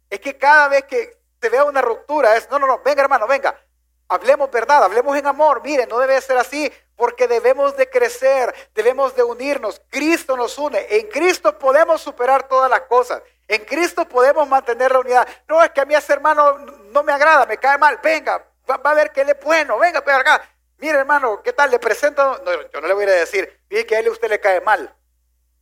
es 0.10 0.20
que 0.20 0.38
cada 0.38 0.68
vez 0.68 0.84
que 0.86 1.18
se 1.42 1.50
vea 1.50 1.64
una 1.64 1.82
ruptura 1.82 2.36
es, 2.36 2.50
no, 2.50 2.60
no, 2.60 2.68
no, 2.68 2.82
venga 2.84 3.02
hermano, 3.02 3.28
venga, 3.28 3.60
hablemos 4.08 4.50
verdad, 4.52 4.84
hablemos 4.84 5.18
en 5.18 5.28
amor. 5.28 5.62
Miren, 5.64 5.90
no 5.90 6.00
debe 6.00 6.20
ser 6.22 6.38
así 6.38 6.72
porque 6.96 7.28
debemos 7.28 7.76
de 7.78 7.90
crecer, 7.90 8.54
debemos 8.74 9.16
de 9.16 9.24
unirnos. 9.24 9.82
Cristo 9.90 10.36
nos 10.36 10.58
une. 10.58 10.86
En 10.90 11.08
Cristo 11.08 11.58
podemos 11.58 12.02
superar 12.02 12.48
todas 12.48 12.70
las 12.70 12.82
cosas. 12.82 13.22
En 13.48 13.64
Cristo 13.66 14.08
podemos 14.08 14.48
mantener 14.48 14.92
la 14.92 15.00
unidad. 15.00 15.28
No 15.48 15.64
es 15.64 15.72
que 15.72 15.82
a 15.82 15.86
mí 15.86 15.96
ese 15.96 16.14
hermano 16.14 16.58
no 16.92 17.04
me 17.04 17.14
agrada, 17.14 17.46
me 17.46 17.58
cae 17.58 17.78
mal. 17.78 18.00
Venga, 18.02 18.44
va, 18.70 18.92
a 18.92 18.94
ver 18.94 19.12
que 19.12 19.22
él 19.22 19.30
es 19.30 19.40
bueno, 19.44 19.78
venga, 19.78 20.04
pero 20.04 20.18
acá. 20.18 20.42
Mire, 20.78 21.00
hermano, 21.00 21.42
¿qué 21.42 21.54
tal? 21.54 21.72
Le 21.72 21.80
presento. 21.80 22.42
No, 22.44 22.70
yo 22.70 22.82
no 22.82 22.88
le 22.88 22.94
voy 22.94 23.06
a 23.06 23.12
decir, 23.12 23.62
mire 23.70 23.86
que 23.86 23.96
a 23.96 24.00
él 24.00 24.10
usted 24.10 24.30
le 24.30 24.40
cae 24.40 24.62
mal. 24.62 24.94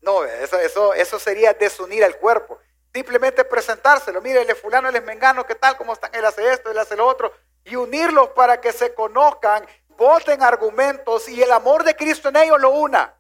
No, 0.02 0.24
eso, 0.26 0.60
eso, 0.60 0.94
eso 0.94 1.20
sería 1.20 1.54
desunir 1.54 2.04
al 2.04 2.18
cuerpo. 2.18 2.60
Simplemente 2.94 3.44
presentárselo. 3.44 4.22
Mire, 4.22 4.42
él 4.42 4.50
es 4.50 4.60
fulano, 4.60 4.90
él 4.90 4.96
es 4.96 5.04
mengano, 5.04 5.46
¿qué 5.46 5.56
tal? 5.56 5.78
¿Cómo 5.78 5.94
están? 5.94 6.14
Él 6.14 6.26
hace 6.26 6.52
esto, 6.52 6.70
él 6.70 6.78
hace 6.78 6.96
lo 6.96 7.08
otro. 7.08 7.34
Y 7.64 7.76
unirlos 7.76 8.30
para 8.30 8.60
que 8.60 8.72
se 8.72 8.94
conozcan, 8.94 9.66
voten 9.90 10.44
argumentos 10.44 11.28
y 11.30 11.42
el 11.42 11.52
amor 11.52 11.84
de 11.84 11.96
Cristo 11.96 12.30
en 12.30 12.36
ellos 12.38 12.60
lo 12.60 12.72
una. 12.72 13.16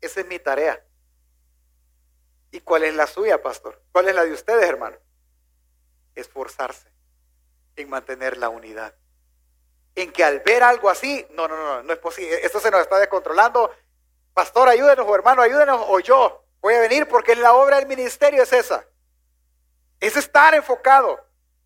Esa 0.00 0.20
es 0.20 0.26
mi 0.26 0.38
tarea. 0.38 0.82
¿Y 2.50 2.60
cuál 2.60 2.84
es 2.84 2.94
la 2.94 3.06
suya, 3.06 3.42
pastor? 3.42 3.80
¿Cuál 3.92 4.08
es 4.08 4.14
la 4.14 4.24
de 4.24 4.32
ustedes, 4.32 4.64
hermano? 4.64 4.96
Esforzarse 6.14 6.91
en 7.76 7.88
mantener 7.88 8.36
la 8.36 8.48
unidad. 8.48 8.94
En 9.94 10.12
que 10.12 10.24
al 10.24 10.40
ver 10.40 10.62
algo 10.62 10.88
así, 10.88 11.26
no, 11.30 11.48
no, 11.48 11.56
no, 11.56 11.82
no 11.82 11.92
es 11.92 11.98
posible. 11.98 12.44
Esto 12.44 12.60
se 12.60 12.70
nos 12.70 12.80
está 12.80 12.98
descontrolando. 12.98 13.70
Pastor, 14.34 14.68
ayúdenos, 14.68 15.06
o 15.06 15.14
hermano, 15.14 15.42
ayúdenos, 15.42 15.84
o 15.88 16.00
yo 16.00 16.44
voy 16.60 16.74
a 16.74 16.80
venir 16.80 17.06
porque 17.06 17.36
la 17.36 17.54
obra 17.54 17.76
del 17.76 17.86
ministerio 17.86 18.42
es 18.42 18.52
esa. 18.52 18.84
Es 20.00 20.16
estar 20.16 20.54
enfocado. 20.54 21.24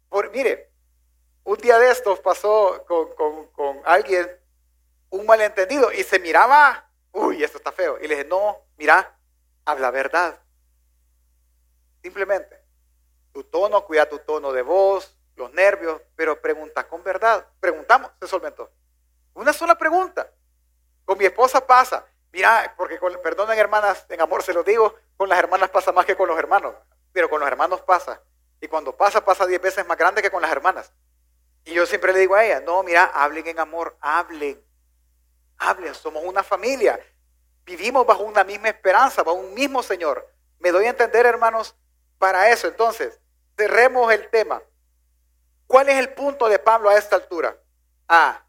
Por, 0.08 0.30
mire, 0.30 0.70
un 1.44 1.56
día 1.58 1.78
de 1.78 1.90
estos 1.90 2.18
pasó 2.20 2.84
con, 2.86 3.46
con 3.52 3.80
alguien 3.84 4.28
un 5.10 5.26
malentendido 5.26 5.92
y 5.92 6.02
se 6.02 6.18
miraba, 6.18 6.88
uy, 7.12 7.42
esto 7.42 7.58
está 7.58 7.72
feo. 7.72 7.98
Y 8.00 8.08
le 8.08 8.16
dije, 8.16 8.28
no, 8.28 8.58
mira, 8.76 9.16
habla 9.64 9.90
verdad. 9.90 10.38
Simplemente, 12.02 12.62
tu 13.32 13.44
tono, 13.44 13.84
cuida 13.84 14.08
tu 14.08 14.18
tono 14.20 14.52
de 14.52 14.62
voz, 14.62 15.15
los 15.36 15.52
nervios, 15.52 16.00
pero 16.16 16.40
pregunta 16.40 16.88
con 16.88 17.02
verdad. 17.04 17.46
Preguntamos, 17.60 18.10
se 18.20 18.26
solventó. 18.26 18.70
Una 19.34 19.52
sola 19.52 19.76
pregunta. 19.76 20.28
Con 21.04 21.18
mi 21.18 21.26
esposa 21.26 21.64
pasa. 21.64 22.04
Mira, 22.32 22.74
porque 22.76 22.98
con, 22.98 23.12
perdonen 23.22 23.58
hermanas, 23.58 24.04
en 24.08 24.20
amor 24.20 24.42
se 24.42 24.52
lo 24.52 24.62
digo, 24.62 24.94
con 25.16 25.28
las 25.28 25.38
hermanas 25.38 25.70
pasa 25.70 25.92
más 25.92 26.04
que 26.04 26.16
con 26.16 26.28
los 26.28 26.38
hermanos, 26.38 26.74
pero 27.12 27.30
con 27.30 27.40
los 27.40 27.48
hermanos 27.48 27.80
pasa. 27.82 28.20
Y 28.60 28.68
cuando 28.68 28.96
pasa, 28.96 29.24
pasa 29.24 29.46
diez 29.46 29.60
veces 29.60 29.86
más 29.86 29.96
grande 29.96 30.20
que 30.20 30.30
con 30.30 30.42
las 30.42 30.50
hermanas. 30.50 30.92
Y 31.64 31.74
yo 31.74 31.86
siempre 31.86 32.12
le 32.12 32.20
digo 32.20 32.34
a 32.34 32.44
ella, 32.44 32.60
no, 32.60 32.82
mira, 32.82 33.04
hablen 33.06 33.46
en 33.46 33.58
amor, 33.58 33.96
hablen, 34.00 34.62
hablen, 35.58 35.94
somos 35.94 36.22
una 36.24 36.42
familia. 36.42 37.00
Vivimos 37.64 38.06
bajo 38.06 38.22
una 38.22 38.44
misma 38.44 38.68
esperanza, 38.68 39.22
bajo 39.22 39.38
un 39.38 39.54
mismo 39.54 39.82
Señor. 39.82 40.30
Me 40.58 40.70
doy 40.70 40.86
a 40.86 40.90
entender, 40.90 41.26
hermanos, 41.26 41.74
para 42.18 42.50
eso. 42.50 42.68
Entonces, 42.68 43.18
cerremos 43.56 44.12
el 44.12 44.28
tema. 44.28 44.62
¿Cuál 45.66 45.88
es 45.88 45.98
el 45.98 46.14
punto 46.14 46.48
de 46.48 46.58
Pablo 46.58 46.88
a 46.88 46.96
esta 46.96 47.16
altura? 47.16 47.56
Ah, 48.08 48.44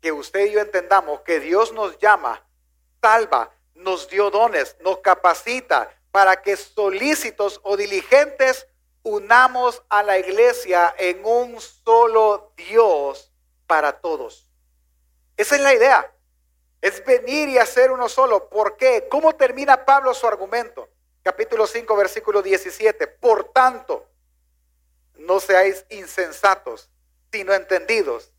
que 0.00 0.10
usted 0.10 0.46
y 0.46 0.52
yo 0.52 0.60
entendamos 0.60 1.20
que 1.20 1.38
Dios 1.38 1.72
nos 1.72 1.98
llama, 1.98 2.44
salva, 3.00 3.50
nos 3.74 4.08
dio 4.08 4.30
dones, 4.30 4.76
nos 4.80 4.98
capacita 4.98 5.90
para 6.10 6.42
que 6.42 6.56
solícitos 6.56 7.60
o 7.62 7.76
diligentes 7.76 8.66
unamos 9.02 9.82
a 9.88 10.02
la 10.02 10.18
iglesia 10.18 10.94
en 10.98 11.24
un 11.24 11.60
solo 11.60 12.52
Dios 12.56 13.32
para 13.66 14.00
todos. 14.00 14.50
Esa 15.36 15.56
es 15.56 15.62
la 15.62 15.74
idea. 15.74 16.12
Es 16.80 17.04
venir 17.04 17.48
y 17.48 17.58
hacer 17.58 17.90
uno 17.90 18.08
solo. 18.08 18.48
¿Por 18.48 18.76
qué? 18.76 19.06
¿Cómo 19.08 19.34
termina 19.34 19.84
Pablo 19.84 20.12
su 20.14 20.26
argumento? 20.26 20.88
Capítulo 21.22 21.66
5, 21.66 21.96
versículo 21.96 22.42
17. 22.42 23.06
Por 23.06 23.52
tanto, 23.52 24.06
no 25.16 25.40
seáis 25.40 25.84
insensatos, 25.90 26.90
sino 27.30 27.54
entendidos 27.54 28.32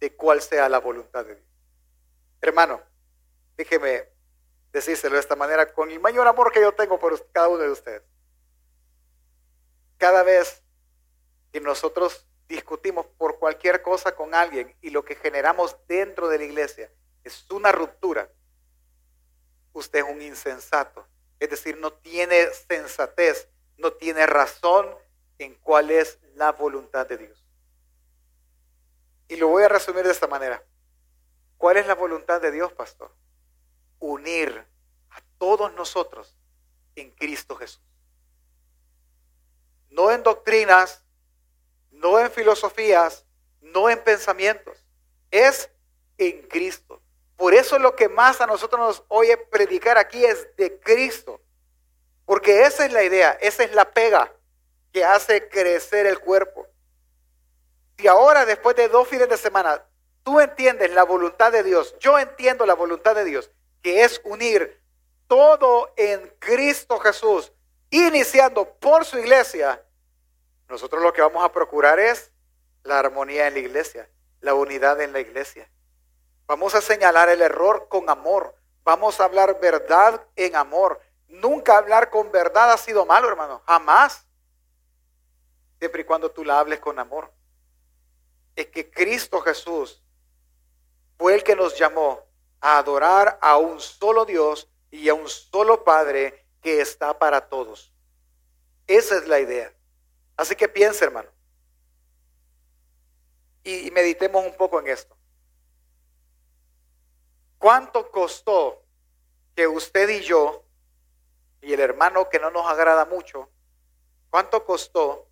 de 0.00 0.14
cuál 0.14 0.42
sea 0.42 0.68
la 0.68 0.78
voluntad 0.78 1.24
de 1.24 1.36
Dios. 1.36 1.48
Hermano, 2.40 2.80
déjeme 3.56 4.08
decírselo 4.72 5.14
de 5.14 5.20
esta 5.20 5.36
manera 5.36 5.72
con 5.72 5.90
el 5.90 6.00
mayor 6.00 6.26
amor 6.26 6.52
que 6.52 6.60
yo 6.60 6.72
tengo 6.72 6.98
por 6.98 7.30
cada 7.32 7.48
uno 7.48 7.62
de 7.62 7.70
ustedes. 7.70 8.02
Cada 9.98 10.22
vez 10.22 10.62
que 11.52 11.60
nosotros 11.60 12.26
discutimos 12.48 13.06
por 13.18 13.38
cualquier 13.38 13.82
cosa 13.82 14.14
con 14.14 14.34
alguien 14.34 14.76
y 14.82 14.90
lo 14.90 15.04
que 15.04 15.16
generamos 15.16 15.76
dentro 15.88 16.28
de 16.28 16.38
la 16.38 16.44
iglesia 16.44 16.90
es 17.24 17.50
una 17.50 17.72
ruptura, 17.72 18.30
usted 19.72 20.00
es 20.00 20.04
un 20.04 20.22
insensato. 20.22 21.06
Es 21.40 21.50
decir, 21.50 21.76
no 21.78 21.92
tiene 21.92 22.46
sensatez, 22.52 23.48
no 23.76 23.92
tiene 23.92 24.26
razón 24.26 24.94
en 25.38 25.54
cuál 25.56 25.90
es 25.90 26.18
la 26.34 26.52
voluntad 26.52 27.06
de 27.06 27.18
Dios. 27.18 27.44
Y 29.28 29.36
lo 29.36 29.48
voy 29.48 29.64
a 29.64 29.68
resumir 29.68 30.04
de 30.04 30.12
esta 30.12 30.26
manera. 30.26 30.62
¿Cuál 31.58 31.78
es 31.78 31.86
la 31.86 31.94
voluntad 31.94 32.40
de 32.40 32.50
Dios, 32.50 32.72
pastor? 32.72 33.10
Unir 33.98 34.66
a 35.10 35.20
todos 35.38 35.72
nosotros 35.74 36.36
en 36.94 37.10
Cristo 37.12 37.56
Jesús. 37.56 37.82
No 39.90 40.10
en 40.10 40.22
doctrinas, 40.22 41.02
no 41.90 42.20
en 42.20 42.30
filosofías, 42.30 43.24
no 43.60 43.88
en 43.88 44.02
pensamientos. 44.02 44.86
Es 45.30 45.70
en 46.18 46.46
Cristo. 46.48 47.02
Por 47.36 47.54
eso 47.54 47.78
lo 47.78 47.96
que 47.96 48.08
más 48.08 48.40
a 48.40 48.46
nosotros 48.46 48.80
nos 48.80 49.04
oye 49.08 49.36
predicar 49.36 49.98
aquí 49.98 50.24
es 50.24 50.54
de 50.56 50.78
Cristo. 50.80 51.40
Porque 52.24 52.64
esa 52.64 52.84
es 52.84 52.92
la 52.92 53.02
idea, 53.02 53.32
esa 53.40 53.64
es 53.64 53.74
la 53.74 53.90
pega 53.92 54.35
que 54.96 55.04
hace 55.04 55.46
crecer 55.50 56.06
el 56.06 56.20
cuerpo. 56.20 56.66
Si 57.98 58.08
ahora, 58.08 58.46
después 58.46 58.74
de 58.76 58.88
dos 58.88 59.06
fines 59.06 59.28
de 59.28 59.36
semana, 59.36 59.84
tú 60.22 60.40
entiendes 60.40 60.90
la 60.92 61.02
voluntad 61.02 61.52
de 61.52 61.62
Dios, 61.62 61.94
yo 62.00 62.18
entiendo 62.18 62.64
la 62.64 62.72
voluntad 62.72 63.14
de 63.14 63.26
Dios, 63.26 63.50
que 63.82 64.04
es 64.04 64.22
unir 64.24 64.80
todo 65.28 65.92
en 65.98 66.34
Cristo 66.38 66.98
Jesús, 66.98 67.52
iniciando 67.90 68.64
por 68.64 69.04
su 69.04 69.18
iglesia, 69.18 69.84
nosotros 70.66 71.02
lo 71.02 71.12
que 71.12 71.20
vamos 71.20 71.44
a 71.44 71.52
procurar 71.52 71.98
es 71.98 72.32
la 72.82 72.98
armonía 72.98 73.48
en 73.48 73.52
la 73.52 73.60
iglesia, 73.60 74.08
la 74.40 74.54
unidad 74.54 74.98
en 75.02 75.12
la 75.12 75.20
iglesia. 75.20 75.68
Vamos 76.46 76.74
a 76.74 76.80
señalar 76.80 77.28
el 77.28 77.42
error 77.42 77.88
con 77.90 78.08
amor. 78.08 78.56
Vamos 78.82 79.20
a 79.20 79.24
hablar 79.24 79.60
verdad 79.60 80.22
en 80.36 80.56
amor. 80.56 81.02
Nunca 81.28 81.76
hablar 81.76 82.08
con 82.08 82.32
verdad 82.32 82.72
ha 82.72 82.78
sido 82.78 83.04
malo, 83.04 83.28
hermano. 83.28 83.60
Jamás. 83.66 84.25
Siempre 85.86 86.02
y 86.02 86.04
cuando 86.04 86.32
tú 86.32 86.42
la 86.42 86.58
hables 86.58 86.80
con 86.80 86.98
amor 86.98 87.32
es 88.56 88.66
que 88.66 88.90
Cristo 88.90 89.40
Jesús 89.40 90.02
fue 91.16 91.36
el 91.36 91.44
que 91.44 91.54
nos 91.54 91.78
llamó 91.78 92.26
a 92.60 92.78
adorar 92.78 93.38
a 93.40 93.56
un 93.56 93.78
solo 93.78 94.24
Dios 94.24 94.68
y 94.90 95.08
a 95.08 95.14
un 95.14 95.28
solo 95.28 95.84
Padre 95.84 96.44
que 96.60 96.80
está 96.80 97.16
para 97.16 97.48
todos. 97.48 97.92
Esa 98.88 99.16
es 99.16 99.28
la 99.28 99.38
idea. 99.38 99.72
Así 100.36 100.56
que 100.56 100.68
piense, 100.68 101.04
hermano. 101.04 101.30
Y, 103.62 103.88
meditemos 103.92 104.44
un 104.44 104.56
poco 104.56 104.80
en 104.80 104.88
esto. 104.88 105.16
¿Cuánto 107.58 108.10
costó 108.10 108.82
que 109.54 109.68
usted 109.68 110.08
y 110.08 110.22
yo, 110.22 110.64
y 111.60 111.72
el 111.72 111.78
hermano 111.78 112.28
que 112.28 112.40
no 112.40 112.50
nos 112.50 112.66
agrada 112.66 113.04
mucho, 113.04 113.48
cuánto 114.30 114.64
costó 114.64 115.28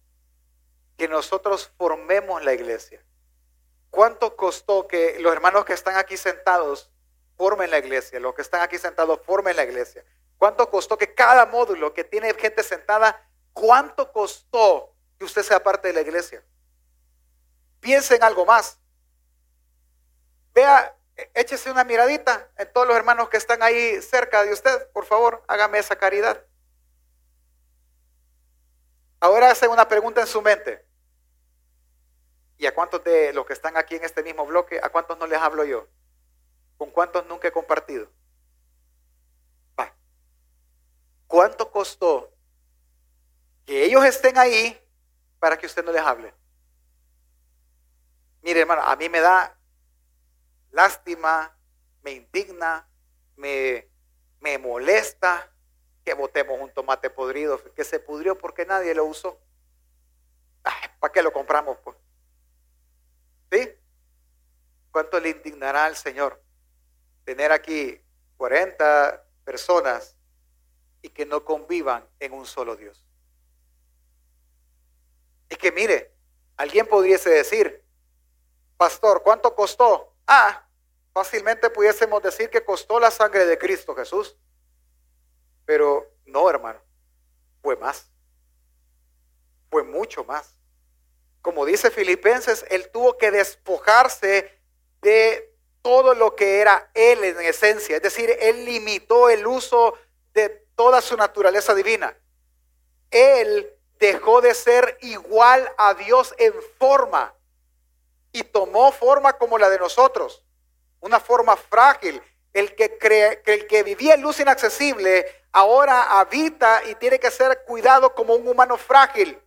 que 0.97 1.09
nosotros 1.09 1.73
formemos 1.77 2.45
la 2.45 2.55
iglesia? 2.55 3.05
¿Cuánto 3.91 4.37
costó 4.37 4.89
que 4.89 5.19
los 5.21 5.33
hermanos 5.33 5.65
que 5.65 5.73
están 5.73 5.97
aquí 5.97 6.17
sentados 6.17 6.91
formen 7.37 7.71
la 7.71 7.79
iglesia? 7.79 8.19
Los 8.21 8.35
que 8.35 8.43
están 8.43 8.63
aquí 8.63 8.79
sentados 8.79 9.21
formen 9.25 9.57
la 9.57 9.65
iglesia. 9.65 10.05
¿Cuánto 10.37 10.69
costó 10.69 10.99
que 10.99 11.15
cada 11.15 11.47
módulo 11.47 11.95
que 11.95 12.05
tiene 12.05 12.35
gente 12.35 12.63
sentada, 12.63 13.29
cuánto 13.53 14.13
costó 14.13 14.95
que 15.19 15.25
usted 15.25 15.43
sea 15.43 15.63
parte 15.63 15.89
de 15.89 15.95
la 15.95 16.01
iglesia? 16.01 16.43
Piense 17.81 18.17
en 18.17 18.25
algo 18.25 18.45
más. 18.45 18.79
Vea, 20.53 20.97
échese 21.35 21.71
una 21.71 21.85
miradita 21.85 22.51
en 22.57 22.73
todos 22.73 22.87
los 22.87 22.97
hermanos 22.97 23.29
que 23.29 23.37
están 23.37 23.63
ahí 23.63 24.01
cerca 24.03 24.45
de 24.45 24.53
usted. 24.53 24.91
Por 24.91 25.05
favor, 25.05 25.45
hágame 25.49 25.79
esa 25.79 25.97
caridad. 25.97 26.45
Ahora 29.25 29.51
hace 29.51 29.67
una 29.67 29.89
pregunta 29.89 30.21
en 30.21 30.27
su 30.27 30.43
mente. 30.43 30.85
¿Y 32.59 32.67
a 32.67 32.75
cuántos 32.75 33.03
de 33.05 33.33
los 33.33 33.47
que 33.47 33.55
están 33.55 33.75
aquí 33.75 33.97
en 33.97 34.05
este 34.05 34.23
mismo 34.23 34.45
bloque, 34.45 34.79
a 34.83 34.91
cuántos 34.91 35.17
no 35.17 35.27
les 35.27 35.39
hablo 35.39 35.65
yo? 35.65 35.89
¿Con 36.77 36.91
cuántos 36.91 37.25
nunca 37.25 37.49
he 37.49 37.51
compartido? 37.51 38.07
¿Cuánto 41.27 41.71
costó 41.71 42.35
que 43.65 43.87
ellos 43.87 44.05
estén 44.05 44.37
ahí 44.37 44.79
para 45.39 45.57
que 45.57 45.65
usted 45.65 45.83
no 45.83 45.91
les 45.91 46.03
hable? 46.03 46.35
Mire, 48.43 48.61
hermano, 48.61 48.83
a 48.83 48.95
mí 48.95 49.09
me 49.09 49.21
da 49.21 49.59
lástima, 50.71 51.57
me 52.03 52.11
indigna, 52.11 52.87
me, 53.37 53.89
me 54.41 54.59
molesta 54.59 55.51
que 56.05 56.15
botemos 56.15 56.61
un 56.61 56.71
tomate 56.71 57.09
podrido, 57.09 57.61
que 57.75 57.85
se 57.85 57.99
pudrió 57.99 58.37
porque 58.37 58.67
nadie 58.67 58.95
lo 58.95 59.05
usó. 59.07 59.39
¿Para 61.01 61.13
qué 61.13 61.23
lo 61.23 61.33
compramos? 61.33 61.79
Pues? 61.83 61.97
¿Sí? 63.51 63.71
¿Cuánto 64.91 65.19
le 65.19 65.31
indignará 65.31 65.87
al 65.87 65.97
Señor 65.97 66.43
tener 67.25 67.53
aquí 67.53 68.01
40 68.37 69.25
personas 69.45 70.17
y 71.03 71.09
que 71.09 71.27
no 71.27 71.45
convivan 71.45 72.07
en 72.21 72.33
un 72.33 72.47
solo 72.47 72.77
Dios? 72.77 73.05
Es 75.49 75.59
que 75.59 75.73
mire, 75.73 76.15
alguien 76.57 76.87
pudiese 76.87 77.31
decir, 77.31 77.83
pastor, 78.77 79.23
¿cuánto 79.23 79.55
costó? 79.55 80.15
Ah, 80.27 80.67
fácilmente 81.13 81.71
pudiésemos 81.71 82.23
decir 82.23 82.51
que 82.51 82.65
costó 82.65 83.01
la 83.01 83.11
sangre 83.11 83.47
de 83.47 83.59
Cristo 83.59 83.95
Jesús. 83.95 84.37
Pero 85.65 86.11
no, 86.27 86.49
hermano, 86.49 86.81
fue 87.63 87.77
más. 87.77 88.11
Fue 89.71 89.83
mucho 89.83 90.25
más 90.25 90.55
como 91.45 91.67
dice 91.67 91.91
Filipenses, 91.91 92.65
él 92.71 92.89
tuvo 92.91 93.19
que 93.19 93.31
despojarse 93.31 94.51
de 95.03 95.55
todo 95.83 96.15
lo 96.15 96.35
que 96.35 96.63
era 96.63 96.91
él 96.95 97.23
en 97.23 97.39
esencia. 97.43 97.97
Es 97.97 98.03
decir, 98.03 98.35
él 98.41 98.65
limitó 98.65 99.29
el 99.29 99.47
uso 99.47 99.93
de 100.33 100.49
toda 100.75 101.03
su 101.03 101.19
naturaleza 101.19 101.75
divina. 101.75 102.17
Él 103.11 103.71
dejó 103.99 104.41
de 104.41 104.55
ser 104.55 104.97
igual 105.03 105.71
a 105.77 105.93
Dios 105.93 106.35
en 106.39 106.55
forma 106.79 107.35
y 108.33 108.43
tomó 108.43 108.91
forma 108.91 109.35
como 109.35 109.59
la 109.59 109.69
de 109.69 109.79
nosotros, 109.79 110.43
una 111.01 111.21
forma 111.21 111.57
frágil. 111.57 112.23
El 112.55 112.75
que, 112.75 112.97
cree, 112.97 113.43
el 113.45 113.67
que 113.67 113.83
vivía 113.83 114.15
en 114.15 114.23
luz 114.23 114.41
inaccesible 114.41 115.27
ahora 115.55 116.19
habita 116.19 116.83
y 116.85 116.97
tiene 116.97 117.21
que 117.21 117.31
ser 117.31 117.63
cuidado 117.65 118.13
como 118.13 118.35
un 118.35 118.47
humano 118.47 118.77
frágil. 118.77 119.41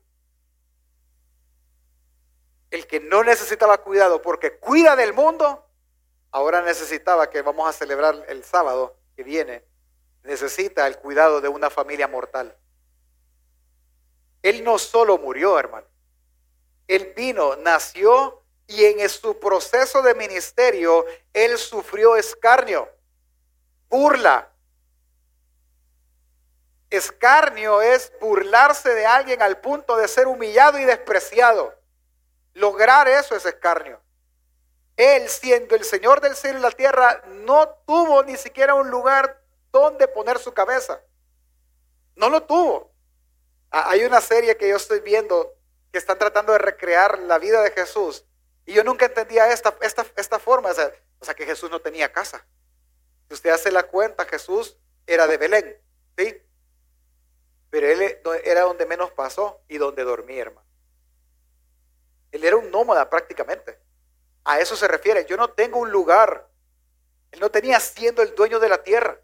El 2.72 2.88
que 2.88 3.02
no 3.02 3.24
necesitaba 3.24 3.78
cuidado 3.80 4.22
porque 4.22 4.58
cuida 4.58 4.96
del 4.96 5.14
mundo, 5.14 5.66
ahora 6.32 6.62
necesitaba 6.62 7.30
que 7.30 7.42
vamos 7.42 7.70
a 7.70 7.74
celebrar 7.74 8.26
el 8.30 8.46
sábado 8.46 8.96
que 9.18 9.24
viene, 9.24 9.66
necesita 10.24 10.88
el 10.88 10.98
cuidado 10.98 11.42
de 11.42 11.50
una 11.50 11.70
familia 11.70 12.08
mortal. 12.08 12.56
Él 14.42 14.64
no 14.64 14.80
solo 14.80 15.18
murió, 15.18 15.60
hermano. 15.60 15.88
Él 16.88 17.12
vino, 17.18 17.58
nació 17.58 18.44
y 18.66 18.86
en 18.86 19.10
su 19.10 19.38
proceso 19.40 20.02
de 20.02 20.16
ministerio, 20.16 21.06
él 21.34 21.58
sufrió 21.58 22.16
escarnio, 22.16 22.90
burla. 23.90 24.54
Escarnio 26.90 27.82
es 27.82 28.12
burlarse 28.22 28.94
de 28.94 29.06
alguien 29.06 29.42
al 29.42 29.60
punto 29.60 29.98
de 29.98 30.08
ser 30.08 30.28
humillado 30.28 30.80
y 30.80 30.86
despreciado. 30.86 31.74
Lograr 32.54 33.08
eso 33.08 33.36
es 33.36 33.46
escarnio. 33.46 34.02
Él, 34.96 35.30
siendo 35.30 35.76
el 35.76 35.84
Señor 35.84 36.22
del 36.22 36.36
cielo 36.36 36.60
y 36.60 36.62
la 36.62 36.72
tierra, 36.72 37.22
no 37.28 37.70
tuvo 37.86 38.24
ni 38.24 38.36
siquiera 38.36 38.74
un 38.74 38.90
lugar 38.90 39.42
donde 39.72 40.08
poner 40.08 40.40
su 40.40 40.54
cabeza. 40.54 41.00
No 42.16 42.30
lo 42.30 42.44
tuvo. 42.44 42.92
Ah, 43.70 43.92
hay 43.92 44.06
una 44.06 44.22
serie 44.22 44.58
que 44.58 44.70
yo 44.70 44.78
estoy 44.78 45.02
viendo 45.02 45.54
que 45.92 46.00
están 46.00 46.18
tratando 46.18 46.54
de 46.54 46.58
recrear 46.58 47.20
la 47.20 47.38
vida 47.38 47.62
de 47.62 47.72
Jesús. 47.72 48.26
Y 48.66 48.74
yo 48.74 48.84
nunca 48.84 49.06
entendía 49.06 49.52
esta, 49.52 49.76
esta, 49.82 50.06
esta 50.16 50.40
forma. 50.40 50.72
O 50.72 50.74
sea, 50.74 50.92
o 51.20 51.26
sea, 51.26 51.34
que 51.34 51.46
Jesús 51.46 51.70
no 51.70 51.80
tenía 51.80 52.12
casa. 52.12 52.46
Si 53.28 53.34
usted 53.34 53.50
hace 53.50 53.72
la 53.72 53.84
cuenta, 53.84 54.26
Jesús 54.26 54.78
era 55.06 55.28
de 55.28 55.38
Belén. 55.38 55.78
¿Sí? 56.18 56.42
Pero 57.70 57.88
él 57.88 58.20
era 58.46 58.62
donde 58.62 58.86
menos 58.86 59.12
pasó 59.12 59.62
y 59.68 59.78
donde 59.78 60.04
dormía, 60.04 60.44
hermano. 60.44 60.68
Él 62.32 62.44
era 62.44 62.56
un 62.56 62.72
nómada 62.72 63.10
prácticamente. 63.10 63.78
A 64.44 64.60
eso 64.60 64.76
se 64.76 64.88
refiere. 64.88 65.26
Yo 65.26 65.38
no 65.38 65.50
tengo 65.50 65.80
un 65.80 65.92
lugar. 65.92 66.48
Él 67.32 67.40
no 67.40 67.52
tenía 67.52 67.80
siendo 67.80 68.22
el 68.22 68.36
dueño 68.36 68.60
de 68.60 68.70
la 68.70 68.84
tierra. 68.84 69.20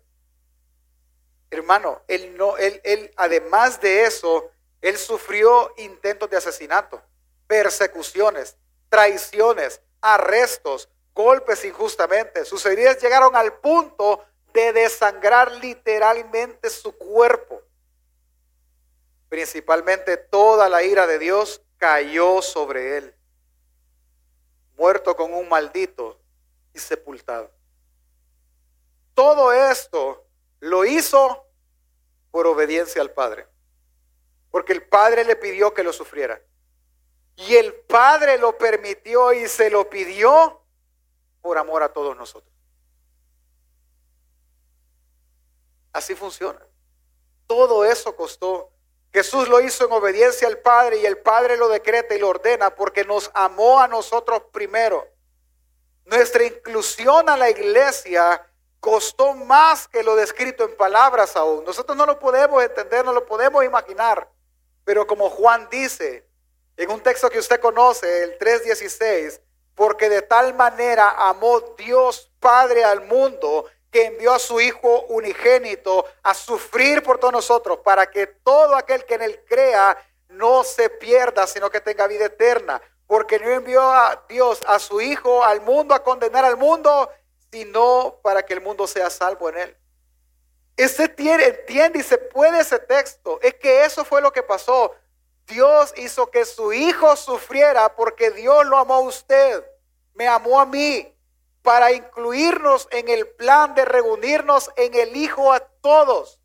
Hermano, 1.49 2.01
él 2.07 2.35
no, 2.35 2.57
él, 2.57 2.81
él, 2.83 3.13
además 3.15 3.79
de 3.79 4.03
eso, 4.03 4.51
él 4.81 4.97
sufrió 4.97 5.73
intentos 5.77 6.29
de 6.29 6.37
asesinato, 6.37 7.01
persecuciones, 7.47 8.57
traiciones, 8.89 9.79
arrestos, 10.01 10.89
golpes 11.13 11.63
injustamente. 11.63 12.43
Sus 12.43 12.65
heridas 12.65 13.01
llegaron 13.01 13.35
al 13.35 13.53
punto 13.53 14.25
de 14.53 14.73
desangrar 14.73 15.51
literalmente 15.53 16.69
su 16.69 16.97
cuerpo. 16.97 17.61
Principalmente 19.33 20.15
toda 20.15 20.69
la 20.69 20.83
ira 20.83 21.07
de 21.07 21.17
Dios 21.17 21.63
cayó 21.77 22.39
sobre 22.43 22.99
él, 22.99 23.15
muerto 24.77 25.15
con 25.15 25.33
un 25.33 25.49
maldito 25.49 26.21
y 26.71 26.77
sepultado. 26.77 27.49
Todo 29.15 29.51
esto 29.51 30.23
lo 30.59 30.85
hizo 30.85 31.47
por 32.29 32.45
obediencia 32.45 33.01
al 33.01 33.09
Padre. 33.09 33.47
Porque 34.51 34.71
el 34.71 34.83
Padre 34.83 35.25
le 35.25 35.35
pidió 35.35 35.73
que 35.73 35.81
lo 35.81 35.93
sufriera. 35.93 36.39
Y 37.35 37.55
el 37.55 37.73
Padre 37.73 38.37
lo 38.37 38.55
permitió 38.55 39.33
y 39.33 39.47
se 39.47 39.71
lo 39.71 39.89
pidió 39.89 40.61
por 41.41 41.57
amor 41.57 41.81
a 41.81 41.91
todos 41.91 42.15
nosotros. 42.15 42.53
Así 45.91 46.13
funciona. 46.13 46.63
Todo 47.47 47.83
eso 47.83 48.15
costó. 48.15 48.72
Jesús 49.13 49.47
lo 49.47 49.61
hizo 49.61 49.85
en 49.85 49.91
obediencia 49.91 50.47
al 50.47 50.57
Padre 50.57 50.97
y 50.97 51.05
el 51.05 51.19
Padre 51.19 51.55
lo 51.55 51.69
decreta 51.69 52.15
y 52.15 52.19
lo 52.19 52.29
ordena 52.29 52.73
porque 52.73 53.05
nos 53.05 53.29
amó 53.35 53.79
a 53.79 53.87
nosotros 53.87 54.41
primero. 54.51 55.07
Nuestra 56.05 56.43
inclusión 56.43 57.29
a 57.29 57.37
la 57.37 57.49
iglesia 57.49 58.45
costó 58.79 59.35
más 59.35 59.87
que 59.87 60.01
lo 60.03 60.15
descrito 60.15 60.65
en 60.65 60.75
palabras 60.75 61.35
aún. 61.35 61.63
Nosotros 61.63 61.95
no 61.95 62.07
lo 62.07 62.17
podemos 62.19 62.63
entender, 62.63 63.05
no 63.05 63.13
lo 63.13 63.25
podemos 63.25 63.63
imaginar. 63.63 64.27
Pero 64.83 65.05
como 65.05 65.29
Juan 65.29 65.69
dice 65.69 66.27
en 66.75 66.89
un 66.89 66.99
texto 66.99 67.29
que 67.29 67.37
usted 67.37 67.59
conoce, 67.59 68.23
el 68.23 68.39
3.16, 68.39 69.39
porque 69.75 70.09
de 70.09 70.23
tal 70.23 70.55
manera 70.55 71.11
amó 71.29 71.59
Dios 71.77 72.31
Padre 72.39 72.83
al 72.83 73.01
mundo 73.01 73.65
que 73.93 74.07
envió 74.07 74.33
a 74.33 74.39
su 74.39 74.59
Hijo 74.59 75.01
unigénito 75.03 76.05
a 76.23 76.33
sufrir 76.33 77.03
por 77.03 77.19
todos 77.19 77.31
nosotros, 77.31 77.77
para 77.83 78.09
que 78.09 78.25
todo 78.25 78.75
aquel 78.75 79.05
que 79.05 79.13
en 79.13 79.21
él 79.21 79.39
crea 79.47 79.95
no 80.29 80.63
se 80.63 80.89
pierda, 80.89 81.45
sino 81.45 81.69
que 81.69 81.79
tenga 81.79 82.07
vida 82.07 82.25
eterna. 82.25 82.81
Porque 83.05 83.37
no 83.37 83.47
envió 83.51 83.83
a 83.83 84.25
Dios 84.27 84.61
a 84.65 84.79
su 84.79 84.99
Hijo 84.99 85.43
al 85.43 85.61
mundo 85.61 85.93
a 85.93 86.03
condenar 86.03 86.43
al 86.43 86.57
mundo, 86.57 87.07
sino 87.51 88.19
para 88.23 88.43
que 88.43 88.55
el 88.55 88.61
mundo 88.61 88.87
sea 88.87 89.11
salvo 89.11 89.47
en 89.49 89.57
él. 89.59 89.77
Ese 90.75 91.07
tiene, 91.07 91.45
entiende 91.45 91.99
y 91.99 92.03
se 92.03 92.17
puede 92.17 92.61
ese 92.61 92.79
texto. 92.79 93.39
Es 93.43 93.53
que 93.53 93.85
eso 93.85 94.03
fue 94.03 94.21
lo 94.21 94.33
que 94.33 94.41
pasó. 94.41 94.91
Dios 95.45 95.93
hizo 95.97 96.31
que 96.31 96.45
su 96.45 96.73
hijo 96.73 97.15
sufriera 97.15 97.95
porque 97.95 98.31
Dios 98.31 98.65
lo 98.65 98.79
amó 98.79 98.95
a 98.95 98.99
usted, 99.01 99.63
me 100.15 100.27
amó 100.27 100.59
a 100.59 100.65
mí, 100.65 101.12
para 101.63 101.93
incluirnos 101.93 102.87
en 102.91 103.07
el 103.07 103.25
plan 103.25 103.73
de 103.73 103.85
reunirnos 103.85 104.69
en 104.75 104.93
el 104.93 105.15
Hijo 105.15 105.51
a 105.51 105.61
todos. 105.61 106.39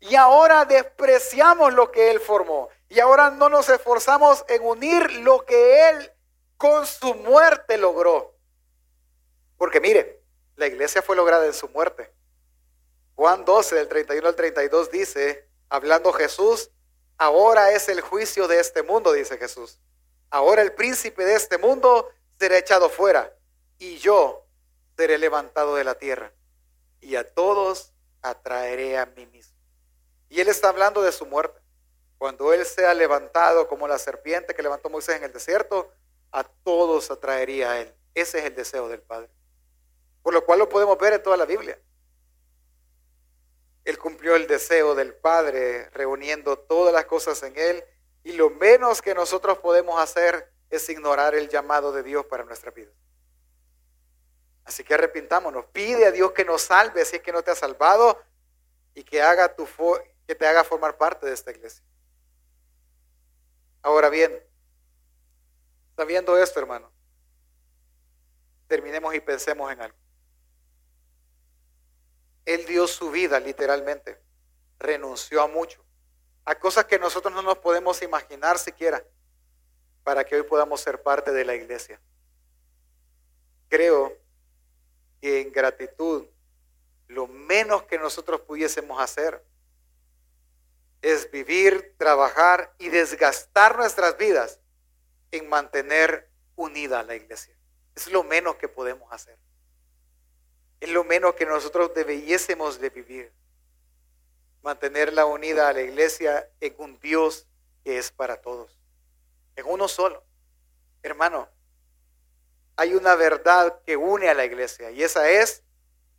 Y 0.00 0.14
ahora 0.16 0.66
despreciamos 0.66 1.72
lo 1.72 1.90
que 1.90 2.10
Él 2.10 2.20
formó. 2.20 2.68
Y 2.90 3.00
ahora 3.00 3.30
no 3.30 3.48
nos 3.48 3.70
esforzamos 3.70 4.44
en 4.48 4.62
unir 4.62 5.10
lo 5.22 5.44
que 5.46 5.88
Él 5.88 6.12
con 6.58 6.86
su 6.86 7.14
muerte 7.14 7.78
logró. 7.78 8.36
Porque 9.56 9.80
mire, 9.80 10.22
la 10.56 10.66
iglesia 10.66 11.00
fue 11.00 11.16
lograda 11.16 11.46
en 11.46 11.54
su 11.54 11.68
muerte. 11.70 12.12
Juan 13.14 13.46
12, 13.46 13.76
del 13.76 13.88
31 13.88 14.28
al 14.28 14.36
32 14.36 14.90
dice, 14.90 15.48
hablando 15.70 16.12
Jesús, 16.12 16.70
ahora 17.16 17.72
es 17.72 17.88
el 17.88 18.02
juicio 18.02 18.46
de 18.46 18.60
este 18.60 18.82
mundo, 18.82 19.12
dice 19.12 19.38
Jesús. 19.38 19.80
Ahora 20.28 20.60
el 20.60 20.74
príncipe 20.74 21.24
de 21.24 21.34
este 21.34 21.56
mundo 21.56 22.10
será 22.38 22.58
echado 22.58 22.90
fuera 22.90 23.32
y 23.78 23.96
yo 23.98 24.46
seré 24.96 25.18
levantado 25.18 25.76
de 25.76 25.84
la 25.84 25.96
tierra 25.96 26.32
y 27.00 27.16
a 27.16 27.34
todos 27.34 27.92
atraeré 28.22 28.98
a 28.98 29.06
mí 29.06 29.26
mismo. 29.26 29.56
Y 30.28 30.40
él 30.40 30.48
está 30.48 30.70
hablando 30.70 31.02
de 31.02 31.12
su 31.12 31.26
muerte. 31.26 31.60
Cuando 32.18 32.52
él 32.52 32.64
sea 32.64 32.94
levantado 32.94 33.68
como 33.68 33.86
la 33.86 33.98
serpiente 33.98 34.54
que 34.54 34.62
levantó 34.62 34.88
Moisés 34.88 35.16
en 35.16 35.24
el 35.24 35.32
desierto, 35.32 35.92
a 36.32 36.44
todos 36.44 37.10
atraería 37.10 37.72
a 37.72 37.80
él. 37.80 37.94
Ese 38.14 38.38
es 38.38 38.44
el 38.44 38.54
deseo 38.54 38.88
del 38.88 39.02
Padre. 39.02 39.28
Por 40.22 40.32
lo 40.32 40.44
cual 40.44 40.60
lo 40.60 40.68
podemos 40.68 40.96
ver 40.98 41.12
en 41.12 41.22
toda 41.22 41.36
la 41.36 41.44
Biblia. 41.44 41.78
Él 43.84 43.98
cumplió 43.98 44.34
el 44.34 44.46
deseo 44.46 44.94
del 44.94 45.14
Padre 45.14 45.90
reuniendo 45.90 46.58
todas 46.58 46.94
las 46.94 47.04
cosas 47.04 47.42
en 47.42 47.52
Él 47.56 47.84
y 48.22 48.32
lo 48.32 48.48
menos 48.48 49.02
que 49.02 49.14
nosotros 49.14 49.58
podemos 49.58 50.00
hacer 50.00 50.50
es 50.70 50.88
ignorar 50.88 51.34
el 51.34 51.50
llamado 51.50 51.92
de 51.92 52.02
Dios 52.02 52.24
para 52.24 52.44
nuestra 52.44 52.70
vida. 52.70 52.90
Así 54.64 54.82
que 54.82 54.94
arrepintámonos, 54.94 55.66
pide 55.66 56.06
a 56.06 56.10
Dios 56.10 56.32
que 56.32 56.44
nos 56.44 56.62
salve 56.62 57.04
si 57.04 57.16
es 57.16 57.22
que 57.22 57.32
no 57.32 57.42
te 57.42 57.50
ha 57.50 57.54
salvado 57.54 58.22
y 58.94 59.04
que, 59.04 59.22
que 60.26 60.34
te 60.34 60.46
haga 60.46 60.64
formar 60.64 60.96
parte 60.96 61.26
de 61.26 61.34
esta 61.34 61.50
iglesia. 61.50 61.84
Ahora 63.82 64.08
bien, 64.08 64.42
sabiendo 65.94 66.38
esto, 66.38 66.58
hermano, 66.58 66.90
terminemos 68.66 69.14
y 69.14 69.20
pensemos 69.20 69.70
en 69.70 69.82
algo. 69.82 69.98
Él 72.46 72.64
dio 72.64 72.86
su 72.86 73.10
vida 73.10 73.38
literalmente, 73.40 74.18
renunció 74.78 75.42
a 75.42 75.48
mucho, 75.48 75.84
a 76.46 76.54
cosas 76.54 76.86
que 76.86 76.98
nosotros 76.98 77.34
no 77.34 77.42
nos 77.42 77.58
podemos 77.58 78.00
imaginar 78.02 78.58
siquiera, 78.58 79.04
para 80.02 80.24
que 80.24 80.36
hoy 80.36 80.42
podamos 80.42 80.80
ser 80.80 81.02
parte 81.02 81.32
de 81.32 81.44
la 81.44 81.54
iglesia. 81.54 82.00
Creo 83.68 84.23
que 85.24 85.40
en 85.40 85.52
gratitud, 85.52 86.26
lo 87.08 87.26
menos 87.26 87.84
que 87.84 87.96
nosotros 87.96 88.42
pudiésemos 88.42 89.00
hacer 89.00 89.42
es 91.00 91.30
vivir, 91.30 91.94
trabajar 91.96 92.74
y 92.78 92.90
desgastar 92.90 93.74
nuestras 93.74 94.18
vidas 94.18 94.60
en 95.30 95.48
mantener 95.48 96.28
unida 96.56 97.00
a 97.00 97.04
la 97.04 97.14
iglesia. 97.14 97.56
Es 97.94 98.12
lo 98.12 98.22
menos 98.22 98.56
que 98.56 98.68
podemos 98.68 99.10
hacer. 99.10 99.38
Es 100.78 100.90
lo 100.90 101.04
menos 101.04 101.34
que 101.36 101.46
nosotros 101.46 101.94
debiésemos 101.94 102.78
de 102.78 102.90
vivir. 102.90 103.32
Mantenerla 104.60 105.24
unida 105.24 105.70
a 105.70 105.72
la 105.72 105.80
iglesia 105.80 106.50
en 106.60 106.74
un 106.76 107.00
Dios 107.00 107.48
que 107.82 107.96
es 107.96 108.12
para 108.12 108.42
todos, 108.42 108.78
en 109.56 109.64
uno 109.64 109.88
solo. 109.88 110.22
Hermano, 111.02 111.48
hay 112.76 112.94
una 112.94 113.14
verdad 113.14 113.80
que 113.86 113.96
une 113.96 114.28
a 114.28 114.34
la 114.34 114.44
iglesia 114.44 114.90
y 114.90 115.02
esa 115.02 115.28
es 115.28 115.62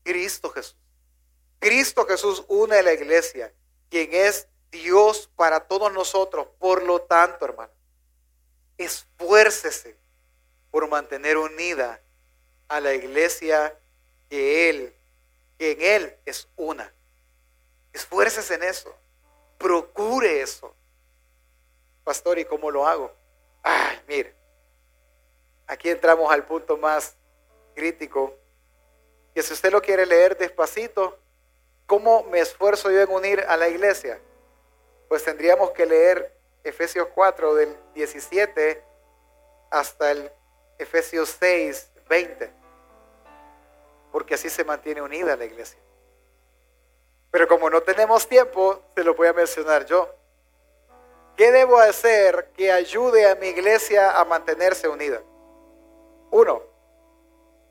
Cristo 0.04 0.50
Jesús. 0.52 0.78
Cristo 1.60 2.06
Jesús 2.06 2.46
une 2.48 2.78
a 2.78 2.84
la 2.84 2.94
iglesia, 2.94 3.52
quien 3.90 4.14
es 4.14 4.48
Dios 4.72 5.30
para 5.36 5.62
todos 5.62 5.92
nosotros. 5.92 6.48
Por 6.60 6.84
lo 6.84 7.02
tanto, 7.02 7.46
hermano, 7.46 7.72
esfuércese 8.78 9.98
por 10.72 10.88
mantener 10.88 11.38
unida 11.38 12.00
a 12.68 12.80
la 12.80 12.94
iglesia 12.94 13.78
que 14.30 14.70
Él, 14.70 14.94
que 15.58 15.72
en 15.72 15.82
Él 15.82 16.18
es 16.26 16.48
una. 16.56 16.92
Esfuércese 17.94 18.56
en 18.56 18.64
eso. 18.64 18.94
Procure 19.58 20.42
eso. 20.42 20.76
Pastor, 22.04 22.38
¿y 22.38 22.46
cómo 22.46 22.70
lo 22.70 22.86
hago? 22.86 23.12
Ay, 23.64 24.00
mire, 24.08 24.36
aquí 25.68 25.90
entramos 25.90 26.32
al 26.32 26.46
punto 26.46 26.78
más 26.78 27.16
crítico, 27.74 28.34
que 29.34 29.44
si 29.44 29.54
usted 29.54 29.72
lo 29.72 29.82
quiere 29.82 30.06
leer 30.06 30.38
despacito, 30.38 31.18
¿cómo 31.86 32.24
me 32.24 32.40
esfuerzo 32.40 32.90
yo 32.90 33.02
en 33.02 33.12
unir 33.12 33.42
a 33.48 33.58
la 33.58 33.68
iglesia? 33.68 34.20
Pues 35.10 35.24
tendríamos 35.24 35.72
que 35.72 35.86
leer 35.86 36.34
Efesios 36.64 37.08
4 37.14 37.56
del 37.56 37.78
17 37.94 38.82
hasta 39.70 40.12
el 40.12 40.32
Efesios 40.78 41.36
6, 41.40 41.92
20, 42.10 42.52
porque 44.12 44.36
así 44.36 44.50
se 44.50 44.64
mantiene 44.64 45.02
unida 45.02 45.36
la 45.36 45.46
iglesia. 45.46 45.80
Pero 47.30 47.48
como 47.48 47.70
no 47.70 47.82
tenemos 47.82 48.28
tiempo, 48.28 48.82
se 48.96 49.04
lo 49.04 49.14
voy 49.14 49.28
a 49.28 49.34
mencionar 49.34 49.86
yo. 49.86 50.10
¿Qué 51.36 51.52
debo 51.52 51.78
hacer 51.80 52.50
que 52.56 52.72
ayude 52.72 53.30
a 53.30 53.36
mi 53.36 53.48
iglesia 53.48 54.18
a 54.18 54.24
mantenerse 54.24 54.88
unida? 54.88 55.22
Uno, 56.32 56.62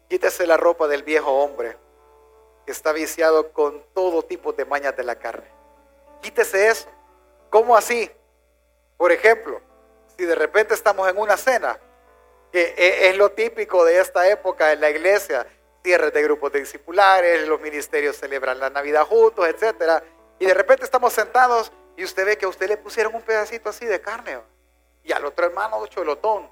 quítese 0.08 0.46
la 0.46 0.56
ropa 0.56 0.88
del 0.88 1.02
viejo 1.02 1.30
hombre 1.30 1.76
que 2.64 2.72
está 2.72 2.92
viciado 2.92 3.52
con 3.52 3.84
todo 3.94 4.22
tipo 4.22 4.52
de 4.52 4.64
mañas 4.64 4.96
de 4.96 5.04
la 5.04 5.16
carne. 5.16 5.46
Quítese 6.22 6.68
eso. 6.68 6.88
¿Cómo 7.50 7.76
así? 7.76 8.10
Por 8.96 9.12
ejemplo, 9.12 9.60
si 10.16 10.24
de 10.24 10.34
repente 10.34 10.74
estamos 10.74 11.08
en 11.08 11.18
una 11.18 11.36
cena, 11.36 11.78
que 12.50 12.74
e, 12.76 13.08
es 13.08 13.16
lo 13.16 13.32
típico 13.32 13.84
de 13.84 14.00
esta 14.00 14.28
época 14.28 14.72
en 14.72 14.80
la 14.80 14.90
iglesia, 14.90 15.46
cierres 15.82 16.12
de 16.12 16.22
grupos 16.22 16.52
de 16.52 16.60
discipulares, 16.60 17.46
los 17.46 17.60
ministerios 17.60 18.16
celebran 18.16 18.58
la 18.58 18.70
Navidad 18.70 19.06
juntos, 19.06 19.46
etcétera, 19.46 20.02
y 20.38 20.46
de 20.46 20.54
repente 20.54 20.84
estamos 20.84 21.12
sentados 21.12 21.72
y 21.96 22.04
usted 22.04 22.24
ve 22.24 22.38
que 22.38 22.46
a 22.46 22.48
usted 22.48 22.68
le 22.68 22.76
pusieron 22.76 23.14
un 23.14 23.22
pedacito 23.22 23.68
así 23.68 23.84
de 23.84 24.00
carne 24.00 24.38
y 25.02 25.12
al 25.12 25.24
otro 25.24 25.46
hermano 25.46 25.86
cholotón. 25.86 26.48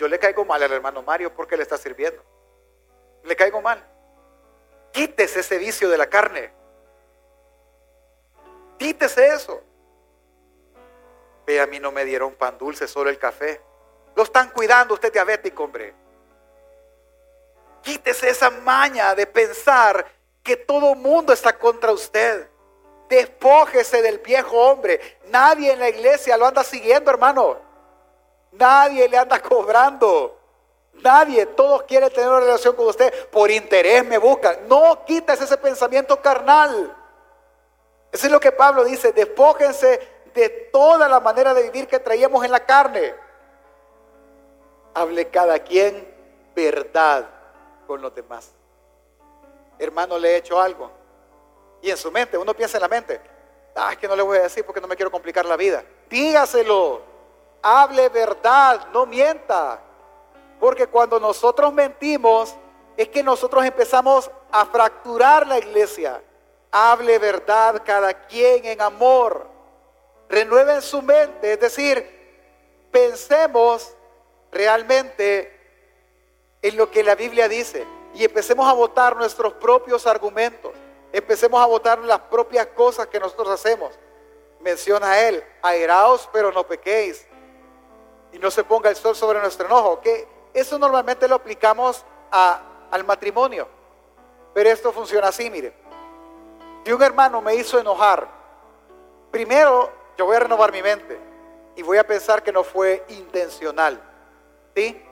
Yo 0.00 0.08
le 0.08 0.18
caigo 0.18 0.46
mal 0.46 0.62
al 0.62 0.72
hermano 0.72 1.02
Mario 1.02 1.34
porque 1.34 1.58
le 1.58 1.62
está 1.62 1.76
sirviendo. 1.76 2.24
Le 3.22 3.36
caigo 3.36 3.60
mal. 3.60 3.86
Quítese 4.92 5.40
ese 5.40 5.58
vicio 5.58 5.90
de 5.90 5.98
la 5.98 6.08
carne. 6.08 6.50
Quítese 8.78 9.26
eso. 9.26 9.62
Ve, 11.46 11.60
a 11.60 11.66
mí 11.66 11.78
no 11.78 11.92
me 11.92 12.06
dieron 12.06 12.34
pan 12.34 12.56
dulce, 12.56 12.88
solo 12.88 13.10
el 13.10 13.18
café. 13.18 13.60
Lo 14.16 14.22
están 14.22 14.48
cuidando 14.48 14.94
usted 14.94 15.12
diabético, 15.12 15.64
hombre. 15.64 15.94
Quítese 17.82 18.30
esa 18.30 18.48
maña 18.48 19.14
de 19.14 19.26
pensar 19.26 20.06
que 20.42 20.56
todo 20.56 20.94
mundo 20.94 21.34
está 21.34 21.58
contra 21.58 21.92
usted. 21.92 22.48
Despójese 23.10 24.00
del 24.00 24.16
viejo 24.20 24.56
hombre. 24.56 25.18
Nadie 25.26 25.74
en 25.74 25.78
la 25.78 25.90
iglesia 25.90 26.38
lo 26.38 26.46
anda 26.46 26.64
siguiendo, 26.64 27.10
hermano. 27.10 27.69
Nadie 28.52 29.08
le 29.08 29.18
anda 29.18 29.40
cobrando. 29.40 30.38
Nadie, 30.94 31.46
todos 31.46 31.84
quieren 31.84 32.10
tener 32.10 32.28
una 32.28 32.40
relación 32.40 32.74
con 32.74 32.88
usted. 32.88 33.28
Por 33.30 33.50
interés 33.50 34.04
me 34.04 34.18
buscan. 34.18 34.68
No 34.68 35.04
quites 35.04 35.40
ese 35.40 35.56
pensamiento 35.56 36.20
carnal. 36.20 36.96
Eso 38.12 38.26
es 38.26 38.32
lo 38.32 38.40
que 38.40 38.52
Pablo 38.52 38.84
dice. 38.84 39.12
Despójense 39.12 40.00
de 40.34 40.48
toda 40.72 41.08
la 41.08 41.20
manera 41.20 41.54
de 41.54 41.62
vivir 41.62 41.86
que 41.86 41.98
traíamos 41.98 42.44
en 42.44 42.50
la 42.50 42.60
carne. 42.60 43.14
Hable 44.94 45.28
cada 45.28 45.58
quien 45.60 46.12
verdad 46.54 47.28
con 47.86 48.02
los 48.02 48.14
demás. 48.14 48.50
Hermano, 49.78 50.18
le 50.18 50.32
he 50.32 50.36
hecho 50.36 50.60
algo. 50.60 50.90
Y 51.82 51.90
en 51.90 51.96
su 51.96 52.10
mente, 52.10 52.36
uno 52.36 52.52
piensa 52.54 52.76
en 52.76 52.82
la 52.82 52.88
mente, 52.88 53.20
ah, 53.74 53.92
es 53.92 53.98
que 53.98 54.06
no 54.06 54.14
le 54.14 54.22
voy 54.22 54.38
a 54.38 54.42
decir 54.42 54.64
porque 54.64 54.80
no 54.80 54.86
me 54.86 54.96
quiero 54.96 55.10
complicar 55.10 55.46
la 55.46 55.56
vida. 55.56 55.82
Dígaselo, 56.10 57.02
hable 57.62 58.08
verdad, 58.08 58.88
no 58.92 59.06
mienta. 59.06 59.80
Porque 60.58 60.86
cuando 60.86 61.18
nosotros 61.18 61.72
mentimos, 61.72 62.54
es 62.96 63.08
que 63.08 63.22
nosotros 63.22 63.64
empezamos 63.64 64.30
a 64.52 64.66
fracturar 64.66 65.46
la 65.46 65.58
iglesia. 65.58 66.22
Hable 66.70 67.18
verdad 67.18 67.82
cada 67.84 68.12
quien 68.12 68.66
en 68.66 68.80
amor. 68.80 69.46
Renueven 70.28 70.82
su 70.82 71.02
mente, 71.02 71.54
es 71.54 71.60
decir, 71.60 72.06
pensemos 72.90 73.94
realmente 74.52 75.58
en 76.62 76.76
lo 76.76 76.90
que 76.90 77.02
la 77.02 77.14
Biblia 77.14 77.48
dice 77.48 77.86
y 78.14 78.24
empecemos 78.24 78.68
a 78.68 78.72
votar 78.72 79.16
nuestros 79.16 79.54
propios 79.54 80.06
argumentos. 80.06 80.72
Empecemos 81.12 81.60
a 81.60 81.66
votar 81.66 81.98
las 82.00 82.20
propias 82.20 82.66
cosas 82.66 83.06
que 83.06 83.18
nosotros 83.18 83.48
hacemos. 83.48 83.98
Menciona 84.60 85.12
a 85.12 85.28
él, 85.28 85.42
airaos 85.62 86.28
pero 86.32 86.52
no 86.52 86.66
pequéis. 86.66 87.26
Y 88.32 88.38
no 88.38 88.50
se 88.50 88.64
ponga 88.64 88.90
el 88.90 88.96
sol 88.96 89.16
sobre 89.16 89.40
nuestro 89.40 89.66
enojo. 89.66 90.00
Que 90.00 90.26
eso 90.52 90.78
normalmente 90.78 91.28
lo 91.28 91.36
aplicamos 91.36 92.04
al 92.30 93.04
matrimonio. 93.04 93.68
Pero 94.54 94.70
esto 94.70 94.92
funciona 94.92 95.28
así, 95.28 95.50
mire. 95.50 95.72
Si 96.84 96.92
un 96.92 97.02
hermano 97.02 97.40
me 97.42 97.54
hizo 97.54 97.78
enojar, 97.78 98.26
primero 99.30 99.90
yo 100.16 100.26
voy 100.26 100.36
a 100.36 100.40
renovar 100.40 100.72
mi 100.72 100.82
mente 100.82 101.18
y 101.76 101.82
voy 101.82 101.98
a 101.98 102.06
pensar 102.06 102.42
que 102.42 102.52
no 102.52 102.64
fue 102.64 103.04
intencional. 103.08 104.00
¿Sí? 104.74 105.02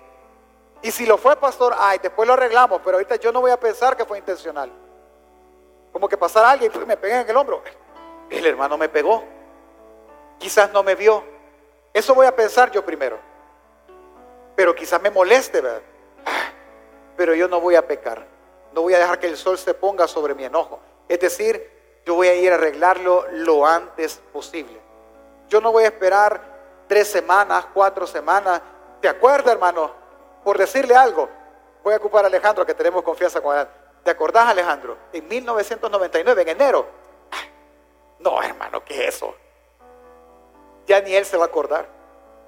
Y 0.83 0.91
si 0.91 1.07
lo 1.07 1.19
fue, 1.19 1.37
pastor, 1.37 1.75
ay, 1.79 1.99
después 1.99 2.27
lo 2.27 2.35
arreglamos, 2.35 2.81
pero 2.85 2.97
ahorita 2.97 3.17
yo 3.17 3.33
no 3.33 3.41
voy 3.41 3.51
a 3.51 3.59
pensar 3.59 3.97
que 3.97 4.05
fue 4.05 4.19
intencional. 4.19 4.71
Como 5.93 6.09
que 6.09 6.17
pasara 6.17 6.51
alguien 6.51 6.71
y 6.75 6.79
me 6.87 6.97
pegué 6.97 7.21
en 7.21 7.29
el 7.29 7.37
hombro. 7.37 7.63
El 8.31 8.47
hermano 8.47 8.77
me 8.79 8.89
pegó. 8.89 9.25
Quizás 10.39 10.73
no 10.73 10.83
me 10.83 10.95
vio. 10.95 11.25
Eso 11.99 12.15
voy 12.15 12.29
a 12.29 12.37
pensar 12.37 12.71
yo 12.71 12.85
primero. 12.85 13.19
Pero 14.55 14.73
quizás 14.73 15.03
me 15.03 15.11
moleste, 15.11 15.61
¿verdad? 15.61 15.83
Ah, 16.25 16.53
pero 17.17 17.35
yo 17.35 17.49
no 17.49 17.61
voy 17.61 17.75
a 17.75 17.89
pecar. 17.89 18.25
No 18.73 18.83
voy 18.83 18.95
a 18.95 19.01
dejar 19.01 19.19
que 19.19 19.27
el 19.27 19.37
sol 19.37 19.59
se 19.59 19.75
ponga 19.75 20.07
sobre 20.07 20.33
mi 20.37 20.45
enojo. 20.45 20.79
Es 21.09 21.19
decir, 21.19 22.01
yo 22.07 22.15
voy 22.15 22.29
a 22.29 22.37
ir 22.37 22.53
a 22.53 22.55
arreglarlo 22.55 23.27
lo 23.33 23.67
antes 23.67 24.23
posible. 24.33 24.81
Yo 25.49 25.61
no 25.61 25.73
voy 25.73 25.83
a 25.83 25.87
esperar 25.89 26.41
tres 26.87 27.09
semanas, 27.09 27.67
cuatro 27.75 28.07
semanas. 28.07 28.63
¿Te 29.01 29.09
acuerdas, 29.09 29.55
hermano? 29.55 29.91
Por 30.45 30.57
decirle 30.57 30.95
algo, 30.95 31.29
voy 31.83 31.95
a 31.95 31.97
ocupar 31.97 32.23
a 32.23 32.29
Alejandro, 32.29 32.65
que 32.65 32.75
tenemos 32.75 33.03
confianza 33.03 33.41
con 33.41 33.59
él. 33.59 33.67
¿Te 34.05 34.13
acordás, 34.13 34.47
Alejandro? 34.47 34.97
En 35.13 35.27
1999, 35.27 36.43
en 36.43 36.49
enero. 36.49 36.87
No, 38.21 38.41
hermano, 38.41 38.85
¿qué 38.85 39.09
es 39.09 39.17
eso? 39.17 39.35
Ya 40.89 41.01
ni 41.03 41.15
él 41.15 41.25
se 41.25 41.37
va 41.37 41.45
a 41.45 41.47
acordar. 41.49 41.87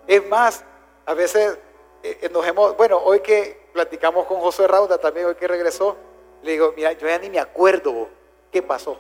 Es 0.07 0.26
más, 0.26 0.64
a 1.07 1.14
veces 1.14 1.59
eh, 2.03 2.18
eh, 2.22 2.28
nos 2.30 2.45
hemos, 2.47 2.76
bueno, 2.76 2.99
hoy 2.99 3.20
que 3.20 3.68
platicamos 3.72 4.26
con 4.26 4.41
José 4.41 4.66
Rauda 4.66 4.99
también, 4.99 5.26
hoy 5.26 5.34
que 5.34 5.47
regresó, 5.47 5.97
le 6.43 6.53
digo, 6.53 6.72
mira, 6.74 6.93
yo 6.93 7.07
ya 7.07 7.18
ni 7.18 7.28
me 7.28 7.38
acuerdo 7.38 8.09
qué 8.51 8.62
pasó. 8.62 8.97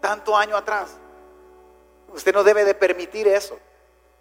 Tanto 0.00 0.36
año 0.36 0.56
atrás. 0.56 0.96
Usted 2.12 2.34
no 2.34 2.44
debe 2.44 2.64
de 2.64 2.74
permitir 2.74 3.26
eso, 3.26 3.58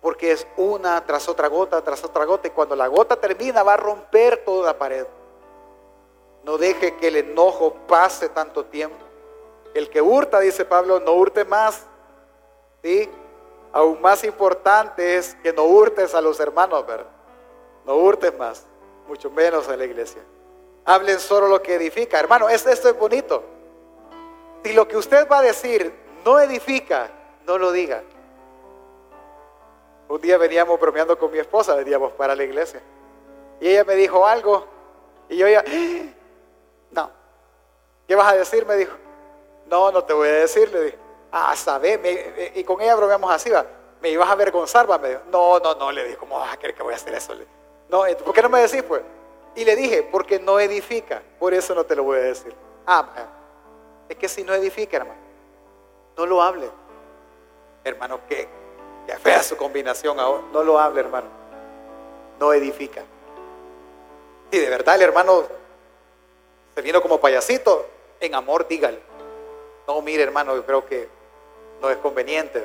porque 0.01 0.31
es 0.31 0.47
una 0.55 1.05
tras 1.05 1.27
otra 1.27 1.49
gota, 1.49 1.83
tras 1.83 2.03
otra 2.03 2.23
gota, 2.23 2.47
y 2.47 2.51
cuando 2.51 2.75
la 2.75 2.87
gota 2.87 3.17
termina 3.17 3.63
va 3.63 3.73
a 3.73 3.77
romper 3.77 4.43
toda 4.45 4.67
la 4.67 4.77
pared. 4.77 5.05
No 6.43 6.57
deje 6.57 6.95
que 6.95 7.09
el 7.09 7.17
enojo 7.17 7.73
pase 7.87 8.29
tanto 8.29 8.65
tiempo. 8.65 9.03
El 9.73 9.89
que 9.89 10.01
hurta, 10.01 10.39
dice 10.39 10.63
Pablo, 10.63 11.01
no 11.01 11.13
hurte 11.13 11.43
más. 11.43 11.85
¿Sí? 12.81 13.09
Aún 13.75 13.99
más 13.99 14.23
importante 14.23 15.17
es 15.17 15.35
que 15.43 15.51
no 15.51 15.63
hurtes 15.65 16.15
a 16.15 16.21
los 16.21 16.39
hermanos, 16.39 16.87
¿verdad? 16.87 17.09
No 17.85 17.97
hurtes 17.97 18.33
más, 18.37 18.65
mucho 19.05 19.29
menos 19.29 19.67
a 19.67 19.75
la 19.75 19.83
iglesia. 19.83 20.21
Hablen 20.85 21.19
solo 21.19 21.49
lo 21.49 21.61
que 21.61 21.75
edifica. 21.75 22.17
Hermano, 22.17 22.47
esto, 22.47 22.69
esto 22.69 22.87
es 22.87 22.97
bonito. 22.97 23.43
Si 24.63 24.71
lo 24.71 24.87
que 24.87 24.95
usted 24.95 25.27
va 25.29 25.39
a 25.39 25.41
decir 25.41 25.93
no 26.23 26.39
edifica, 26.39 27.09
no 27.45 27.57
lo 27.57 27.73
diga. 27.73 28.01
Un 30.07 30.21
día 30.21 30.37
veníamos 30.37 30.79
bromeando 30.79 31.19
con 31.19 31.29
mi 31.29 31.39
esposa, 31.39 31.75
veníamos 31.75 32.13
para 32.13 32.33
la 32.33 32.45
iglesia. 32.45 32.81
Y 33.59 33.67
ella 33.67 33.83
me 33.83 33.95
dijo 33.95 34.25
algo. 34.25 34.65
Y 35.27 35.35
yo 35.35 35.49
ya, 35.49 35.65
no. 36.91 37.11
¿Qué 38.07 38.15
vas 38.15 38.31
a 38.31 38.37
decir? 38.37 38.65
Me 38.65 38.77
dijo. 38.77 38.95
No, 39.65 39.91
no 39.91 40.01
te 40.01 40.13
voy 40.13 40.29
a 40.29 40.33
decir, 40.33 40.71
le 40.71 40.81
dije. 40.81 41.04
Ah, 41.31 41.55
sabe. 41.55 42.51
y 42.55 42.63
con 42.63 42.81
ella 42.81 42.95
bromeamos 42.95 43.31
así, 43.31 43.49
va. 43.49 43.65
me 44.01 44.09
ibas 44.09 44.29
a 44.29 44.33
avergonzar, 44.33 44.89
va, 44.89 44.97
me 44.97 45.09
dijo. 45.09 45.21
No, 45.31 45.59
no, 45.59 45.75
no, 45.75 45.91
le 45.91 46.03
dije, 46.03 46.17
¿cómo 46.17 46.39
vas 46.39 46.53
a 46.53 46.57
creer 46.57 46.75
que 46.75 46.83
voy 46.83 46.93
a 46.93 46.95
hacer 46.95 47.13
eso? 47.13 47.33
No, 47.89 48.03
¿por 48.23 48.33
qué 48.33 48.41
no 48.41 48.49
me 48.49 48.61
decís, 48.61 48.83
pues? 48.83 49.01
Y 49.55 49.63
le 49.63 49.75
dije, 49.75 50.03
porque 50.03 50.39
no 50.39 50.59
edifica, 50.59 51.21
por 51.39 51.53
eso 51.53 51.73
no 51.73 51.85
te 51.85 51.95
lo 51.95 52.03
voy 52.03 52.17
a 52.17 52.21
decir. 52.21 52.53
Ah, 52.85 53.07
es 54.09 54.15
que 54.17 54.27
si 54.27 54.43
no 54.43 54.53
edifica, 54.53 54.97
hermano, 54.97 55.19
no 56.17 56.25
lo 56.25 56.41
hable. 56.41 56.69
Hermano, 57.83 58.19
qué, 58.27 58.47
qué 59.07 59.17
fea 59.17 59.41
su 59.43 59.55
combinación 59.55 60.19
ahora. 60.19 60.43
No 60.51 60.63
lo 60.63 60.79
hable, 60.79 60.99
hermano. 60.99 61.27
No 62.39 62.51
edifica. 62.53 63.03
Si 64.51 64.59
de 64.59 64.69
verdad 64.69 64.95
el 64.95 65.03
hermano 65.03 65.43
se 66.75 66.81
vino 66.81 67.01
como 67.01 67.19
payasito, 67.19 67.87
en 68.19 68.35
amor 68.35 68.67
dígale. 68.67 69.01
No, 69.87 70.01
mire, 70.01 70.23
hermano, 70.23 70.55
yo 70.55 70.65
creo 70.65 70.85
que 70.85 71.07
no 71.81 71.89
es 71.89 71.97
conveniente. 71.97 72.63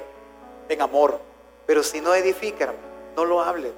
En 0.68 0.80
amor. 0.82 1.18
Pero 1.66 1.82
si 1.82 2.00
no 2.00 2.14
edifica, 2.14 2.64
hermano, 2.64 2.86
no 3.16 3.24
lo 3.24 3.40
hable. 3.40 3.72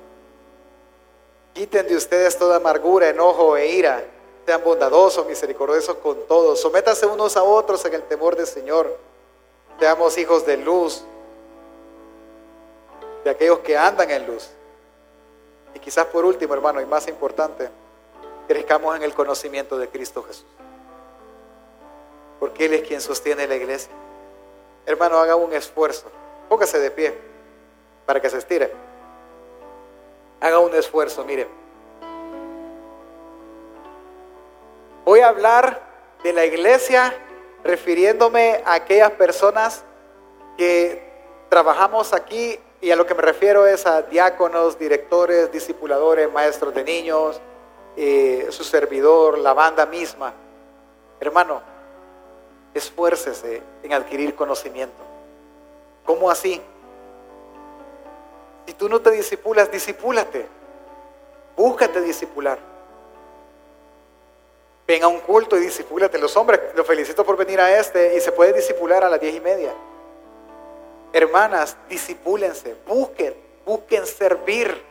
Quiten 1.54 1.86
de 1.86 1.96
ustedes 1.96 2.38
toda 2.38 2.56
amargura, 2.56 3.08
enojo 3.08 3.56
e 3.56 3.66
ira. 3.68 4.02
Sean 4.46 4.62
bondadosos, 4.64 5.26
misericordiosos 5.26 5.96
con 5.96 6.26
todos. 6.26 6.60
Sométanse 6.60 7.06
unos 7.06 7.36
a 7.36 7.42
otros 7.42 7.84
en 7.84 7.94
el 7.94 8.02
temor 8.02 8.36
del 8.36 8.46
Señor. 8.46 8.96
Seamos 9.78 10.16
hijos 10.18 10.46
de 10.46 10.56
luz, 10.56 11.04
de 13.24 13.30
aquellos 13.30 13.60
que 13.60 13.76
andan 13.76 14.10
en 14.10 14.26
luz. 14.26 14.50
Y 15.74 15.78
quizás 15.78 16.06
por 16.06 16.24
último, 16.24 16.54
hermano, 16.54 16.80
y 16.80 16.86
más 16.86 17.08
importante, 17.08 17.68
crezcamos 18.48 18.96
en 18.96 19.02
el 19.02 19.14
conocimiento 19.14 19.78
de 19.78 19.88
Cristo 19.88 20.22
Jesús. 20.22 20.46
Porque 22.40 22.66
Él 22.66 22.74
es 22.74 22.86
quien 22.86 23.00
sostiene 23.00 23.46
la 23.46 23.54
iglesia. 23.54 23.92
Hermano, 24.86 25.18
haga 25.18 25.36
un 25.36 25.52
esfuerzo. 25.52 26.10
Póngase 26.48 26.78
de 26.78 26.90
pie 26.90 27.14
para 28.06 28.20
que 28.20 28.28
se 28.28 28.38
estire 28.38 28.72
haga 30.42 30.58
un 30.58 30.74
esfuerzo, 30.74 31.24
miren. 31.24 31.46
Voy 35.04 35.20
a 35.20 35.28
hablar 35.28 35.80
de 36.24 36.32
la 36.32 36.44
iglesia 36.44 37.14
refiriéndome 37.62 38.60
a 38.64 38.74
aquellas 38.74 39.12
personas 39.12 39.84
que 40.58 41.00
trabajamos 41.48 42.12
aquí 42.12 42.58
y 42.80 42.90
a 42.90 42.96
lo 42.96 43.06
que 43.06 43.14
me 43.14 43.22
refiero 43.22 43.68
es 43.68 43.86
a 43.86 44.02
diáconos, 44.02 44.78
directores, 44.78 45.52
discipuladores, 45.52 46.30
maestros 46.32 46.74
de 46.74 46.82
niños, 46.82 47.40
eh, 47.96 48.48
su 48.50 48.64
servidor, 48.64 49.38
la 49.38 49.52
banda 49.52 49.86
misma. 49.86 50.34
Hermano, 51.20 51.62
esfuércese 52.74 53.62
en 53.82 53.92
adquirir 53.92 54.34
conocimiento. 54.34 55.02
¿Cómo 56.04 56.30
así? 56.30 56.60
Si 58.66 58.74
tú 58.74 58.88
no 58.88 59.00
te 59.00 59.10
disipulas, 59.10 59.70
disipúlate. 59.70 60.46
Búscate 61.56 62.00
disipular. 62.00 62.58
Ven 64.86 65.02
a 65.02 65.08
un 65.08 65.20
culto 65.20 65.56
y 65.56 65.60
disipúlate. 65.60 66.18
Los 66.18 66.36
hombres, 66.36 66.60
los 66.74 66.86
felicito 66.86 67.24
por 67.24 67.36
venir 67.36 67.60
a 67.60 67.78
este 67.78 68.16
y 68.16 68.20
se 68.20 68.32
puede 68.32 68.52
disipular 68.52 69.04
a 69.04 69.10
las 69.10 69.20
diez 69.20 69.34
y 69.34 69.40
media. 69.40 69.72
Hermanas, 71.12 71.76
disipúlense, 71.88 72.74
busquen, 72.86 73.34
busquen 73.66 74.06
servir, 74.06 74.82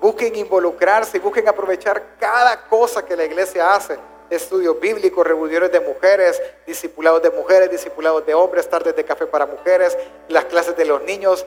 busquen 0.00 0.36
involucrarse, 0.36 1.18
busquen 1.18 1.48
aprovechar 1.48 2.16
cada 2.20 2.68
cosa 2.68 3.04
que 3.04 3.16
la 3.16 3.24
iglesia 3.24 3.74
hace. 3.74 3.98
Estudios 4.30 4.78
bíblicos, 4.80 5.26
reuniones 5.26 5.70
de 5.70 5.80
mujeres, 5.80 6.40
discipulados 6.66 7.22
de 7.22 7.30
mujeres, 7.30 7.70
discipulados 7.70 8.26
de 8.26 8.34
hombres, 8.34 8.68
tardes 8.68 8.96
de 8.96 9.04
café 9.04 9.26
para 9.26 9.46
mujeres, 9.46 9.96
las 10.28 10.46
clases 10.46 10.76
de 10.76 10.84
los 10.84 11.02
niños, 11.02 11.46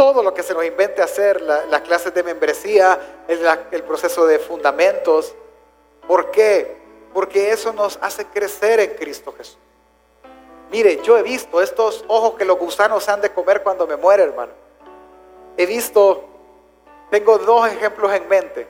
todo 0.00 0.22
lo 0.22 0.32
que 0.32 0.42
se 0.42 0.54
nos 0.54 0.64
invente 0.64 1.02
hacer, 1.02 1.42
las 1.42 1.82
clases 1.82 2.14
de 2.14 2.22
membresía, 2.22 2.98
el, 3.28 3.82
proceso 3.82 4.26
de 4.26 4.38
fundamentos. 4.38 5.34
¿Por 6.08 6.30
qué? 6.30 6.78
Porque 7.12 7.52
eso 7.52 7.72
nos 7.74 7.98
hace 8.00 8.24
crecer 8.24 8.80
en 8.80 8.94
Cristo 8.94 9.34
Jesús. 9.36 9.58
Mire, 10.70 11.02
yo 11.02 11.18
he 11.18 11.22
visto 11.22 11.60
estos 11.60 12.04
ojos 12.08 12.34
que 12.38 12.46
los 12.46 12.58
gusanos 12.58 13.08
han 13.10 13.20
de 13.20 13.30
comer 13.30 13.62
cuando 13.62 13.86
me 13.86 13.96
muere, 13.96 14.22
hermano. 14.22 14.52
He 15.58 15.66
visto, 15.66 16.24
tengo 17.10 17.36
dos 17.36 17.68
ejemplos 17.68 18.10
en 18.14 18.26
mente. 18.26 18.68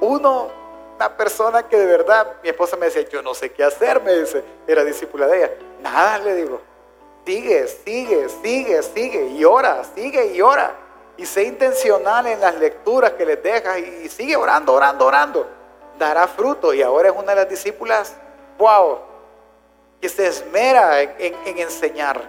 Uno, 0.00 0.50
una 0.96 1.16
persona 1.16 1.62
que 1.64 1.76
de 1.76 1.86
verdad, 1.86 2.36
mi 2.42 2.48
esposa 2.48 2.76
me 2.76 2.86
decía, 2.86 3.08
yo 3.08 3.22
no 3.22 3.34
sé 3.34 3.52
qué 3.52 3.64
hacer, 3.64 4.00
me 4.02 4.14
dice, 4.14 4.42
era 4.66 4.84
discípula 4.84 5.26
de 5.26 5.38
ella. 5.38 5.50
Nada, 5.80 6.18
le 6.18 6.34
digo. 6.34 6.60
Sigue, 7.24 7.68
sigue, 7.68 8.28
sigue, 8.28 8.82
sigue 8.82 9.26
y 9.28 9.44
ora, 9.44 9.82
sigue 9.94 10.26
y 10.26 10.40
ora. 10.40 10.74
Y 11.16 11.26
sé 11.26 11.44
intencional 11.44 12.26
en 12.26 12.40
las 12.40 12.56
lecturas 12.56 13.12
que 13.12 13.24
les 13.24 13.42
dejas 13.42 13.78
y 13.78 14.08
sigue 14.08 14.36
orando, 14.36 14.72
orando, 14.72 15.06
orando. 15.06 15.46
Dará 15.98 16.26
fruto 16.26 16.72
y 16.72 16.82
ahora 16.82 17.10
es 17.10 17.14
una 17.16 17.28
de 17.28 17.36
las 17.36 17.48
discípulas, 17.48 18.16
wow, 18.58 18.98
que 20.00 20.08
se 20.08 20.26
esmera 20.26 21.00
en, 21.00 21.34
enseñar. 21.58 22.20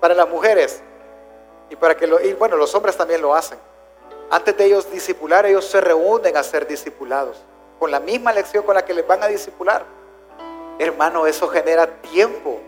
Para 0.00 0.14
las 0.14 0.28
mujeres 0.28 0.82
y 1.68 1.76
para 1.76 1.96
que 1.96 2.06
lo, 2.06 2.20
y 2.20 2.32
bueno, 2.34 2.56
los 2.56 2.74
hombres 2.74 2.96
también 2.96 3.20
lo 3.20 3.34
hacen. 3.34 3.58
Antes 4.30 4.56
de 4.56 4.64
ellos 4.64 4.90
discipular, 4.90 5.44
ellos 5.46 5.64
se 5.64 5.80
reúnen 5.80 6.36
a 6.36 6.42
ser 6.42 6.66
discipulados, 6.66 7.36
con 7.78 7.90
la 7.90 8.00
misma 8.00 8.32
lección 8.32 8.64
con 8.64 8.74
la 8.74 8.84
que 8.84 8.94
les 8.94 9.06
van 9.06 9.22
a 9.22 9.26
discipular. 9.26 9.84
Hermano, 10.78 11.26
eso 11.26 11.48
genera 11.48 11.86
tiempo 12.00 12.60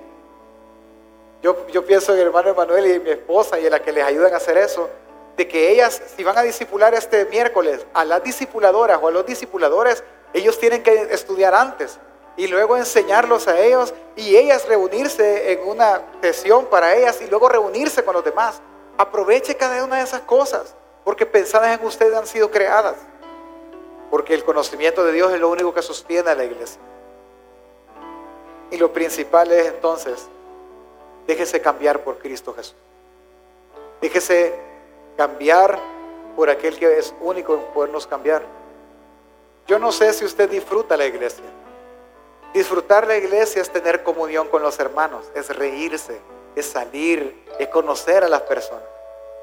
yo, 1.43 1.85
pienso 1.85 2.15
en 2.15 2.21
el 2.21 2.27
hermano 2.29 2.51
Emanuel 2.51 2.87
y 2.87 3.01
mi 3.01 3.11
esposa 3.11 3.59
y 3.59 3.67
en 3.67 3.73
la 3.73 3.83
que 3.83 3.91
les 3.91 4.05
ayudan 4.05 4.33
a 4.33 4.37
hacer 4.37 4.57
eso, 4.57 4.89
de 5.37 5.49
que 5.49 5.73
ellas, 5.73 6.01
si 6.17 6.23
van 6.23 6.39
a 6.39 6.43
discipular 6.43 6.95
este 6.95 7.25
miércoles, 7.27 7.85
a 7.95 8.05
las 8.05 8.23
discipuladoras 8.23 9.01
o 9.03 9.09
a 9.09 9.11
los 9.11 9.27
discipuladores, 9.27 10.05
ellos 10.33 10.57
tienen 10.61 10.85
que 10.85 11.09
estudiar 11.11 11.53
antes 11.53 11.99
y 12.37 12.47
luego 12.47 12.77
enseñarlos 12.77 13.49
a 13.49 13.59
ellos 13.59 13.93
y 14.15 14.37
ellas 14.37 14.69
reunirse 14.69 15.53
en 15.53 15.69
una 15.69 16.03
sesión 16.23 16.67
para 16.67 16.95
ellas 16.95 17.21
y 17.21 17.27
luego 17.27 17.49
reunirse 17.49 18.05
con 18.05 18.15
los 18.15 18.25
demás. 18.25 18.61
Aproveche 18.97 19.57
cada 19.57 19.83
una 19.83 19.97
de 19.97 20.05
esas 20.05 20.21
cosas, 20.21 20.77
porque 21.05 21.27
pensadas 21.27 21.79
en 21.79 21.87
ustedes 21.87 22.15
han 22.15 22.27
sido 22.27 22.51
creadas, 22.51 22.97
porque 24.11 24.35
el 24.35 24.45
conocimiento 24.45 25.05
de 25.05 25.13
Dios 25.13 25.33
es 25.33 25.41
lo 25.41 25.49
único 25.49 25.73
que 25.75 25.83
sostiene 25.83 26.31
a 26.31 26.35
la 26.35 26.45
iglesia. 26.45 26.81
Y 28.71 28.79
lo 28.79 28.93
principal 28.93 29.53
es 29.53 29.67
entonces 29.67 30.29
Déjese 31.27 31.61
cambiar 31.61 32.01
por 32.01 32.19
Cristo 32.19 32.53
Jesús. 32.55 32.75
Déjese 34.01 34.53
cambiar 35.17 35.79
por 36.35 36.51
aquel 36.51 36.79
que 36.79 36.99
es 36.99 37.15
único 37.21 37.55
en 37.55 37.61
podernos 37.73 38.07
cambiar. 38.07 38.43
Yo 39.67 39.79
no 39.79 39.93
sé 39.93 40.13
si 40.13 40.25
usted 40.25 40.51
disfruta 40.51 40.97
la 40.97 41.07
iglesia. 41.07 41.45
Disfrutar 42.53 43.07
la 43.07 43.17
iglesia 43.17 43.63
es 43.63 43.71
tener 43.71 44.03
comunión 44.03 44.49
con 44.49 44.63
los 44.63 44.79
hermanos, 44.79 45.31
es 45.35 45.55
reírse, 45.57 46.21
es 46.55 46.67
salir, 46.67 47.47
es 47.59 47.69
conocer 47.69 48.25
a 48.25 48.29
las 48.29 48.43
personas. 48.43 48.83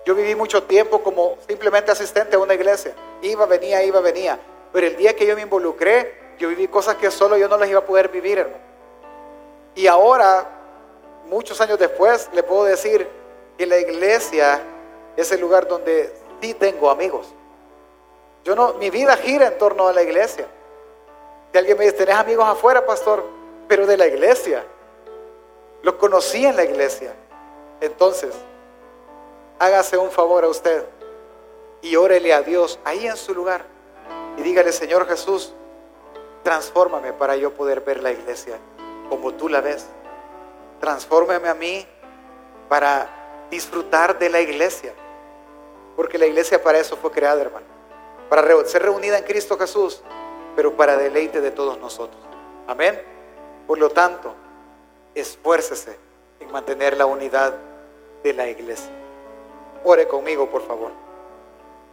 Yo 0.06 0.16
viví 0.16 0.36
mucho 0.36 0.64
tiempo 0.64 1.04
como 1.04 1.38
simplemente 1.48 1.92
asistente 1.92 2.36
a 2.36 2.40
una 2.40 2.54
iglesia. 2.54 2.94
Iba, 3.22 3.46
venía, 3.46 3.84
iba, 3.84 4.00
venía. 4.00 4.40
Pero 4.72 4.88
el 4.88 4.96
día 4.96 5.16
que 5.16 5.26
yo 5.26 5.36
me 5.36 5.42
involucré, 5.42 6.36
yo 6.40 6.50
viví 6.50 6.68
cosas 6.68 6.96
que 6.96 7.12
solo 7.12 7.38
yo 7.38 7.48
no 7.48 7.58
las 7.58 7.70
iba 7.70 7.80
a 7.80 7.86
poder 7.86 8.10
vivir, 8.10 8.40
hermano. 8.40 8.64
Y 9.76 9.88
ahora 9.88 10.60
muchos 11.30 11.62
años 11.62 11.78
después, 11.80 12.30
le 12.34 12.44
puedo 12.44 12.66
decir 12.66 13.08
que 13.58 13.66
la 13.66 13.78
iglesia 13.78 14.62
es 15.16 15.32
el 15.32 15.40
lugar 15.40 15.68
donde 15.68 16.14
sí 16.42 16.54
tengo 16.54 16.90
amigos. 16.90 17.28
Yo 18.44 18.56
no, 18.56 18.74
mi 18.76 18.90
vida 18.90 19.16
gira 19.18 19.48
en 19.48 19.58
torno 19.58 19.88
a 19.88 19.94
la 19.94 20.02
iglesia. 20.02 20.48
Si 21.52 21.58
alguien 21.58 21.78
me 21.78 21.86
dice, 21.86 21.98
¿tenés 21.98 22.16
amigos 22.16 22.48
afuera, 22.48 22.86
pastor? 22.86 23.24
Pero 23.68 23.86
de 23.86 23.98
la 23.98 24.08
iglesia. 24.08 24.64
Los 25.84 25.96
conocí 25.96 26.46
en 26.46 26.56
la 26.56 26.64
iglesia. 26.64 27.14
Entonces, 27.82 28.34
hágase 29.60 29.98
un 29.98 30.10
favor 30.10 30.44
a 30.44 30.48
usted 30.48 30.86
y 31.82 31.96
órele 31.96 32.34
a 32.34 32.42
Dios 32.42 32.80
ahí 32.84 33.06
en 33.08 33.18
su 33.18 33.34
lugar. 33.34 33.66
Y 34.38 34.42
dígale, 34.42 34.72
Señor 34.72 35.08
Jesús, 35.08 35.54
transfórmame 36.44 37.14
para 37.14 37.36
yo 37.36 37.54
poder 37.54 37.82
ver 37.82 38.02
la 38.02 38.12
iglesia 38.12 38.58
como 39.10 39.34
tú 39.34 39.50
la 39.50 39.62
ves 39.62 39.88
transfórmame 40.80 41.48
a 41.48 41.54
mí 41.54 41.86
para 42.68 43.48
disfrutar 43.50 44.18
de 44.18 44.30
la 44.30 44.42
iglesia. 44.42 44.94
Porque 45.96 46.18
la 46.18 46.26
iglesia 46.26 46.62
para 46.62 46.80
eso 46.80 46.96
fue 46.98 47.12
creada, 47.12 47.42
hermano. 47.42 47.66
Para 48.30 48.66
ser 48.66 48.84
reunida 48.84 49.18
en 49.18 49.24
Cristo 49.24 49.58
Jesús, 49.58 50.02
pero 50.56 50.76
para 50.76 50.96
deleite 50.98 51.42
de 51.42 51.52
todos 51.52 51.78
nosotros. 51.80 52.22
Amén. 52.68 53.02
Por 53.68 53.78
lo 53.78 53.90
tanto, 53.90 54.34
esfuércese 55.14 55.98
en 56.40 56.52
mantener 56.52 56.96
la 56.96 57.06
unidad 57.06 57.54
de 58.24 58.34
la 58.34 58.48
iglesia. 58.48 58.92
Ore 59.84 60.08
conmigo, 60.08 60.48
por 60.50 60.62
favor. 60.62 61.09